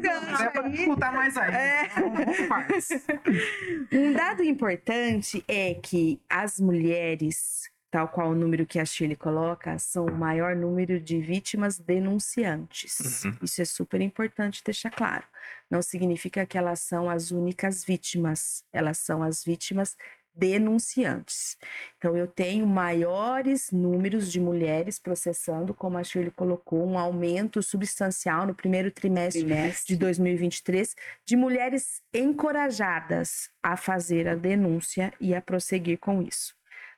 Gancho 0.00 0.38
É 0.38 0.50
pra 0.50 0.64
aí. 0.64 0.70
disputar 0.72 1.12
mais 1.12 1.36
aí. 1.36 1.54
É. 1.54 1.88
Vamos 1.96 2.36
Um 3.92 4.12
dado 4.12 4.42
importante 4.42 5.44
é 5.48 5.74
que 5.74 6.20
as 6.28 6.58
mulheres, 6.58 7.70
tal 7.90 8.08
qual 8.08 8.30
o 8.30 8.34
número 8.34 8.66
que 8.66 8.78
a 8.78 8.84
Shirley 8.84 9.16
coloca, 9.16 9.78
são 9.78 10.06
o 10.06 10.14
maior 10.14 10.56
número 10.56 11.00
de 11.00 11.20
vítimas 11.20 11.78
denunciantes. 11.78 13.24
Uhum. 13.24 13.36
Isso 13.42 13.62
é 13.62 13.64
super 13.64 14.00
importante 14.00 14.62
deixar 14.64 14.90
claro. 14.90 15.24
Não 15.70 15.82
significa 15.82 16.44
que 16.46 16.58
elas 16.58 16.80
são 16.80 17.08
as 17.08 17.30
únicas 17.30 17.84
vítimas, 17.84 18.64
elas 18.72 18.98
são 18.98 19.22
as 19.22 19.44
vítimas 19.44 19.96
denunciantes. 20.34 21.56
Então, 21.98 22.16
eu 22.16 22.26
tenho 22.26 22.66
maiores 22.66 23.70
números 23.70 24.30
de 24.30 24.40
mulheres 24.40 24.98
processando, 24.98 25.74
como 25.74 25.98
a 25.98 26.04
Shirley 26.04 26.30
colocou, 26.30 26.86
um 26.86 26.98
aumento 26.98 27.62
substancial 27.62 28.46
no 28.46 28.54
primeiro 28.54 28.90
trimestre 28.90 29.44
Trimestre. 29.44 29.94
de 29.94 29.96
2023 29.96 30.94
de 31.24 31.36
mulheres 31.36 32.02
encorajadas 32.12 33.50
a 33.62 33.76
fazer 33.76 34.28
a 34.28 34.34
denúncia 34.34 35.12
e 35.20 35.34
a 35.34 35.42
prosseguir 35.42 35.98
com 35.98 36.22
isso. 36.22 36.54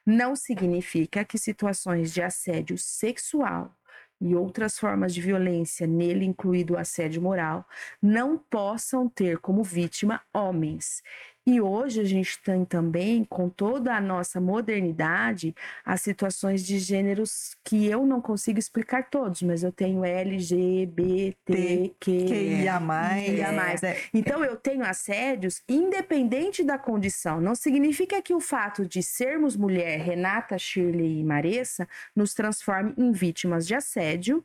Não 0.07 0.37
significa 0.37 1.25
que 1.25 1.39
situações 1.39 2.13
de 2.13 2.23
assédio 2.23 2.77
sexual 2.77 3.75
e 4.21 4.35
outras 4.35 4.79
formas 4.79 5.13
de 5.13 5.21
violência, 5.21 5.87
nele 5.87 6.25
incluído 6.25 6.75
o 6.75 6.79
assédio 6.79 7.21
moral, 7.21 7.67
não 8.01 8.39
possam 8.39 9.09
ter 9.09 9.39
como 9.39 9.63
vítima 9.63 10.21
homens. 10.33 11.03
E 11.47 11.61
hoje 11.61 12.01
a 12.01 12.05
gente 12.05 12.39
tem 12.41 12.65
também, 12.65 13.23
com 13.23 13.51
toda 13.51 13.95
a 13.95 14.01
nossa 14.01 14.41
modernidade, 14.41 15.55
as 15.85 16.01
situações 16.01 16.65
de 16.65 16.79
gêneros 16.79 17.55
que 17.63 17.85
eu 17.85 18.07
não 18.07 18.19
consigo 18.19 18.59
explicar 18.59 19.11
todos, 19.11 19.43
mas 19.43 19.63
eu 19.63 19.71
tenho 19.71 20.03
LGBTQ. 20.03 21.93
QIA 22.01 22.81
mais. 22.81 23.27
QIA 23.27 23.53
mais. 23.53 23.83
é, 23.83 24.01
Então 24.15 24.43
eu 24.43 24.57
tenho 24.57 24.83
assédios 24.87 25.61
independente 25.69 26.65
da 26.65 26.79
condição. 26.79 27.43
Não 27.43 27.55
significa 27.55 28.23
que 28.23 28.33
o 28.33 28.41
fato 28.41 28.87
de 28.87 29.03
sermos 29.03 29.55
mulher, 29.55 30.01
Renata, 30.01 30.57
Shirley 30.57 31.21
e 31.21 31.25
Maressa, 31.25 31.87
nos 32.17 32.33
transforme 32.33 32.95
em 32.97 33.13
vítimas 33.13 33.67
de 33.67 33.75
assédio. 33.75 34.43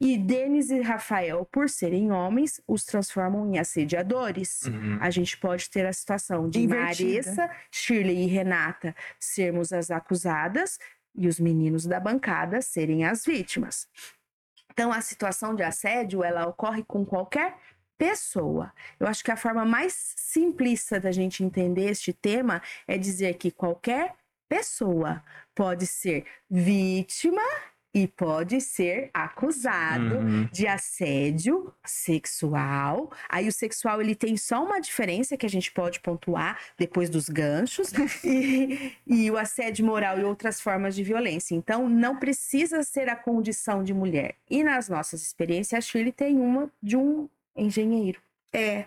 E 0.00 0.16
Denis 0.16 0.70
e 0.70 0.80
Rafael, 0.80 1.44
por 1.52 1.68
serem 1.68 2.10
homens, 2.10 2.58
os 2.66 2.84
transformam 2.84 3.46
em 3.52 3.58
assediadores. 3.58 4.62
Uhum. 4.62 4.96
A 4.98 5.10
gente 5.10 5.36
pode 5.36 5.68
ter 5.68 5.84
a 5.84 5.92
situação 5.92 6.48
de 6.48 6.60
Invertida. 6.60 7.10
Maressa, 7.10 7.50
Shirley 7.70 8.24
e 8.24 8.26
Renata 8.26 8.96
sermos 9.18 9.72
as 9.74 9.90
acusadas 9.90 10.78
e 11.14 11.28
os 11.28 11.38
meninos 11.38 11.84
da 11.84 12.00
bancada 12.00 12.62
serem 12.62 13.04
as 13.04 13.26
vítimas. 13.26 13.86
Então, 14.72 14.90
a 14.90 15.02
situação 15.02 15.54
de 15.54 15.62
assédio, 15.62 16.24
ela 16.24 16.46
ocorre 16.46 16.82
com 16.84 17.04
qualquer 17.04 17.58
pessoa. 17.98 18.72
Eu 18.98 19.06
acho 19.06 19.22
que 19.22 19.30
a 19.30 19.36
forma 19.36 19.66
mais 19.66 20.14
simplista 20.16 20.98
da 20.98 21.12
gente 21.12 21.44
entender 21.44 21.90
este 21.90 22.14
tema 22.14 22.62
é 22.88 22.96
dizer 22.96 23.34
que 23.34 23.50
qualquer 23.50 24.14
pessoa 24.48 25.22
pode 25.54 25.86
ser 25.86 26.24
vítima 26.48 27.42
e 27.92 28.06
pode 28.06 28.60
ser 28.60 29.10
acusado 29.12 30.16
Uhum. 30.16 30.48
de 30.52 30.66
assédio 30.66 31.72
sexual. 31.84 33.10
Aí 33.28 33.48
o 33.48 33.52
sexual 33.52 34.00
ele 34.00 34.14
tem 34.14 34.36
só 34.36 34.62
uma 34.64 34.80
diferença 34.80 35.36
que 35.36 35.46
a 35.46 35.50
gente 35.50 35.72
pode 35.72 36.00
pontuar 36.00 36.58
depois 36.78 37.10
dos 37.10 37.28
ganchos 37.28 37.90
e, 38.24 38.92
e 39.06 39.30
o 39.30 39.36
assédio 39.36 39.84
moral 39.84 40.18
e 40.18 40.24
outras 40.24 40.60
formas 40.60 40.94
de 40.94 41.02
violência. 41.02 41.54
Então 41.54 41.88
não 41.88 42.16
precisa 42.16 42.82
ser 42.82 43.08
a 43.08 43.16
condição 43.16 43.82
de 43.82 43.92
mulher. 43.92 44.36
E 44.48 44.62
nas 44.62 44.88
nossas 44.88 45.22
experiências 45.22 45.78
a 45.78 45.80
Shirley 45.80 46.12
tem 46.12 46.36
uma 46.36 46.70
de 46.82 46.96
um 46.96 47.28
engenheiro. 47.56 48.20
É 48.52 48.84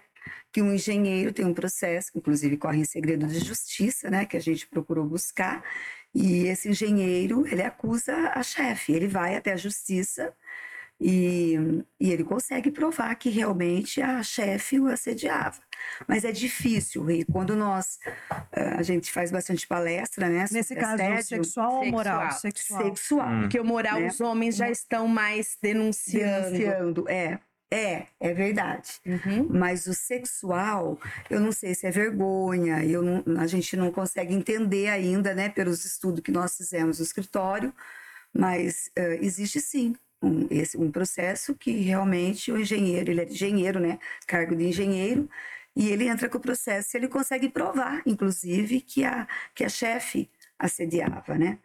que 0.54 0.62
um 0.62 0.74
engenheiro 0.74 1.34
tem 1.34 1.46
um 1.46 1.54
processo, 1.54 2.12
que 2.12 2.20
inclusive 2.20 2.56
corre 2.58 2.80
em 2.80 2.86
segredo 2.86 3.28
de 3.28 3.40
justiça, 3.40 4.10
né, 4.10 4.26
que 4.26 4.38
a 4.38 4.40
gente 4.40 4.68
procurou 4.68 5.04
buscar, 5.06 5.64
e 6.14 6.46
esse 6.48 6.70
engenheiro, 6.70 7.46
ele 7.48 7.62
acusa 7.64 8.16
a 8.36 8.44
chefe, 8.44 8.94
ele 8.94 9.08
vai 9.08 9.36
até 9.36 9.54
a 9.54 9.58
justiça 9.58 10.34
e, 11.02 11.56
e 12.00 12.12
ele 12.12 12.24
consegue 12.24 12.72
provar 12.72 13.14
que 13.16 13.30
realmente 13.30 14.02
a 14.02 14.22
chefe 14.24 14.80
o 14.80 14.88
assediava. 14.88 15.60
Mas 16.08 16.24
é 16.24 16.32
difícil, 16.32 17.10
e 17.12 17.26
quando 17.26 17.56
nós, 17.56 18.00
eh, 18.54 18.76
a 18.78 18.82
gente 18.84 19.12
faz 19.12 19.32
bastante 19.32 19.68
palestra, 19.68 20.30
né, 20.30 20.46
Nesse 20.52 20.76
caso, 20.76 20.94
assédio 21.04 21.44
sexual 21.44 21.74
ou 21.74 21.86
moral? 21.88 22.32
Sexual. 22.32 22.42
Sexual. 22.42 22.84
sexual, 22.84 23.30
Hum. 23.30 23.42
Porque 23.42 23.60
o 23.60 23.66
moral 23.66 24.00
Né? 24.00 24.08
os 24.08 24.22
homens 24.22 24.56
já 24.56 24.70
estão 24.70 25.08
mais 25.08 25.58
denunciando. 25.62 26.52
denunciando, 26.52 27.10
é, 27.10 27.40
é, 27.74 28.08
é 28.20 28.34
verdade. 28.34 29.02
Uhum. 29.06 29.48
Mas 29.50 29.88
o 29.88 29.94
sexual, 29.94 31.00
eu 31.30 31.40
não 31.40 31.52
sei 31.52 31.74
se 31.74 31.88
é 31.88 31.92
vergonha, 31.92 32.84
eu 32.86 33.02
não- 33.02 33.24
a 33.40 33.48
gente 33.48 33.76
não 33.76 33.92
consegue 33.92 34.34
entender 34.34 34.88
ainda, 34.90 35.34
né, 35.34 35.50
pelos 35.50 35.84
estudos 35.86 36.22
que 36.22 36.32
nós 36.32 36.56
fizemos 36.56 37.00
no 37.00 37.06
escritório, 37.06 37.74
mas 38.34 38.92
eh, 38.96 39.20
existe 39.22 39.60
sim 39.60 39.96
um, 40.22 40.48
esse, 40.52 40.78
um 40.78 40.92
processo 40.92 41.56
que 41.56 41.72
realmente 41.82 42.52
o 42.52 42.60
engenheiro, 42.60 43.12
ele 43.12 43.22
é 43.22 43.26
engenheiro, 43.26 43.80
né, 43.80 44.00
cargo 44.28 44.56
de 44.56 44.66
engenheiro, 44.66 45.30
e 45.76 45.90
ele 45.90 46.08
entra 46.08 46.30
com 46.30 46.38
o 46.38 46.42
processo 46.42 46.96
e 46.96 47.00
ele 47.00 47.08
consegue 47.08 47.50
provar, 47.50 48.02
inclusive, 48.06 48.82
que 48.82 49.04
a, 49.04 49.28
que 49.56 49.64
a 49.64 49.70
chefe 49.70 50.30
assediava, 50.60 51.36
né? 51.38 51.58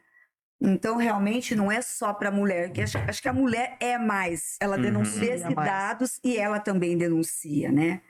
Então, 0.61 0.97
realmente, 0.97 1.55
não 1.55 1.71
é 1.71 1.81
só 1.81 2.13
para 2.13 2.31
a 2.31 2.33
mulher, 2.33 2.73
que 2.73 2.81
acho, 2.83 2.99
acho 2.99 3.23
que 3.23 3.29
a 3.29 3.33
mulher 3.33 3.77
é 3.79 3.97
mais 3.97 4.57
Ela 4.61 4.77
Uhum. 4.77 4.83
denuncia 4.83 5.51
mais. 5.51 5.71
dados 5.71 6.21
e 6.25 6.37
ela 6.37 6.59
também 6.59 6.97
denuncia, 6.99 7.71
né? 7.71 8.01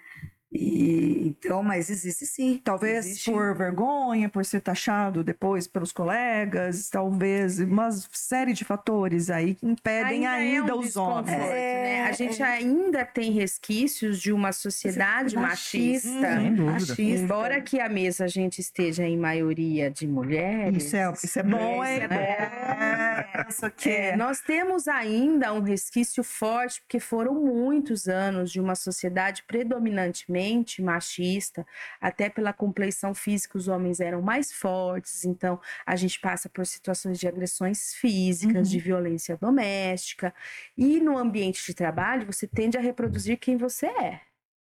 E, 0.51 1.29
então, 1.29 1.63
mas 1.63 1.91
existe 1.91 2.25
sim. 2.27 2.61
Talvez 2.65 3.05
existe. 3.05 3.31
por 3.31 3.55
vergonha, 3.55 4.29
por 4.31 4.45
ser 4.45 4.61
taxado 4.61 5.23
depois 5.23 5.67
pelos 5.67 5.93
colegas, 5.93 6.89
talvez 6.89 7.59
uma 7.61 7.91
série 8.13 8.55
de 8.55 8.65
fatores 8.65 9.29
aí 9.29 9.55
que 9.55 9.67
impedem 9.67 10.27
ainda, 10.27 10.71
é 10.73 10.75
um 10.75 10.79
os 10.79 10.97
homens. 10.97 11.27
desconforto, 11.27 11.53
É, 11.53 11.83
né? 11.83 12.05
A 12.05 12.13
gente 12.13 12.43
é. 12.43 12.47
ainda 12.47 13.05
tem 13.05 13.33
resquícios 13.33 14.21
de 14.21 14.33
uma 14.33 14.53
sociedade 14.53 15.37
machista. 15.37 16.41
Machista. 16.57 17.03
Embora 17.03 17.61
que 17.61 17.79
a 17.79 17.89
mesa 17.89 18.25
a 18.25 18.29
gente 18.29 18.61
esteja 18.61 19.05
em 19.05 19.19
maioria 19.19 19.91
de 19.91 20.07
mulheres. 20.07 20.85
Isso 20.85 20.97
é, 20.97 21.13
isso 21.23 21.39
é 21.39 21.43
bom, 21.43 21.85
Isso 21.85 21.93
hein? 21.93 22.09
é. 22.11 22.15
É, 22.15 23.47
É, 23.85 24.09
é. 24.11 24.17
nós 24.17 24.41
temos 24.41 24.89
ainda 24.89 25.53
um 25.53 25.61
resquício 25.61 26.25
forte, 26.25 26.81
porque 26.81 26.99
foram 26.99 27.35
muitos 27.35 28.09
anos 28.09 28.51
de 28.51 28.61
uma 28.61 28.75
sociedade 28.75 29.43
predominantemente 29.47 30.38
machista, 30.83 31.67
até 32.01 32.29
pela 32.29 32.53
compleição 32.53 33.15
física, 33.15 33.57
os 33.59 33.69
homens 33.69 34.01
eram 34.01 34.23
mais 34.23 34.53
fortes, 34.53 35.25
então 35.25 35.61
a 35.87 35.97
gente 35.97 36.21
passa 36.21 36.49
por 36.49 36.67
situações 36.67 37.19
de 37.19 37.27
agressões 37.29 37.95
físicas, 37.95 38.69
Uhum. 38.69 38.73
de 38.73 38.79
violência 38.79 39.37
doméstica, 39.37 40.35
e 40.77 41.01
no 41.01 41.17
ambiente 41.19 41.65
de 41.67 41.75
trabalho 41.75 42.27
você 42.27 42.47
tende 42.47 42.77
a 42.79 42.81
reproduzir 42.81 43.39
quem 43.39 43.57
você 43.57 43.87
é. 43.87 44.21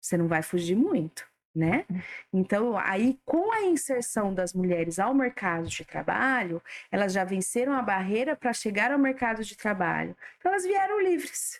Você 0.00 0.16
não 0.16 0.28
vai 0.28 0.42
fugir 0.42 0.76
muito. 0.76 1.26
Né? 1.54 1.86
Então, 2.30 2.76
aí, 2.76 3.18
com 3.24 3.50
a 3.50 3.62
inserção 3.62 4.34
das 4.34 4.52
mulheres 4.52 4.98
ao 4.98 5.14
mercado 5.14 5.66
de 5.68 5.86
trabalho, 5.86 6.62
elas 6.92 7.14
já 7.14 7.24
venceram 7.24 7.72
a 7.72 7.80
barreira 7.80 8.36
para 8.36 8.52
chegar 8.52 8.92
ao 8.92 8.98
mercado 8.98 9.42
de 9.42 9.56
trabalho. 9.56 10.14
Então, 10.36 10.52
elas 10.52 10.64
vieram 10.64 11.00
livres. 11.00 11.58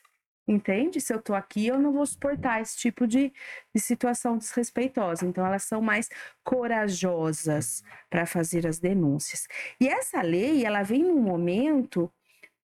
Entende? 0.49 1.01
Se 1.01 1.13
eu 1.13 1.21
tô 1.21 1.35
aqui, 1.35 1.67
eu 1.67 1.79
não 1.81 1.93
vou 1.93 2.07
suportar 2.07 2.61
esse 2.63 2.77
tipo 2.77 3.07
de, 3.07 3.33
de 3.75 3.81
situação 3.81 4.39
desrespeitosa. 4.39 5.27
Então, 5.27 5.45
elas 5.45 5.65
são 5.65 5.81
mais 5.81 6.09
corajosas 6.45 7.83
para 8.09 8.27
fazer 8.27 8.67
as 8.67 8.79
denúncias. 8.79 9.49
E 9.81 9.89
essa 9.89 10.23
lei, 10.23 10.65
ela 10.65 10.83
vem 10.85 11.03
num 11.03 11.21
momento 11.21 12.13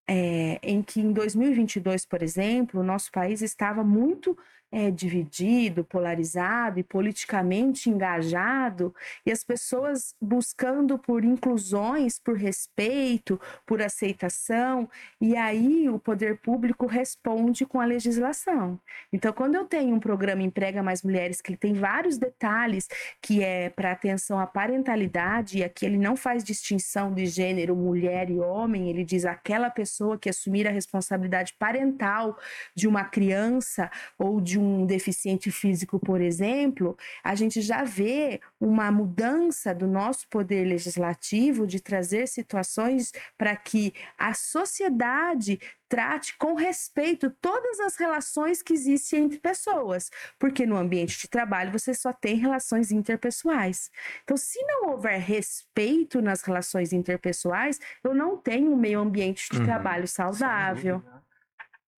é, 0.09 0.61
em 0.63 0.83
que, 0.83 1.01
em 1.01 1.13
2022, 1.13 2.07
por 2.07 2.23
exemplo, 2.23 2.81
o 2.81 2.85
nosso 2.85 3.11
país 3.11 3.43
estava 3.43 3.83
muito 3.83 4.37
é, 4.73 4.91
dividido, 4.91 5.85
polarizado 5.85 6.81
e 6.81 6.83
politicamente 6.83 7.91
engajado, 7.91 8.95
e 9.27 9.31
as 9.31 9.45
pessoas 9.45 10.15
buscando 10.19 10.99
por 10.99 11.23
inclusões, 11.23 12.19
por 12.19 12.39
respeito, 12.39 13.39
por 13.67 13.83
aceitação, 13.83 14.89
e 15.21 15.37
aí 15.37 15.91
o 15.91 15.99
poder 15.99 16.39
público 16.39 16.87
responde 16.87 17.67
com 17.67 17.79
a 17.79 17.85
legislação. 17.85 18.81
Então, 19.13 19.31
quando 19.33 19.57
eu 19.57 19.67
tenho 19.67 19.95
um 19.95 20.01
programa 20.01 20.43
Emprega 20.43 20.83
Mais 20.83 21.03
Mulheres, 21.03 21.43
que 21.43 21.55
tem 21.55 21.75
vários 21.75 22.17
detalhes, 22.17 22.89
que 23.21 23.43
é 23.43 23.69
para 23.69 23.93
atenção 23.93 24.41
à 24.41 24.47
parentalidade, 24.47 25.59
e 25.59 25.65
aqui 25.65 25.85
ele 25.85 25.99
não 25.99 26.17
faz 26.17 26.43
distinção 26.43 27.13
de 27.13 27.27
gênero, 27.27 27.77
mulher 27.77 28.31
e 28.31 28.39
homem, 28.39 28.89
ele 28.89 29.05
diz 29.05 29.27
aquela 29.27 29.69
pessoa 29.69 30.17
que 30.17 30.31
assumir 30.31 30.67
a 30.67 30.71
responsabilidade 30.71 31.55
parental 31.59 32.39
de 32.75 32.89
uma 32.89 33.05
criança 33.05 33.91
ou 34.19 34.41
de 34.41 34.59
um 34.59 34.62
deficiente 34.87 35.51
físico, 35.51 35.99
por 35.99 36.21
exemplo, 36.21 36.97
a 37.23 37.35
gente 37.35 37.61
já 37.61 37.85
vê 37.85 38.41
uma 38.61 38.91
mudança 38.91 39.75
do 39.75 39.87
nosso 39.87 40.29
poder 40.29 40.65
legislativo 40.65 41.67
de 41.67 41.81
trazer 41.81 42.27
situações 42.29 43.13
para 43.37 43.55
que 43.57 43.93
a 44.19 44.35
sociedade 44.35 45.59
trate 45.93 46.35
com 46.39 46.55
respeito 46.55 47.31
todas 47.39 47.79
as 47.81 47.97
relações 47.97 48.63
que 48.63 48.73
existem 48.73 49.25
entre 49.25 49.39
pessoas, 49.39 50.11
porque 50.39 50.65
no 50.65 50.75
ambiente 50.75 51.21
de 51.21 51.29
trabalho 51.29 51.71
você 51.71 51.93
só 51.93 52.15
tem 52.15 52.37
relações 52.37 52.91
interpessoais. 52.91 53.91
Então, 54.25 54.35
se 54.35 54.59
não 54.65 54.89
houver 54.89 55.21
respeito 55.21 56.23
nas 56.23 56.41
relações 56.41 56.95
interpessoais, 56.95 57.79
eu 58.03 58.15
não 58.15 58.39
tenho 58.39 58.73
um 58.73 58.77
meio 58.77 59.01
ambiente 59.01 59.51
de 59.51 59.59
uhum. 59.59 59.67
trabalho 59.67 60.09
saudável. 60.09 61.03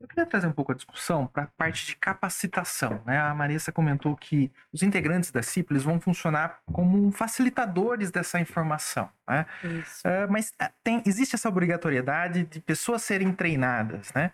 Eu 0.00 0.08
queria 0.08 0.26
trazer 0.26 0.46
um 0.46 0.52
pouco 0.52 0.72
a 0.72 0.74
discussão 0.74 1.26
para 1.26 1.44
a 1.44 1.46
parte 1.46 1.86
de 1.86 1.96
capacitação. 1.96 3.00
Né? 3.06 3.18
A 3.18 3.34
Marissa 3.34 3.72
comentou 3.72 4.14
que 4.16 4.50
os 4.72 4.82
integrantes 4.82 5.30
da 5.30 5.42
CIP 5.42 5.78
vão 5.78 6.00
funcionar 6.00 6.58
como 6.72 7.10
facilitadores 7.10 8.10
dessa 8.10 8.38
informação. 8.38 9.08
Né? 9.26 9.46
Uh, 9.64 10.30
mas 10.30 10.52
ah, 10.58 10.70
tem, 10.82 11.02
existe 11.06 11.34
essa 11.34 11.48
obrigatoriedade 11.48 12.44
de 12.44 12.60
pessoas 12.60 13.02
serem 13.02 13.32
treinadas. 13.32 14.12
Né? 14.12 14.30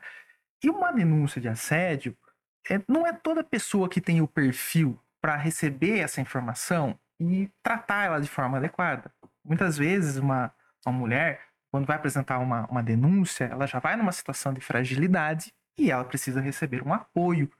E 0.62 0.68
uma 0.68 0.92
denúncia 0.92 1.40
de 1.40 1.48
assédio, 1.48 2.16
é, 2.68 2.80
não 2.88 3.06
é 3.06 3.12
toda 3.12 3.44
pessoa 3.44 3.88
que 3.88 4.00
tem 4.00 4.20
o 4.20 4.28
perfil 4.28 4.98
para 5.20 5.36
receber 5.36 6.00
essa 6.00 6.20
informação 6.20 6.98
e 7.20 7.50
tratar 7.62 8.06
ela 8.06 8.20
de 8.20 8.28
forma 8.28 8.56
adequada. 8.58 9.12
Muitas 9.44 9.76
vezes, 9.76 10.16
uma, 10.16 10.52
uma 10.84 10.92
mulher, 10.92 11.49
quando 11.70 11.86
vai 11.86 11.96
apresentar 11.96 12.38
uma, 12.38 12.66
uma 12.66 12.82
denúncia, 12.82 13.44
ela 13.44 13.66
já 13.66 13.78
vai 13.78 13.96
numa 13.96 14.12
situação 14.12 14.52
de 14.52 14.60
fragilidade 14.60 15.52
e 15.78 15.90
ela 15.90 16.04
precisa 16.04 16.40
receber 16.40 16.82
um 16.86 16.92
apoio. 16.92 17.50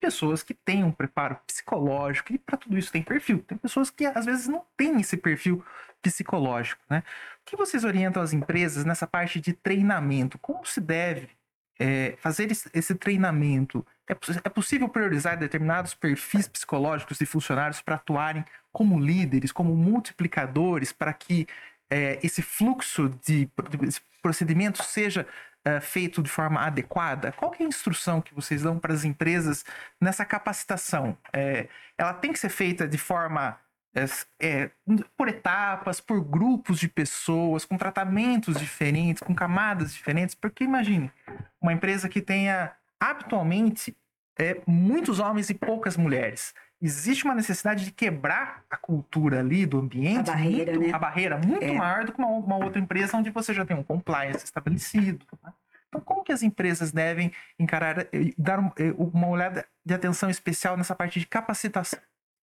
Pessoas 0.00 0.44
que 0.44 0.54
têm 0.54 0.84
um 0.84 0.92
preparo 0.92 1.36
psicológico, 1.44 2.32
e 2.32 2.38
para 2.38 2.56
tudo 2.56 2.78
isso 2.78 2.92
tem 2.92 3.02
perfil. 3.02 3.40
Tem 3.40 3.58
pessoas 3.58 3.90
que 3.90 4.06
às 4.06 4.24
vezes 4.24 4.46
não 4.46 4.64
têm 4.76 5.00
esse 5.00 5.16
perfil 5.16 5.64
psicológico. 6.00 6.80
Né? 6.88 7.02
O 7.42 7.50
que 7.50 7.56
vocês 7.56 7.82
orientam 7.82 8.22
as 8.22 8.32
empresas 8.32 8.84
nessa 8.84 9.06
parte 9.06 9.40
de 9.40 9.52
treinamento? 9.52 10.38
Como 10.38 10.64
se 10.64 10.80
deve 10.80 11.30
é, 11.78 12.16
fazer 12.20 12.48
esse 12.72 12.94
treinamento? 12.94 13.84
É, 14.08 14.12
é, 14.12 14.48
possível 14.48 14.88
priorizar 14.88 15.36
determinados 15.36 15.94
perfis 15.94 16.48
psicológicos 16.48 17.18
de 17.18 17.26
funcionários 17.26 17.82
para 17.82 17.96
atuarem 17.96 18.44
como 18.72 18.98
líderes, 18.98 19.52
como 19.52 19.74
multiplicadores, 19.74 20.92
para 20.92 21.12
que 21.12 21.46
é, 21.90 22.18
esse 22.22 22.42
fluxo 22.42 23.08
de, 23.24 23.50
de 23.70 24.00
procedimento 24.22 24.82
seja 24.82 25.26
é, 25.64 25.80
feito 25.80 26.22
de 26.22 26.30
forma 26.30 26.60
adequada? 26.60 27.32
Qual 27.32 27.54
é 27.58 27.62
a 27.62 27.66
instrução 27.66 28.20
que 28.20 28.34
vocês 28.34 28.62
dão 28.62 28.78
para 28.78 28.92
as 28.92 29.04
empresas 29.04 29.64
nessa 30.00 30.24
capacitação? 30.24 31.16
É, 31.32 31.68
ela 31.96 32.14
tem 32.14 32.32
que 32.32 32.38
ser 32.38 32.48
feita 32.48 32.86
de 32.86 32.98
forma 32.98 33.58
é, 33.94 34.04
é, 34.40 34.70
por 35.16 35.28
etapas, 35.28 36.00
por 36.00 36.20
grupos 36.20 36.78
de 36.78 36.88
pessoas, 36.88 37.64
com 37.64 37.76
tratamentos 37.76 38.58
diferentes, 38.58 39.22
com 39.22 39.34
camadas 39.34 39.92
diferentes, 39.92 40.34
porque 40.34 40.64
imagine 40.64 41.10
uma 41.60 41.72
empresa 41.72 42.08
que 42.08 42.20
tenha 42.20 42.72
habitualmente 43.00 43.96
é, 44.38 44.60
muitos 44.66 45.18
homens 45.18 45.50
e 45.50 45.54
poucas 45.54 45.96
mulheres. 45.96 46.54
Existe 46.80 47.24
uma 47.24 47.34
necessidade 47.34 47.84
de 47.84 47.90
quebrar 47.90 48.62
a 48.70 48.76
cultura 48.76 49.40
ali 49.40 49.66
do 49.66 49.78
ambiente, 49.78 50.30
a 50.30 50.34
barreira, 50.34 50.72
muito, 50.72 50.86
né? 50.86 50.94
a 50.94 50.98
barreira 50.98 51.38
muito 51.38 51.64
é. 51.64 51.72
maior 51.72 52.04
do 52.04 52.12
que 52.12 52.18
uma, 52.18 52.28
uma, 52.28 52.56
outra 52.56 52.80
empresa 52.80 53.16
onde 53.16 53.30
você 53.30 53.52
já 53.52 53.64
tem 53.64 53.76
um 53.76 53.82
compliance 53.82 54.44
estabelecido. 54.44 55.26
Né? 55.42 55.52
Então, 55.88 56.00
como 56.00 56.22
que 56.22 56.30
as 56.30 56.42
empresas 56.42 56.92
devem 56.92 57.32
encarar, 57.58 58.00
eh, 58.12 58.32
dar 58.38 58.60
eh, 58.78 58.94
uma 58.96 59.26
olhada 59.26 59.66
de 59.84 59.92
atenção 59.94 60.30
especial 60.30 60.76
nessa 60.76 60.94
parte 60.94 61.18
de 61.18 61.26
capacitação? 61.26 61.98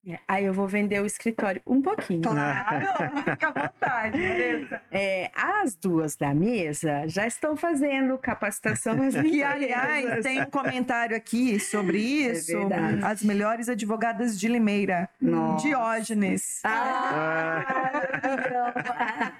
É, 0.08 0.20
aí 0.28 0.46
eu 0.46 0.54
vou 0.54 0.68
vender 0.68 1.02
o 1.02 1.06
escritório 1.06 1.62
um 1.66 1.82
pouquinho. 1.82 2.22
Claro, 2.22 2.88
fica 3.24 3.48
à 3.48 3.52
vontade, 3.52 4.18
beleza. 4.18 4.82
É, 4.92 5.32
as 5.36 5.76
duas 5.76 6.16
da 6.16 6.34
mesa 6.34 7.08
já 7.08 7.28
estão 7.28 7.58
fazendo 7.58 8.18
capacitação 8.18 8.96
E, 9.26 9.44
aliás, 9.44 10.24
tem 10.24 10.42
um 10.42 10.46
comentário 10.46 11.18
aqui 11.18 11.60
sobre 11.60 11.98
é 11.98 12.32
isso. 12.32 12.56
É 12.56 13.00
as 13.04 13.24
melhores 13.24 13.68
advogadas 13.68 14.40
de 14.40 14.48
Limeira. 14.48 15.10
Nossa. 15.20 15.68
Diógenes. 15.68 16.62
Ah! 16.64 17.66
ah. 17.68 19.32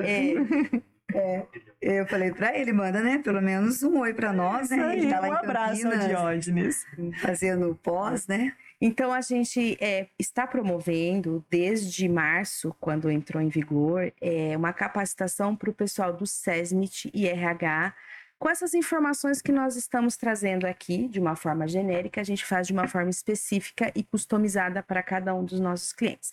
é. 0.04 0.80
É, 1.14 1.46
eu 1.80 2.06
falei 2.06 2.32
para 2.32 2.56
ele, 2.56 2.72
manda, 2.72 3.00
né? 3.00 3.18
Pelo 3.18 3.40
menos 3.40 3.82
um 3.82 3.98
oi 4.00 4.12
para 4.14 4.32
nós, 4.32 4.70
né? 4.70 4.82
Aí, 4.84 5.08
tá 5.08 5.20
um 5.20 5.32
abraço, 5.32 5.88
Diógenes. 6.06 6.86
Fazendo 7.20 7.78
pós, 7.82 8.26
né? 8.26 8.54
Então, 8.80 9.12
a 9.12 9.20
gente 9.20 9.76
é, 9.80 10.08
está 10.18 10.46
promovendo, 10.46 11.44
desde 11.50 12.08
março, 12.08 12.74
quando 12.80 13.10
entrou 13.10 13.42
em 13.42 13.48
vigor, 13.48 14.12
é, 14.20 14.56
uma 14.56 14.72
capacitação 14.72 15.54
para 15.54 15.70
o 15.70 15.74
pessoal 15.74 16.12
do 16.12 16.26
SESMIT 16.26 17.10
e 17.12 17.26
RH 17.26 17.94
com 18.40 18.48
essas 18.48 18.72
informações 18.72 19.42
que 19.42 19.52
nós 19.52 19.76
estamos 19.76 20.16
trazendo 20.16 20.66
aqui, 20.66 21.06
de 21.06 21.20
uma 21.20 21.36
forma 21.36 21.68
genérica, 21.68 22.22
a 22.22 22.24
gente 22.24 22.42
faz 22.42 22.66
de 22.66 22.72
uma 22.72 22.88
forma 22.88 23.10
específica 23.10 23.92
e 23.94 24.02
customizada 24.02 24.82
para 24.82 25.02
cada 25.02 25.34
um 25.34 25.44
dos 25.44 25.60
nossos 25.60 25.92
clientes. 25.92 26.30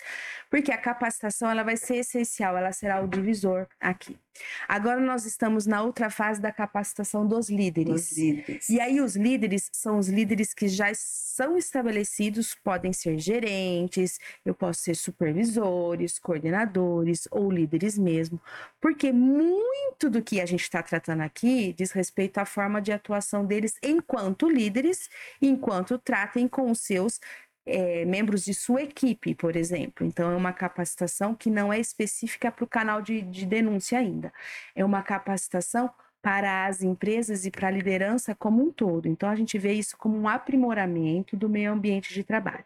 Porque 0.50 0.72
a 0.72 0.78
capacitação 0.78 1.52
ela 1.52 1.64
vai 1.64 1.76
ser 1.76 1.98
essencial, 1.98 2.56
ela 2.56 2.72
será 2.72 3.02
o 3.02 3.10
divisor 3.10 3.68
aqui. 3.78 4.18
Agora 4.68 5.00
nós 5.00 5.26
estamos 5.26 5.66
na 5.66 5.82
outra 5.82 6.10
fase 6.10 6.42
da 6.42 6.52
capacitação 6.52 7.26
dos 7.26 7.50
líderes. 7.50 8.18
líderes. 8.18 8.70
E 8.70 8.80
aí 8.80 9.02
os 9.02 9.16
líderes 9.16 9.70
são 9.74 9.98
os 9.98 10.08
líderes 10.08 10.54
que 10.54 10.68
já 10.68 10.92
são 10.94 11.58
estabelecidos, 11.58 12.56
podem 12.56 12.92
ser 12.92 13.20
gerentes, 13.20 14.20
eu 14.44 14.56
posso 14.56 14.82
ser 14.82 14.96
supervisores, 14.96 16.18
coordenadores 16.18 17.28
ou 17.32 17.52
líderes 17.52 17.98
mesmo, 17.98 18.42
porque 18.82 19.12
muito 19.12 20.10
do 20.10 20.22
que 20.22 20.42
a 20.42 20.46
gente 20.46 20.64
está 20.64 20.82
tratando 20.82 21.22
aqui 21.22 21.74
diz 21.74 21.92
respeito 21.92 22.40
à 22.40 22.46
forma 22.46 22.82
de 22.82 22.92
atuação 22.92 23.46
deles 23.46 23.76
enquanto 23.84 24.50
líderes, 24.50 25.10
enquanto 25.42 25.98
tratem 26.00 26.48
com 26.48 26.72
os 26.72 26.80
seus 26.80 27.20
é, 27.68 28.06
membros 28.06 28.44
de 28.44 28.54
sua 28.54 28.82
equipe, 28.82 29.36
por 29.36 29.56
exemplo. 29.56 30.06
Então, 30.06 30.32
é 30.32 30.36
uma 30.36 30.54
capacitação 30.54 31.36
que 31.36 31.50
não 31.50 31.72
é 31.72 31.80
específica 31.80 32.52
para 32.52 32.64
o 32.64 32.68
canal 32.68 33.02
de, 33.02 33.22
de 33.22 33.46
denúncia 33.46 34.00
ainda. 34.00 34.34
É 34.76 34.84
uma 34.84 35.04
capacitação 35.04 35.92
para 36.22 36.66
as 36.66 36.82
empresas 36.82 37.46
e 37.46 37.52
para 37.52 37.68
a 37.68 37.72
liderança 37.72 38.34
como 38.34 38.64
um 38.64 38.72
todo. 38.72 39.08
Então, 39.08 39.30
a 39.30 39.36
gente 39.36 39.58
vê 39.58 39.74
isso 39.74 39.98
como 39.98 40.18
um 40.18 40.28
aprimoramento 40.28 41.38
do 41.38 41.48
meio 41.48 41.72
ambiente 41.72 42.14
de 42.14 42.24
trabalho. 42.24 42.66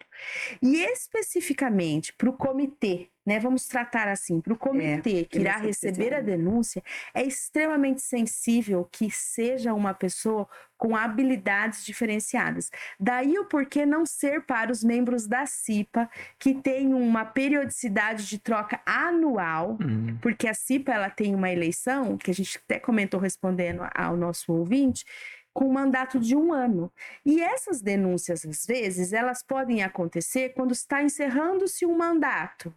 E 0.61 0.77
especificamente 0.77 2.13
para 2.13 2.29
o 2.29 2.33
comitê 2.33 3.10
né? 3.25 3.39
Vamos 3.39 3.65
tratar 3.65 4.07
assim, 4.07 4.41
para 4.41 4.53
o 4.53 4.57
comitê 4.57 5.21
é, 5.21 5.23
que 5.23 5.39
irá 5.39 5.57
receber 5.57 6.13
a 6.13 6.21
denúncia, 6.21 6.83
é 7.13 7.23
extremamente 7.23 8.01
sensível 8.01 8.87
que 8.91 9.09
seja 9.11 9.73
uma 9.73 9.93
pessoa 9.93 10.47
com 10.77 10.95
habilidades 10.95 11.85
diferenciadas. 11.85 12.71
Daí 12.99 13.37
o 13.37 13.45
porquê 13.45 13.85
não 13.85 14.03
ser 14.03 14.41
para 14.41 14.71
os 14.71 14.83
membros 14.83 15.27
da 15.27 15.45
CIPA, 15.45 16.09
que 16.39 16.55
tem 16.55 16.93
uma 16.93 17.23
periodicidade 17.23 18.27
de 18.27 18.39
troca 18.39 18.81
anual, 18.83 19.77
uhum. 19.79 20.17
porque 20.19 20.47
a 20.47 20.55
CIPA 20.55 20.93
ela 20.93 21.09
tem 21.09 21.35
uma 21.35 21.51
eleição, 21.51 22.17
que 22.17 22.31
a 22.31 22.33
gente 22.33 22.57
até 22.57 22.79
comentou 22.79 23.19
respondendo 23.19 23.83
ao 23.93 24.17
nosso 24.17 24.51
ouvinte, 24.51 25.05
com 25.53 25.65
um 25.65 25.73
mandato 25.73 26.19
de 26.19 26.35
um 26.35 26.51
ano. 26.51 26.91
E 27.25 27.41
essas 27.41 27.81
denúncias, 27.81 28.45
às 28.45 28.65
vezes, 28.65 29.13
elas 29.13 29.43
podem 29.43 29.83
acontecer 29.83 30.49
quando 30.55 30.71
está 30.71 31.03
encerrando-se 31.03 31.85
um 31.85 31.95
mandato. 31.95 32.73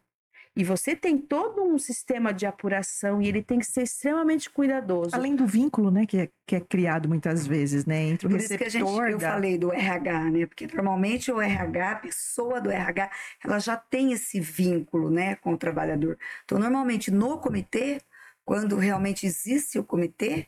E 0.57 0.63
você 0.63 0.95
tem 0.95 1.19
todo 1.19 1.63
um 1.63 1.79
sistema 1.79 2.33
de 2.33 2.47
apuração 2.47 3.21
e 3.21 3.27
ele 3.27 3.43
tem 3.43 3.59
que 3.59 3.67
ser 3.67 3.83
extremamente 3.83 4.49
cuidadoso. 4.49 5.11
Além 5.13 5.35
do 5.35 5.47
vínculo, 5.47 5.91
né, 5.91 6.07
que 6.07 6.17
é, 6.17 6.31
que 6.47 6.55
é 6.55 6.61
criado 6.61 7.09
muitas 7.09 7.45
vezes, 7.45 7.85
né, 7.85 8.03
entre 8.05 8.29
o 8.29 8.31
Por 8.31 8.39
isso 8.39 8.57
que 8.57 8.65
a 8.65 8.69
gente, 8.69 8.83
receptor 8.85 9.09
eu 9.09 9.19
da... 9.19 9.33
falei 9.33 9.59
do 9.59 9.73
RH, 9.73 10.31
né? 10.31 10.47
Porque 10.47 10.69
normalmente 10.73 11.33
o 11.33 11.41
RH, 11.41 11.91
a 11.91 11.97
pessoa 11.97 12.61
do 12.61 12.71
RH, 12.71 13.11
ela 13.45 13.59
já 13.59 13.77
tem 13.77 14.13
esse 14.13 14.39
vínculo, 14.39 15.11
né, 15.11 15.35
com 15.37 15.53
o 15.53 15.59
trabalhador. 15.59 16.17
Então, 16.45 16.59
normalmente 16.59 17.11
no 17.11 17.39
comitê, 17.39 18.01
quando 18.45 18.77
realmente 18.77 19.27
existe 19.27 19.79
o 19.79 19.85
comitê, 19.85 20.47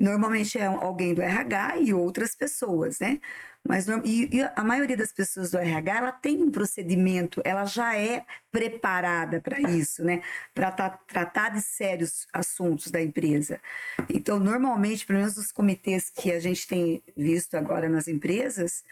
normalmente 0.00 0.58
é 0.58 0.66
alguém 0.66 1.14
do 1.14 1.22
RH 1.22 1.78
e 1.78 1.94
outras 1.94 2.34
pessoas, 2.34 2.98
né? 3.00 3.20
Mas 3.68 3.86
e, 4.04 4.28
e 4.32 4.42
a 4.54 4.62
maioria 4.62 4.96
das 4.96 5.12
pessoas 5.12 5.50
do 5.50 5.58
RH, 5.58 5.96
ela 5.98 6.12
tem 6.12 6.42
um 6.42 6.50
procedimento, 6.50 7.42
ela 7.44 7.64
já 7.64 7.96
é 7.96 8.24
preparada 8.52 9.40
para 9.40 9.60
isso, 9.60 10.04
né? 10.04 10.22
Para 10.54 10.70
tratar 10.70 11.48
de 11.50 11.60
sérios 11.60 12.26
assuntos 12.32 12.90
da 12.90 13.02
empresa. 13.02 13.60
Então, 14.08 14.38
normalmente, 14.38 15.04
pelo 15.04 15.18
menos 15.18 15.36
nos 15.36 15.50
comitês 15.50 16.10
que 16.10 16.30
a 16.32 16.38
gente 16.38 16.66
tem 16.66 17.02
visto 17.16 17.56
agora 17.56 17.88
nas 17.88 18.06
empresas, 18.06 18.84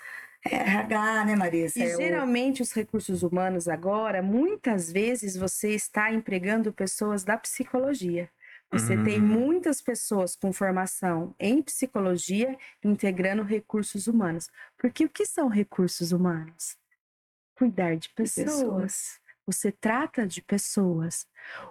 é 0.44 0.56
RH, 0.56 1.24
né, 1.24 1.36
Marisa? 1.36 1.78
E 1.78 1.82
É 1.82 1.96
o- 1.96 1.98
geralmente 1.98 2.60
os 2.62 2.72
recursos 2.72 3.22
humanos 3.22 3.68
agora, 3.68 4.22
muitas 4.22 4.90
vezes 4.90 5.36
você 5.36 5.70
está 5.70 6.12
empregando 6.12 6.72
pessoas 6.72 7.24
da 7.24 7.38
psicologia. 7.38 8.28
Você 8.74 8.96
tem 9.04 9.20
Hum. 9.20 9.26
muitas 9.26 9.80
pessoas 9.80 10.34
com 10.34 10.52
formação 10.52 11.32
em 11.38 11.62
psicologia 11.62 12.58
integrando 12.82 13.42
recursos 13.44 14.08
humanos. 14.08 14.50
Porque 14.76 15.04
o 15.04 15.08
que 15.08 15.24
são 15.24 15.46
recursos 15.48 16.10
humanos? 16.10 16.76
Cuidar 17.56 17.96
de 17.96 18.08
pessoas. 18.08 18.50
pessoas. 18.50 19.20
Você 19.46 19.70
trata 19.70 20.26
de 20.26 20.42
pessoas. 20.42 21.26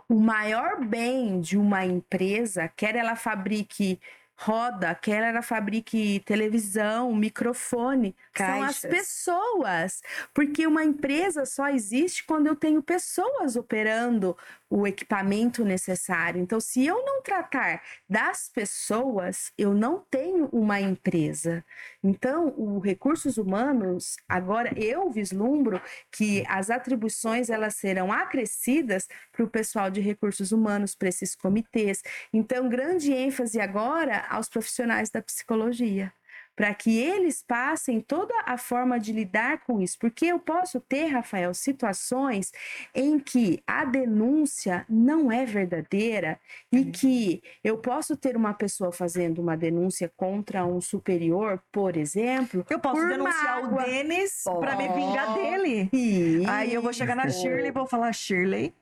O 0.08 0.16
maior 0.16 0.86
bem 0.86 1.42
de 1.42 1.58
uma 1.58 1.86
empresa, 1.86 2.68
quer 2.70 2.96
ela 2.96 3.16
fabrique 3.18 4.00
roda, 4.36 4.96
quer 4.96 5.24
ela 5.24 5.42
fabrique 5.42 6.20
televisão, 6.26 7.14
microfone, 7.16 8.16
são 8.36 8.64
as 8.64 8.80
Caixas. 8.80 8.90
pessoas. 8.92 10.02
Porque 10.34 10.66
uma 10.66 10.84
empresa 10.84 11.46
só 11.46 11.68
existe 11.70 12.24
quando 12.26 12.48
eu 12.48 12.56
tenho 12.56 12.82
pessoas 12.82 13.56
operando 13.56 14.36
o 14.76 14.88
equipamento 14.88 15.64
necessário. 15.64 16.42
Então, 16.42 16.60
se 16.60 16.84
eu 16.84 17.06
não 17.06 17.22
tratar 17.22 17.80
das 18.10 18.50
pessoas, 18.50 19.52
eu 19.56 19.72
não 19.72 20.04
tenho 20.10 20.50
uma 20.52 20.82
empresa. 20.82 21.64
Então, 22.04 22.52
o 22.58 22.80
recursos 22.80 23.38
humanos, 23.38 24.16
agora 24.28 24.74
eu 24.76 25.12
vislumbro 25.12 25.80
que 26.12 26.44
as 26.48 26.72
atribuições 26.72 27.52
elas 27.52 27.76
serão 27.76 28.12
acrescidas 28.12 29.08
para 29.32 29.46
o 29.46 29.48
pessoal 29.48 29.92
de 29.92 30.02
recursos 30.02 30.52
humanos, 30.52 30.96
para 30.96 31.10
esses 31.10 31.36
comitês. 31.36 32.02
Então, 32.34 32.68
grande 32.68 33.14
ênfase 33.14 33.60
agora 33.60 34.26
aos 34.28 34.50
profissionais 34.50 35.12
da 35.12 35.22
psicologia 35.22 36.12
para 36.56 36.74
que 36.74 36.98
eles 36.98 37.44
passem 37.46 38.00
toda 38.00 38.34
a 38.46 38.58
forma 38.58 39.00
de 39.00 39.12
lidar 39.12 39.64
com 39.64 39.82
isso. 39.82 39.98
Porque 40.00 40.26
eu 40.26 40.40
posso 40.40 40.80
ter, 40.80 41.08
Rafael, 41.08 41.54
situações 41.54 42.52
em 42.94 43.20
que 43.20 43.62
a 43.66 43.86
denúncia 43.86 44.86
não 44.88 45.32
é 45.32 45.46
verdadeira 45.46 46.40
e 46.72 46.86
que 46.86 47.42
eu 47.64 47.78
posso 47.78 48.16
ter 48.16 48.36
uma 48.38 48.54
pessoa 48.54 48.92
fazendo 48.92 49.40
uma 49.40 49.58
denúncia 49.58 50.12
contra 50.16 50.66
um 50.66 50.80
superior, 50.80 51.62
por 51.72 51.98
exemplo. 51.98 52.66
Eu 52.70 52.80
posso 52.80 53.06
denunciar 53.08 53.64
mágoa. 53.64 53.82
o 53.82 53.86
Denis 53.86 54.44
para 54.44 54.76
me 54.76 54.88
vingar 54.90 55.34
dele. 55.34 55.90
E 55.92 56.44
Aí 56.48 56.74
eu 56.74 56.82
vou 56.82 56.94
chegar 56.94 57.16
na 57.16 57.30
Shirley 57.30 57.68
e 57.68 57.72
vou 57.72 57.88
falar, 57.88 58.14
Shirley, 58.14 58.76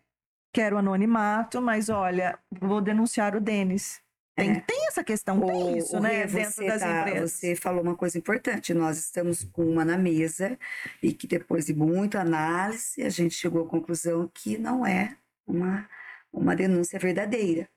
quero 0.53 0.77
anonimato, 0.77 1.61
mas 1.61 1.89
olha, 1.89 2.37
vou 2.51 2.81
denunciar 2.81 3.35
o 3.35 3.41
Denis. 3.41 4.01
Tem, 4.35 4.51
É. 4.51 4.59
tem 4.61 4.87
essa 4.87 5.03
questão, 5.03 5.39
tem 5.41 5.73
O- 5.73 5.77
isso, 5.77 5.97
o 5.97 5.99
né, 5.99 6.25
dentro 6.25 6.51
você 6.53 6.65
das 6.67 6.81
tá- 6.81 7.01
empresas. 7.01 7.31
Você 7.33 7.55
falou 7.55 7.81
uma 7.83 7.95
coisa 7.95 8.17
importante. 8.17 8.73
Nós 8.73 8.97
estamos 8.97 9.43
com 9.43 9.63
uma 9.65 9.83
na 9.83 9.97
mesa 9.97 10.57
e 11.03 11.13
que 11.13 11.27
depois 11.27 11.65
de 11.65 11.73
muita 11.73 12.21
análise 12.21 13.03
a 13.03 13.09
gente 13.09 13.35
chegou 13.35 13.65
à 13.65 13.69
conclusão 13.69 14.29
que 14.33 14.57
não 14.57 14.85
é 14.85 15.17
uma, 15.45 15.87
uma 16.31 16.55
denúncia 16.55 16.97
verdadeira. 16.97 17.69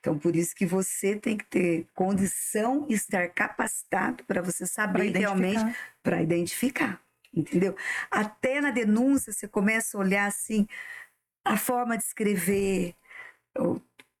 Então, 0.00 0.16
por 0.18 0.34
isso 0.36 0.54
que 0.54 0.64
você 0.64 1.16
tem 1.16 1.36
que 1.36 1.44
ter 1.44 1.86
condição 1.94 2.86
e 2.88 2.94
estar 2.94 3.28
capacitado 3.30 4.24
para 4.24 4.40
você 4.40 4.58
Pra 4.64 4.66
saber 4.66 5.10
realmente 5.16 5.56
identificar. 5.58 5.92
para 6.02 6.22
identificar, 6.22 7.00
entendeu? 7.34 7.76
Até 8.10 8.60
na 8.60 8.70
denúncia 8.70 9.32
você 9.32 9.46
começa 9.48 9.98
a 9.98 10.00
olhar 10.00 10.26
assim 10.26 10.66
a 11.44 11.56
forma 11.56 11.98
de 11.98 12.04
escrever, 12.04 12.94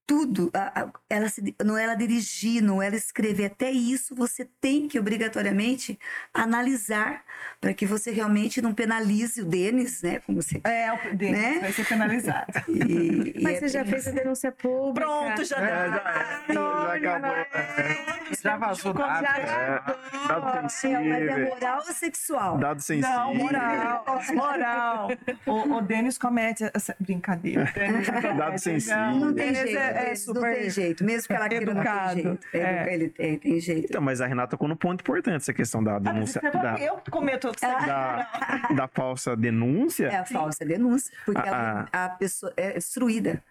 tudo, 0.08 0.50
a- 0.54 0.80
a- 0.84 0.88
ela 1.10 1.28
se, 1.28 1.54
não 1.62 1.76
ela 1.76 1.94
dirigir, 1.94 2.62
não 2.62 2.80
ela 2.82 2.96
escrever, 2.96 3.44
até 3.44 3.70
isso 3.70 4.14
você 4.14 4.48
tem 4.58 4.88
que 4.88 4.98
obrigatoriamente 4.98 5.98
analisar 6.32 7.20
para 7.60 7.74
que 7.74 7.84
você 7.84 8.10
realmente 8.10 8.62
não 8.62 8.72
penalize 8.72 9.42
o 9.42 9.44
Denis, 9.44 10.00
né? 10.02 10.20
Como 10.24 10.40
você 10.40 10.60
É, 10.64 10.90
o 10.92 11.14
Denis 11.14 11.38
Né? 11.38 11.58
vai 11.60 11.72
ser 11.72 11.86
penalizado. 11.86 12.46
e, 12.68 13.34
e 13.36 13.42
Mas 13.42 13.56
é 13.56 13.60
você 13.60 13.68
já 13.68 13.82
bem 13.82 13.92
fez 13.92 14.08
a 14.08 14.10
denúncia 14.12 14.50
pública. 14.50 15.06
Pronto, 15.06 15.44
já 15.44 15.56
É, 15.58 15.90
dá. 15.90 16.42
já, 16.48 16.54
já 16.54 16.94
acabou. 16.94 17.30
É. 17.36 18.18
Já 18.42 18.56
vazou 18.56 18.94
dado. 18.94 19.20
já- 19.22 19.38
É, 19.38 20.28
dado 20.28 20.66
assim. 20.66 20.92
Mas 20.92 21.04
sensível. 21.04 21.34
é 21.36 21.44
moral 21.50 21.78
ou 21.86 21.94
sexual? 21.94 22.58
Dado 22.58 22.80
sensível. 22.80 23.10
Não, 23.10 23.34
moral, 23.34 24.04
moral. 24.34 25.08
O, 25.46 25.74
o 25.76 25.80
Denis 25.82 26.16
comete 26.16 26.64
essa 26.72 26.96
brincadeira. 26.98 27.70
O 27.70 27.78
Denis 27.78 28.06
Dado 28.36 28.58
sensível. 28.58 28.96
Não 29.12 29.34
tem 29.34 29.54
jeito, 29.54 29.76
é, 29.98 30.02
é 30.02 30.04
Denis, 30.06 30.26
não 30.26 30.34
super 30.34 30.54
tem 30.54 30.70
jeito. 30.70 31.04
Mesmo 31.04 31.28
que 31.28 31.32
ela 31.34 31.48
queira, 31.48 31.66
não 31.66 31.72
educado. 31.72 32.14
tem 32.14 32.22
jeito. 32.24 32.46
É, 32.54 32.58
É. 32.58 32.94
Ele 32.94 33.14
é, 33.18 33.36
tem 33.36 33.60
jeito. 33.60 33.86
Então, 33.86 34.00
mas 34.02 34.20
a 34.20 34.26
Renata 34.26 34.50
tocou 34.52 34.68
no 34.68 34.76
ponto 34.76 35.00
importante, 35.00 35.36
essa 35.36 35.52
questão 35.52 35.82
da 35.82 35.96
Ah, 35.96 35.98
denúncia. 35.98 36.40
fala 36.40 36.54
Da, 36.62 36.78
Eu 36.78 37.00
cometo 37.10 37.48
essa 37.48 37.66
da, 37.86 38.68
da 38.74 38.88
falsa 38.88 39.36
denúncia. 39.36 40.06
É 40.06 40.16
a 40.16 40.24
falsa 40.24 40.64
denúncia, 40.64 41.12
porque 41.24 41.40
A- 41.40 41.46
ela- 41.46 41.88
a, 41.92 42.08
pessoa 42.10 42.52
é 42.56 42.72
destruída. 42.74 43.42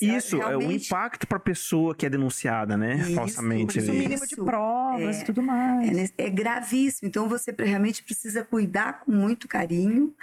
Isso, 0.00 0.36
é 0.36 0.44
o 0.44 0.58
realmente- 0.58 0.86
impacto 0.86 1.26
para 1.26 1.36
a 1.38 1.40
pessoa 1.40 1.94
que 1.94 2.04
é 2.06 2.10
denunciada, 2.10 2.76
né? 2.76 2.96
Isso, 2.96 3.14
Falsamente. 3.14 3.78
Isso, 3.78 3.90
o 3.90 3.94
mínimo 3.94 4.26
de 4.26 4.36
provas 4.36 5.18
é. 5.18 5.22
e 5.22 5.24
tudo 5.24 5.42
mais. 5.42 6.12
É, 6.18 6.26
é 6.26 6.30
gravíssimo. 6.30 7.08
Então 7.08 7.28
você 7.28 7.54
realmente 7.58 8.02
precisa 8.02 8.44
cuidar 8.44 9.00
com 9.00 9.10
muito 9.12 9.48
carinho 9.48 10.14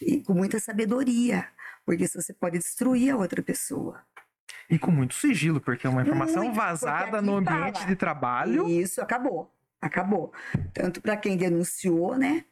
e 0.00 0.20
com 0.20 0.34
muita 0.34 0.58
sabedoria, 0.58 1.46
porque 1.86 2.06
você 2.08 2.32
pode 2.32 2.58
destruir 2.58 3.10
a 3.10 3.16
outra 3.16 3.42
pessoa. 3.42 4.00
E 4.70 4.78
com 4.78 4.90
muito 4.90 5.14
sigilo, 5.14 5.60
porque 5.60 5.86
é 5.86 5.90
uma 5.90 6.02
informação 6.02 6.44
Muito, 6.44 6.56
vazada 6.56 7.20
no 7.20 7.36
ambiente 7.36 7.78
fala. 7.78 7.86
de 7.86 7.96
trabalho. 7.96 8.68
Isso 8.68 9.00
acabou. 9.00 9.52
Acabou. 9.80 10.32
Tanto 10.72 11.00
para 11.00 11.16
quem 11.16 11.36
denunciou, 11.36 12.16
né? 12.16 12.44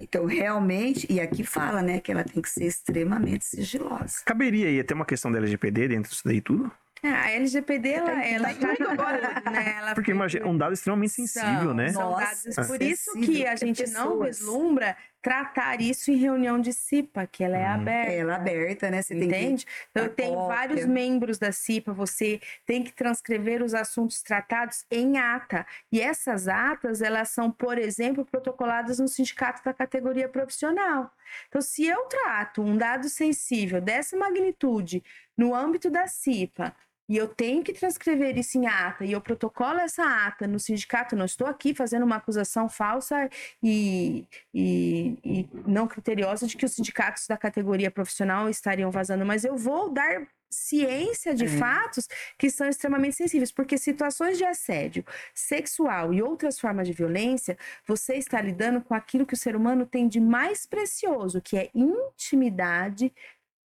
Então, 0.00 0.24
realmente, 0.24 1.06
e 1.10 1.20
aqui 1.20 1.44
fala, 1.44 1.82
né, 1.82 2.00
que 2.00 2.10
ela 2.10 2.24
tem 2.24 2.40
que 2.40 2.48
ser 2.48 2.64
extremamente 2.64 3.44
sigilosa. 3.44 4.22
Caberia 4.24 4.68
aí 4.68 4.80
até 4.80 4.94
uma 4.94 5.04
questão 5.04 5.30
da 5.30 5.38
LGPD 5.38 5.88
dentro 5.88 6.10
disso 6.10 6.22
daí 6.24 6.40
tudo? 6.40 6.70
Ah, 7.14 7.24
a 7.26 7.30
LGPD, 7.32 7.88
ela, 7.90 8.24
ela 8.24 8.54
tá 8.54 8.74
em 8.74 8.82
agora, 8.92 9.42
né? 9.50 9.74
Ela 9.78 9.94
Porque 9.94 10.10
foi- 10.10 10.14
imagina, 10.14 10.44
é 10.44 10.48
um 10.48 10.56
dado 10.58 10.72
extremamente 10.74 11.12
sensível, 11.12 11.60
São, 11.66 11.74
né? 11.74 11.88
São 11.92 12.10
Nossa, 12.10 12.48
dados. 12.50 12.66
Por 12.68 12.82
isso 12.82 13.12
que 13.20 13.46
a 13.46 13.52
é 13.52 13.56
gente 13.56 13.86
não 13.90 14.18
pessoas. 14.18 14.38
vislumbra 14.38 14.96
tratar 15.22 15.80
isso 15.80 16.12
em 16.12 16.16
reunião 16.16 16.60
de 16.60 16.72
CIPA, 16.72 17.26
que 17.26 17.42
ela 17.42 17.56
é 17.56 17.66
Hum. 17.68 17.74
aberta. 17.74 18.12
É 18.12 18.18
ela 18.18 18.36
aberta, 18.36 18.90
né? 18.92 19.02
Você 19.02 19.14
tem 19.14 19.28
que 19.28 19.34
Entende? 19.34 19.66
Então, 19.90 20.04
eu 20.04 20.14
tenho 20.14 20.34
cópia. 20.36 20.56
vários 20.56 20.86
membros 20.86 21.36
da 21.36 21.50
CIPA, 21.50 21.92
você 21.92 22.40
tem 22.64 22.84
que 22.84 22.92
transcrever 22.92 23.60
os 23.60 23.74
assuntos 23.74 24.22
tratados 24.22 24.84
em 24.88 25.18
ata. 25.18 25.66
E 25.90 26.00
essas 26.00 26.46
atas, 26.46 27.02
elas 27.02 27.30
são, 27.30 27.50
por 27.50 27.76
exemplo, 27.76 28.24
protocoladas 28.24 29.00
no 29.00 29.08
sindicato 29.08 29.64
da 29.64 29.74
categoria 29.74 30.28
profissional. 30.28 31.10
Então, 31.48 31.60
se 31.60 31.84
eu 31.84 32.02
trato 32.04 32.62
um 32.62 32.76
dado 32.76 33.08
sensível 33.08 33.80
dessa 33.80 34.16
magnitude 34.16 35.02
no 35.36 35.56
âmbito 35.56 35.90
da 35.90 36.06
CIPA, 36.06 36.72
e 37.08 37.16
eu 37.16 37.28
tenho 37.28 37.62
que 37.62 37.72
transcrever 37.72 38.36
isso 38.38 38.58
em 38.58 38.66
ata, 38.66 39.04
e 39.04 39.12
eu 39.12 39.20
protocolo 39.20 39.78
essa 39.78 40.04
ata 40.26 40.46
no 40.46 40.58
sindicato, 40.58 41.16
não 41.16 41.24
estou 41.24 41.46
aqui 41.46 41.74
fazendo 41.74 42.04
uma 42.04 42.16
acusação 42.16 42.68
falsa 42.68 43.28
e, 43.62 44.26
e, 44.52 45.18
e 45.24 45.48
não 45.66 45.86
criteriosa 45.86 46.46
de 46.46 46.56
que 46.56 46.64
os 46.64 46.72
sindicatos 46.72 47.26
da 47.26 47.36
categoria 47.36 47.90
profissional 47.90 48.48
estariam 48.48 48.90
vazando, 48.90 49.24
mas 49.24 49.44
eu 49.44 49.56
vou 49.56 49.90
dar 49.92 50.26
ciência 50.48 51.34
de 51.34 51.44
É. 51.44 51.48
fatos 51.48 52.06
que 52.38 52.48
são 52.50 52.68
extremamente 52.68 53.16
sensíveis, 53.16 53.52
porque 53.52 53.76
situações 53.76 54.38
de 54.38 54.44
assédio 54.44 55.04
sexual 55.34 56.14
e 56.14 56.22
outras 56.22 56.58
formas 56.58 56.86
de 56.86 56.94
violência, 56.94 57.58
você 57.86 58.14
está 58.14 58.40
lidando 58.40 58.80
com 58.80 58.94
aquilo 58.94 59.26
que 59.26 59.34
o 59.34 59.36
ser 59.36 59.56
humano 59.56 59.84
tem 59.84 60.08
de 60.08 60.20
mais 60.20 60.64
precioso, 60.64 61.42
que 61.42 61.58
é 61.58 61.70
intimidade 61.74 63.12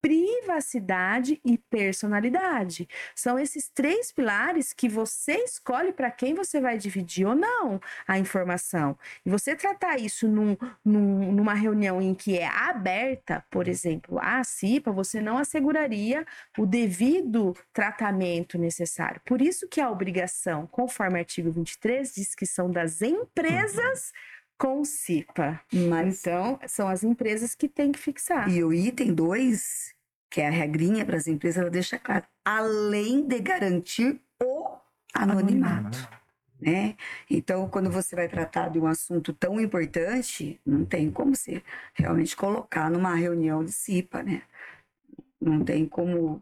privacidade 0.01 1.39
e 1.45 1.57
personalidade. 1.57 2.89
São 3.15 3.37
esses 3.37 3.69
três 3.69 4.11
pilares 4.11 4.73
que 4.73 4.89
você 4.89 5.35
escolhe 5.43 5.93
para 5.93 6.09
quem 6.09 6.33
você 6.33 6.59
vai 6.59 6.77
dividir 6.77 7.27
ou 7.27 7.35
não 7.35 7.79
a 8.07 8.17
informação. 8.17 8.97
E 9.25 9.29
você 9.29 9.55
tratar 9.55 9.97
isso 9.97 10.27
num, 10.27 10.57
num, 10.83 11.31
numa 11.31 11.53
reunião 11.53 12.01
em 12.01 12.15
que 12.15 12.37
é 12.37 12.47
aberta, 12.47 13.45
por 13.49 13.67
exemplo, 13.67 14.17
a 14.19 14.43
CIPA, 14.43 14.91
você 14.91 15.21
não 15.21 15.37
asseguraria 15.37 16.25
o 16.57 16.65
devido 16.65 17.55
tratamento 17.71 18.57
necessário. 18.57 19.21
Por 19.25 19.41
isso 19.41 19.67
que 19.67 19.79
a 19.79 19.89
obrigação, 19.89 20.65
conforme 20.67 21.17
o 21.17 21.19
artigo 21.19 21.51
23, 21.51 22.13
diz 22.13 22.33
que 22.33 22.45
são 22.45 22.71
das 22.71 23.01
empresas 23.01 24.11
com 24.61 24.85
CIPA. 24.85 25.59
Mas... 25.73 26.19
Então, 26.19 26.59
são 26.67 26.87
as 26.87 27.03
empresas 27.03 27.55
que 27.55 27.67
têm 27.67 27.91
que 27.91 27.97
fixar. 27.97 28.47
E 28.47 28.63
o 28.63 28.71
item 28.71 29.11
2, 29.11 29.95
que 30.29 30.39
é 30.39 30.47
a 30.47 30.51
regrinha 30.51 31.03
para 31.03 31.17
as 31.17 31.25
empresas, 31.25 31.61
ela 31.61 31.71
deixa 31.71 31.97
claro, 31.97 32.25
além 32.45 33.27
de 33.27 33.39
garantir 33.39 34.21
o 34.39 34.77
anonimato. 35.15 35.97
Né? 36.61 36.95
Então, 37.27 37.67
quando 37.67 37.89
você 37.89 38.15
vai 38.15 38.29
tratar 38.29 38.69
de 38.69 38.77
um 38.77 38.85
assunto 38.85 39.33
tão 39.33 39.59
importante, 39.59 40.61
não 40.63 40.85
tem 40.85 41.09
como 41.09 41.35
você 41.35 41.63
realmente 41.95 42.35
colocar 42.35 42.87
numa 42.91 43.15
reunião 43.15 43.65
de 43.65 43.71
CIPA, 43.71 44.21
né? 44.21 44.43
Não 45.41 45.65
tem 45.65 45.87
como 45.87 46.39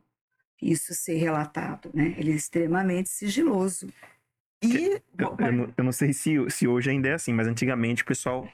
isso 0.62 0.94
ser 0.94 1.16
relatado, 1.16 1.90
né? 1.94 2.16
Ele 2.18 2.34
é 2.34 2.36
extremamente 2.36 3.08
sigiloso. 3.08 3.88
E... 4.62 5.02
Eu, 5.18 5.36
eu, 5.40 5.52
não, 5.52 5.74
eu, 5.78 5.84
não, 5.84 5.92
sei 5.92 6.12
se, 6.14 6.36
se 6.50 6.68
hoje 6.68 6.90
ainda 6.90 7.10
é 7.10 7.14
assim, 7.14 7.34
mas 7.34 7.48
antigamente 7.48 8.04
o 8.04 8.06
pessoal 8.06 8.48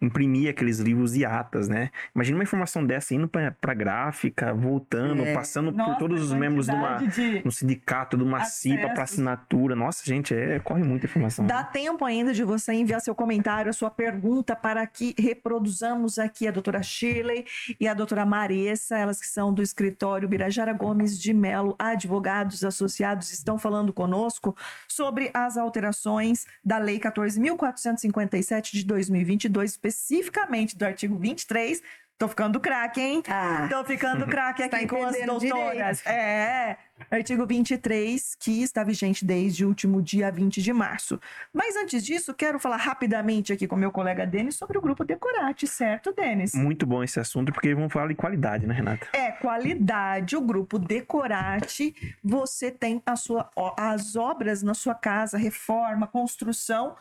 imprimia 0.00 0.50
aqueles 0.50 0.78
livros 0.78 1.16
e 1.16 1.24
atas, 1.24 1.68
né? 1.68 1.90
Imagina 2.14 2.38
uma 2.38 2.44
informação 2.44 2.84
dessa 2.84 3.14
indo 3.14 3.28
para 3.28 3.74
gráfica, 3.74 4.54
voltando, 4.54 5.24
é. 5.24 5.34
passando 5.34 5.72
Nossa, 5.72 5.92
por 5.92 5.98
todos 5.98 6.22
os 6.22 6.32
membros 6.32 6.66
de 6.66 6.72
uma, 6.72 6.96
de 6.98 7.42
um 7.44 7.50
sindicato, 7.50 8.16
de 8.16 8.22
uma 8.22 8.38
acessos. 8.38 8.58
CIPA 8.58 8.88
para 8.90 9.02
assinatura. 9.02 9.74
Nossa, 9.74 10.02
gente, 10.04 10.34
é, 10.34 10.58
corre 10.60 10.82
muita 10.82 11.06
informação. 11.06 11.46
Dá 11.46 11.62
né? 11.62 11.68
tempo 11.72 12.04
ainda 12.04 12.32
de 12.32 12.44
você 12.44 12.72
enviar 12.72 13.00
seu 13.00 13.14
comentário, 13.14 13.70
a 13.70 13.72
sua 13.72 13.90
pergunta 13.90 14.54
para 14.54 14.86
que 14.86 15.14
reproduzamos 15.18 16.18
aqui 16.18 16.46
a 16.46 16.50
doutora 16.50 16.82
Shirley 16.82 17.44
e 17.80 17.88
a 17.88 17.94
doutora 17.94 18.24
Maressa, 18.24 18.96
elas 18.96 19.20
que 19.20 19.26
são 19.26 19.52
do 19.52 19.62
escritório 19.62 20.28
Birajara 20.28 20.72
Gomes 20.72 21.20
de 21.20 21.32
Melo, 21.32 21.74
advogados 21.78 22.64
associados, 22.64 23.32
estão 23.32 23.58
falando 23.58 23.92
conosco 23.92 24.56
sobre 24.86 25.30
as 25.34 25.56
alterações 25.56 26.46
da 26.64 26.78
Lei 26.78 26.98
14.457 27.00 28.72
de 28.72 28.84
2022, 28.84 29.47
especificamente 29.62 30.76
do 30.76 30.84
artigo 30.84 31.16
23. 31.16 31.82
Tô 32.18 32.26
ficando 32.26 32.58
craque, 32.58 33.00
hein? 33.00 33.22
Ah. 33.28 33.68
Tô 33.70 33.84
ficando 33.84 34.26
craque 34.26 34.64
aqui 34.64 34.86
tá 34.86 34.88
com 34.88 35.04
as 35.04 35.16
doutoras. 35.24 35.98
Direito. 35.98 36.08
É, 36.08 36.76
artigo 37.08 37.46
23, 37.46 38.34
que 38.34 38.60
está 38.60 38.82
vigente 38.82 39.24
desde 39.24 39.64
o 39.64 39.68
último 39.68 40.02
dia 40.02 40.28
20 40.28 40.60
de 40.60 40.72
março. 40.72 41.20
Mas 41.52 41.76
antes 41.76 42.04
disso, 42.04 42.34
quero 42.34 42.58
falar 42.58 42.78
rapidamente 42.78 43.52
aqui 43.52 43.68
com 43.68 43.76
meu 43.76 43.92
colega 43.92 44.26
Denis 44.26 44.56
sobre 44.56 44.76
o 44.76 44.80
grupo 44.80 45.04
Decorate, 45.04 45.68
certo, 45.68 46.12
Denis? 46.12 46.54
Muito 46.54 46.84
bom 46.84 47.04
esse 47.04 47.20
assunto, 47.20 47.52
porque 47.52 47.72
vamos 47.72 47.92
falar 47.92 48.08
de 48.08 48.16
qualidade, 48.16 48.66
né, 48.66 48.74
Renata? 48.74 49.06
É, 49.12 49.30
qualidade. 49.30 50.36
O 50.36 50.40
grupo 50.40 50.76
Decorate, 50.76 51.94
você 52.20 52.72
tem 52.72 53.00
a 53.06 53.14
sua, 53.14 53.48
as 53.76 54.16
obras 54.16 54.60
na 54.60 54.74
sua 54.74 54.94
casa, 54.96 55.38
reforma, 55.38 56.08
construção 56.08 56.96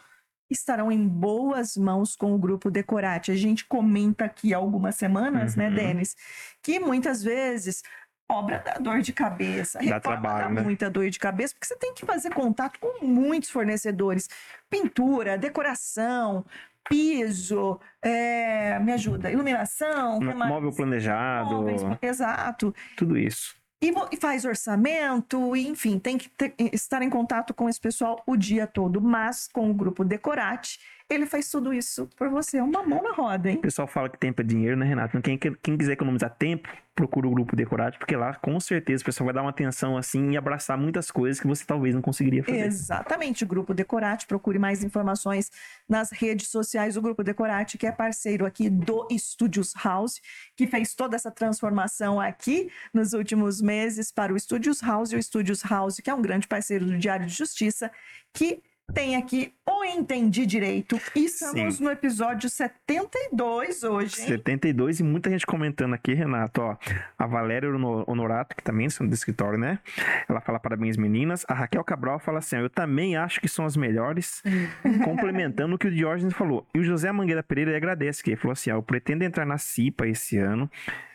estarão 0.50 0.92
em 0.92 1.08
boas 1.08 1.76
mãos 1.76 2.16
com 2.16 2.34
o 2.34 2.38
grupo 2.38 2.72
Decorate. 2.72 3.32
A 3.32 3.36
gente 3.36 3.66
comenta 3.66 4.26
aqui 4.26 4.54
há 4.54 4.58
algumas 4.58 4.96
semanas, 4.96 5.56
né, 5.56 5.68
uhum. 5.68 5.74
né, 5.74 5.84
Denis, 5.84 6.16
que 6.62 6.80
muitas 6.80 7.24
vezes 7.24 7.84
obra 8.30 8.60
dá 8.60 8.74
dor 8.74 9.02
de 9.02 9.14
cabeça, 9.14 9.80
dá 9.80 10.00
trabalho, 10.00 10.50
dá 10.50 10.54
né? 10.56 10.62
muita 10.62 10.90
dor 10.90 11.10
de 11.10 11.18
cabeça, 11.18 11.54
porque 11.54 11.66
você 11.66 11.78
tem 11.78 11.94
que 11.94 12.06
fazer 12.06 12.34
contato 12.34 12.80
com 12.80 13.06
muitos 13.06 13.50
fornecedores. 13.50 14.30
Pintura, 14.70 15.38
decoração, 15.38 16.46
piso, 16.90 17.80
é, 18.02 18.80
me 18.80 18.92
ajuda, 18.92 19.32
iluminação, 19.32 20.20
móvel 20.22 20.74
planejado, 20.74 21.56
móveis, 21.56 21.82
exato, 22.02 22.74
tudo 22.96 23.18
isso. 23.18 23.56
E, 23.80 23.94
faz 24.20 24.44
orçamento, 24.44 25.56
enfim, 25.56 26.00
tem 26.00 26.18
que 26.18 26.30
ter, 26.30 26.56
estar 26.74 27.04
em 27.04 27.10
contato 27.10 27.54
com 27.54 27.70
esse 27.70 27.80
pessoal 27.80 28.22
o 28.26 28.36
dia 28.36 28.66
todo. 28.66 29.00
Mas 29.00 29.48
com 29.48 29.70
o 29.70 29.74
grupo 29.74 30.04
Decorate, 30.04 30.80
ele 31.10 31.26
faz 31.26 31.50
tudo 31.50 31.74
isso 31.74 32.10
por 32.18 32.30
você. 32.30 32.58
É 32.58 32.64
uma 32.64 32.84
mão 32.84 33.02
na 33.02 33.14
roda, 33.14 33.50
hein? 33.50 33.58
O 33.58 33.62
pessoal 33.62 33.88
fala 33.88 34.10
que 34.10 34.18
tempo 34.18 34.42
é 34.42 34.44
dinheiro, 34.44 34.76
né, 34.76 34.86
Renato? 34.86 35.20
Quem, 35.22 35.38
quem 35.38 35.78
quiser 35.78 35.94
economizar 35.94 36.36
tempo, 36.38 36.68
procura 36.94 37.28
o 37.28 37.32
grupo 37.32 37.56
Decorate, 37.56 37.98
porque 37.98 38.16
lá, 38.16 38.34
com 38.36 38.60
certeza, 38.60 39.04
o 39.04 39.06
pessoal 39.06 39.26
vai 39.26 39.34
dar 39.34 39.42
uma 39.42 39.52
atenção 39.52 39.96
assim 39.96 40.32
e 40.32 40.38
abraçar 40.38 40.78
muitas 40.78 41.10
coisas 41.10 41.40
que 41.40 41.48
você 41.48 41.64
talvez 41.64 41.96
não 41.96 42.02
conseguiria 42.02 42.44
fazer. 42.44 42.66
Exatamente. 42.66 43.46
O 43.46 43.48
grupo 43.48 43.74
Decorate, 43.74 44.28
procure 44.28 44.60
mais 44.60 44.84
informações 44.84 45.50
nas 45.88 46.12
redes 46.12 46.50
sociais. 46.50 46.98
O 46.98 47.02
grupo 47.02 47.24
Decorate, 47.24 47.78
que 47.78 47.88
é 47.88 47.92
parceiro 47.92 48.46
aqui 48.46 48.70
do 48.70 49.08
Studios 49.18 49.74
House, 49.82 50.20
que 50.56 50.68
fez 50.68 50.94
toda 50.94 51.16
essa 51.16 51.32
transformação 51.32 52.20
aqui 52.20 52.70
nos 52.94 53.14
últimos 53.14 53.62
meses 53.62 54.12
para 54.12 54.34
o 54.34 54.40
Studios 54.40 54.82
House 54.82 55.14
e 55.14 55.16
o 55.16 55.24
Studios 55.24 55.62
House, 55.64 56.02
que 56.02 56.10
é 56.10 56.14
um 56.14 56.22
grande 56.22 56.48
parceiro 56.48 56.86
do 56.86 56.98
Diário 56.98 57.26
de 57.26 57.34
Justiça, 57.34 57.90
que 58.34 58.62
tem 58.94 59.16
aqui 59.16 59.54
o 59.66 59.84
Entendi 59.84 60.46
Direito. 60.46 61.00
E 61.16 61.26
estamos 61.26 61.76
Sim. 61.76 61.84
no 61.84 61.92
episódio 61.92 62.50
72 62.50 63.84
hoje. 63.84 64.22
Hein? 64.22 64.28
72 64.28 65.00
e 65.00 65.04
muita 65.04 65.30
gente 65.30 65.46
comentando 65.46 65.94
aqui, 65.94 66.14
Renato. 66.14 66.62
Ó, 66.62 66.78
a 67.18 67.28
Valéria 67.28 67.70
Honorato, 68.08 68.56
que 68.56 68.64
também 68.64 68.90
são 68.90 69.08
do 69.08 69.14
escritório, 69.14 69.58
né? 69.58 69.80
Ela 70.28 70.42
fala 70.42 70.60
parabéns, 70.60 70.98
meninas. 70.98 71.46
A 71.48 71.54
Raquel 71.54 71.84
Cabral 71.84 72.20
fala 72.20 72.40
assim: 72.40 72.56
ó, 72.56 72.60
eu 72.60 72.70
também 72.70 73.16
acho 73.18 73.42
que 73.42 73.48
são 73.48 73.66
as 73.66 73.76
melhores, 73.76 74.42
complementando 75.04 75.76
o 75.76 75.78
que 75.78 75.88
o 75.88 75.92
Diógenes 75.92 76.34
falou. 76.34 76.66
E 76.74 76.80
o 76.80 76.84
José 76.84 77.12
Mangueira 77.12 77.44
Pereira 77.44 77.76
agradece, 77.76 78.24
que 78.24 78.32
ele 78.32 78.38
falou 78.38 78.54
assim: 78.54 78.72
ó, 78.72 78.76
eu 78.76 78.84
pretendo 78.84 79.24
entrar 79.24 79.46
na 79.46 79.58
CIPA 79.58 80.08
esse 80.08 80.38
ano. 80.38 80.70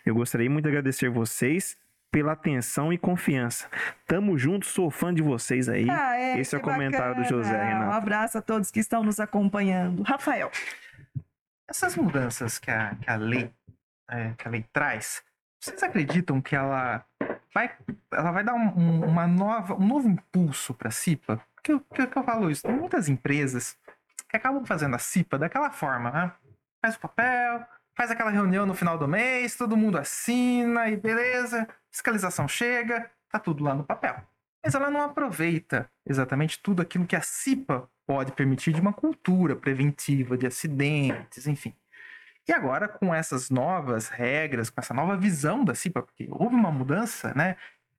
Eu 0.04 0.14
gostaria 0.14 0.50
muito 0.50 0.64
de 0.64 0.70
agradecer 0.70 1.08
vocês 1.08 1.76
pela 2.12 2.32
atenção 2.32 2.92
e 2.92 2.98
confiança. 2.98 3.66
Tamo 4.06 4.38
junto, 4.38 4.66
sou 4.66 4.90
fã 4.90 5.12
de 5.12 5.22
vocês 5.22 5.68
aí. 5.68 5.90
Ah, 5.90 6.16
é, 6.16 6.38
Esse 6.38 6.54
é 6.54 6.58
o 6.58 6.60
comentário 6.60 7.16
do 7.16 7.24
José, 7.24 7.50
Renato. 7.50 7.90
Um 7.90 7.92
abraço 7.92 8.38
a 8.38 8.42
todos 8.42 8.70
que 8.70 8.78
estão 8.78 9.02
nos 9.02 9.18
acompanhando. 9.18 10.02
Rafael. 10.02 10.50
Essas 11.68 11.96
mudanças 11.96 12.58
que 12.58 12.70
a, 12.70 12.94
que 12.96 13.10
a 13.10 13.16
lei 13.16 13.50
é, 14.10 14.34
que 14.36 14.46
a 14.46 14.50
lei 14.50 14.64
traz, 14.72 15.22
vocês 15.58 15.82
acreditam 15.82 16.40
que 16.40 16.54
ela 16.54 17.04
vai, 17.54 17.74
ela 18.12 18.30
vai 18.30 18.44
dar 18.44 18.54
um, 18.54 19.04
uma 19.04 19.26
nova, 19.26 19.74
um 19.74 19.86
novo 19.86 20.08
impulso 20.08 20.74
para 20.74 20.88
a 20.88 20.92
CIPA? 20.92 21.38
Por 21.54 21.62
que, 21.62 21.80
que, 21.94 22.06
que 22.06 22.18
eu 22.18 22.24
falo 22.24 22.50
isso? 22.50 22.62
Tem 22.62 22.76
muitas 22.76 23.08
empresas 23.08 23.76
que 24.28 24.36
acabam 24.36 24.64
fazendo 24.66 24.94
a 24.94 24.98
CIPA 24.98 25.38
daquela 25.38 25.70
forma, 25.70 26.10
né? 26.10 26.32
Faz 26.84 26.96
o 26.96 27.00
papel, 27.00 27.66
faz 27.94 28.10
aquela 28.10 28.30
reunião 28.30 28.66
no 28.66 28.74
final 28.74 28.98
do 28.98 29.08
mês, 29.08 29.56
todo 29.56 29.76
mundo 29.76 29.98
assina 29.98 30.88
e 30.88 30.96
beleza, 30.96 31.68
fiscalização 31.90 32.48
chega, 32.48 33.10
tá 33.30 33.38
tudo 33.38 33.64
lá 33.64 33.74
no 33.74 33.84
papel. 33.84 34.16
Mas 34.64 34.74
ela 34.74 34.90
não 34.90 35.02
aproveita 35.02 35.90
exatamente 36.06 36.60
tudo 36.60 36.82
aquilo 36.82 37.06
que 37.06 37.16
a 37.16 37.20
CIPA 37.20 37.88
pode 38.06 38.32
permitir 38.32 38.72
de 38.72 38.80
uma 38.80 38.92
cultura 38.92 39.56
preventiva 39.56 40.36
de 40.36 40.46
acidentes, 40.46 41.46
enfim. 41.46 41.74
E 42.46 42.52
agora, 42.52 42.88
com 42.88 43.14
essas 43.14 43.50
novas 43.50 44.08
regras, 44.08 44.68
com 44.68 44.80
essa 44.80 44.94
nova 44.94 45.16
visão 45.16 45.64
da 45.64 45.74
CIPA, 45.74 46.02
porque 46.02 46.26
houve 46.30 46.54
uma 46.54 46.70
mudança, 46.72 47.32
né? 47.34 47.56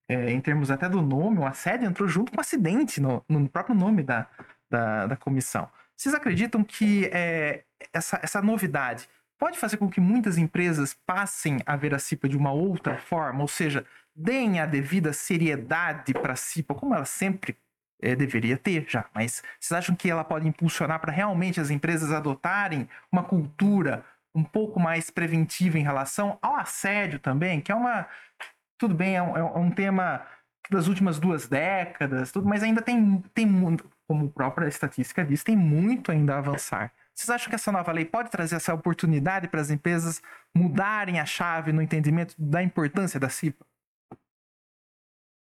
É, 0.07 0.31
em 0.31 0.41
termos 0.41 0.69
até 0.69 0.89
do 0.89 1.01
nome, 1.01 1.39
o 1.39 1.45
assédio 1.45 1.87
entrou 1.87 2.09
junto 2.09 2.31
com 2.31 2.37
o 2.37 2.41
acidente 2.41 2.99
no, 2.99 3.23
no 3.27 3.47
próprio 3.47 3.73
nome 3.73 4.03
da, 4.03 4.27
da, 4.69 5.07
da 5.07 5.15
comissão. 5.15 5.69
Vocês 5.95 6.13
acreditam 6.13 6.61
que 6.61 7.05
é, 7.05 7.63
essa, 7.93 8.19
essa 8.21 8.41
novidade 8.41 9.07
pode 9.43 9.59
fazer 9.59 9.75
com 9.75 9.89
que 9.89 9.99
muitas 9.99 10.37
empresas 10.37 10.93
passem 11.05 11.57
a 11.65 11.75
ver 11.75 11.93
a 11.93 11.99
CIPA 11.99 12.29
de 12.29 12.37
uma 12.37 12.53
outra 12.53 12.97
forma, 12.97 13.41
ou 13.41 13.47
seja, 13.49 13.85
deem 14.15 14.61
a 14.61 14.65
devida 14.65 15.11
seriedade 15.11 16.13
para 16.13 16.31
a 16.31 16.37
CIPA, 16.37 16.73
como 16.73 16.95
ela 16.95 17.03
sempre 17.03 17.57
é, 18.01 18.15
deveria 18.15 18.55
ter 18.55 18.85
já. 18.87 19.03
Mas 19.13 19.43
vocês 19.59 19.77
acham 19.77 19.97
que 19.97 20.09
ela 20.09 20.23
pode 20.23 20.47
impulsionar 20.47 20.97
para 21.01 21.11
realmente 21.11 21.59
as 21.59 21.69
empresas 21.69 22.09
adotarem 22.13 22.87
uma 23.11 23.21
cultura 23.21 24.05
um 24.33 24.45
pouco 24.45 24.79
mais 24.79 25.09
preventiva 25.09 25.77
em 25.77 25.83
relação 25.83 26.39
ao 26.41 26.55
assédio 26.55 27.19
também, 27.19 27.59
que 27.59 27.69
é 27.69 27.75
uma. 27.75 28.07
Tudo 28.77 28.95
bem, 28.95 29.17
é 29.17 29.21
um, 29.21 29.35
é 29.35 29.43
um 29.59 29.69
tema 29.69 30.25
das 30.71 30.87
últimas 30.87 31.19
duas 31.19 31.49
décadas, 31.49 32.31
tudo, 32.31 32.47
mas 32.47 32.63
ainda 32.63 32.81
tem, 32.81 33.21
tem, 33.33 33.77
como 34.07 34.27
a 34.27 34.29
própria 34.29 34.69
estatística 34.69 35.25
diz, 35.25 35.43
tem 35.43 35.57
muito 35.57 36.13
ainda 36.13 36.35
a 36.35 36.37
avançar. 36.37 36.93
Vocês 37.15 37.29
acham 37.29 37.49
que 37.49 37.55
essa 37.55 37.71
nova 37.71 37.91
lei 37.91 38.05
pode 38.05 38.31
trazer 38.31 38.55
essa 38.55 38.73
oportunidade 38.73 39.47
para 39.47 39.61
as 39.61 39.69
empresas 39.69 40.21
mudarem 40.53 41.19
a 41.19 41.25
chave 41.25 41.71
no 41.71 41.81
entendimento 41.81 42.35
da 42.37 42.63
importância 42.63 43.19
da 43.19 43.29
CIPA? 43.29 43.65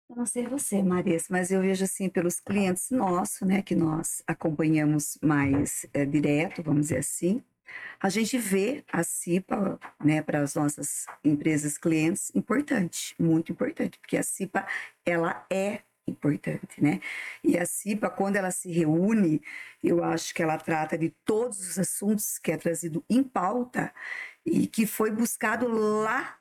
Eu 0.09 0.17
não 0.17 0.27
sei 0.27 0.47
você, 0.47 0.83
Marisa, 0.83 1.27
mas 1.31 1.51
eu 1.51 1.61
vejo 1.61 1.85
assim 1.85 2.09
pelos 2.09 2.39
clientes 2.39 2.91
nossos, 2.91 3.41
né, 3.41 3.63
que 3.63 3.75
nós 3.75 4.23
acompanhamos 4.27 5.19
mais 5.23 5.87
é, 5.95 6.05
direto, 6.05 6.63
vamos 6.63 6.83
dizer 6.83 6.99
assim, 6.99 7.43
a 7.99 8.09
gente 8.09 8.37
vê 8.37 8.85
a 8.93 9.03
CIPA, 9.03 9.79
né, 10.05 10.23
para 10.23 10.41
as 10.41 10.55
nossas 10.55 11.07
empresas 11.25 11.79
clientes, 11.79 12.31
importante, 12.35 13.15
muito 13.19 13.51
importante, 13.51 13.99
porque 13.99 14.17
a 14.17 14.23
CIPA, 14.23 14.67
ela 15.07 15.45
é 15.51 15.81
importante, 16.07 16.83
né? 16.83 17.01
E 17.43 17.59
a 17.59 17.67
CIPA, 17.67 18.11
quando 18.11 18.37
ela 18.37 18.51
se 18.51 18.71
reúne, 18.71 19.43
eu 19.83 20.03
acho 20.05 20.35
que 20.35 20.43
ela 20.43 20.59
trata 20.59 20.97
de 20.99 21.11
todos 21.25 21.61
os 21.61 21.79
assuntos 21.79 22.39
que 22.39 22.53
é 22.53 22.57
trazido 22.57 23.05
em 23.09 23.23
pauta 23.23 23.93
e 24.45 24.67
que 24.67 24.87
foi 24.87 25.11
buscado 25.11 25.67
lá 25.69 26.39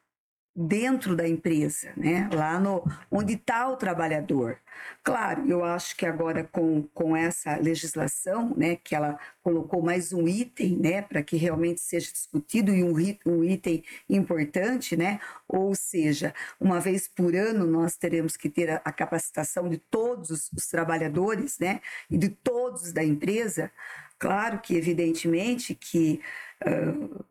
dentro 0.55 1.15
da 1.15 1.27
empresa, 1.27 1.91
né? 1.97 2.29
lá 2.31 2.59
no, 2.59 2.83
onde 3.09 3.33
está 3.33 3.67
o 3.69 3.75
trabalhador. 3.75 4.59
Claro, 5.03 5.47
eu 5.49 5.63
acho 5.63 5.95
que 5.95 6.05
agora 6.05 6.43
com, 6.43 6.83
com 6.93 7.15
essa 7.15 7.57
legislação, 7.57 8.53
né, 8.55 8.75
que 8.75 8.95
ela 8.95 9.19
colocou 9.41 9.81
mais 9.81 10.13
um 10.13 10.27
item 10.27 10.77
né, 10.77 11.01
para 11.01 11.23
que 11.23 11.37
realmente 11.37 11.81
seja 11.81 12.11
discutido 12.11 12.73
e 12.73 12.83
um, 12.83 12.93
um 13.25 13.43
item 13.43 13.83
importante, 14.09 14.95
né? 14.95 15.19
ou 15.47 15.75
seja, 15.75 16.33
uma 16.59 16.79
vez 16.79 17.07
por 17.07 17.35
ano 17.35 17.65
nós 17.65 17.95
teremos 17.95 18.37
que 18.37 18.49
ter 18.49 18.69
a, 18.69 18.81
a 18.85 18.91
capacitação 18.91 19.69
de 19.69 19.77
todos 19.77 20.29
os, 20.29 20.67
trabalhadores 20.67 21.59
né, 21.59 21.81
e 22.09 22.17
de 22.17 22.29
todos 22.29 22.91
da 22.91 23.03
empresa. 23.03 23.71
Claro 24.17 24.59
que, 24.59 24.75
evidentemente, 24.75 25.75
que. 25.75 26.21
Uh, 26.65 27.25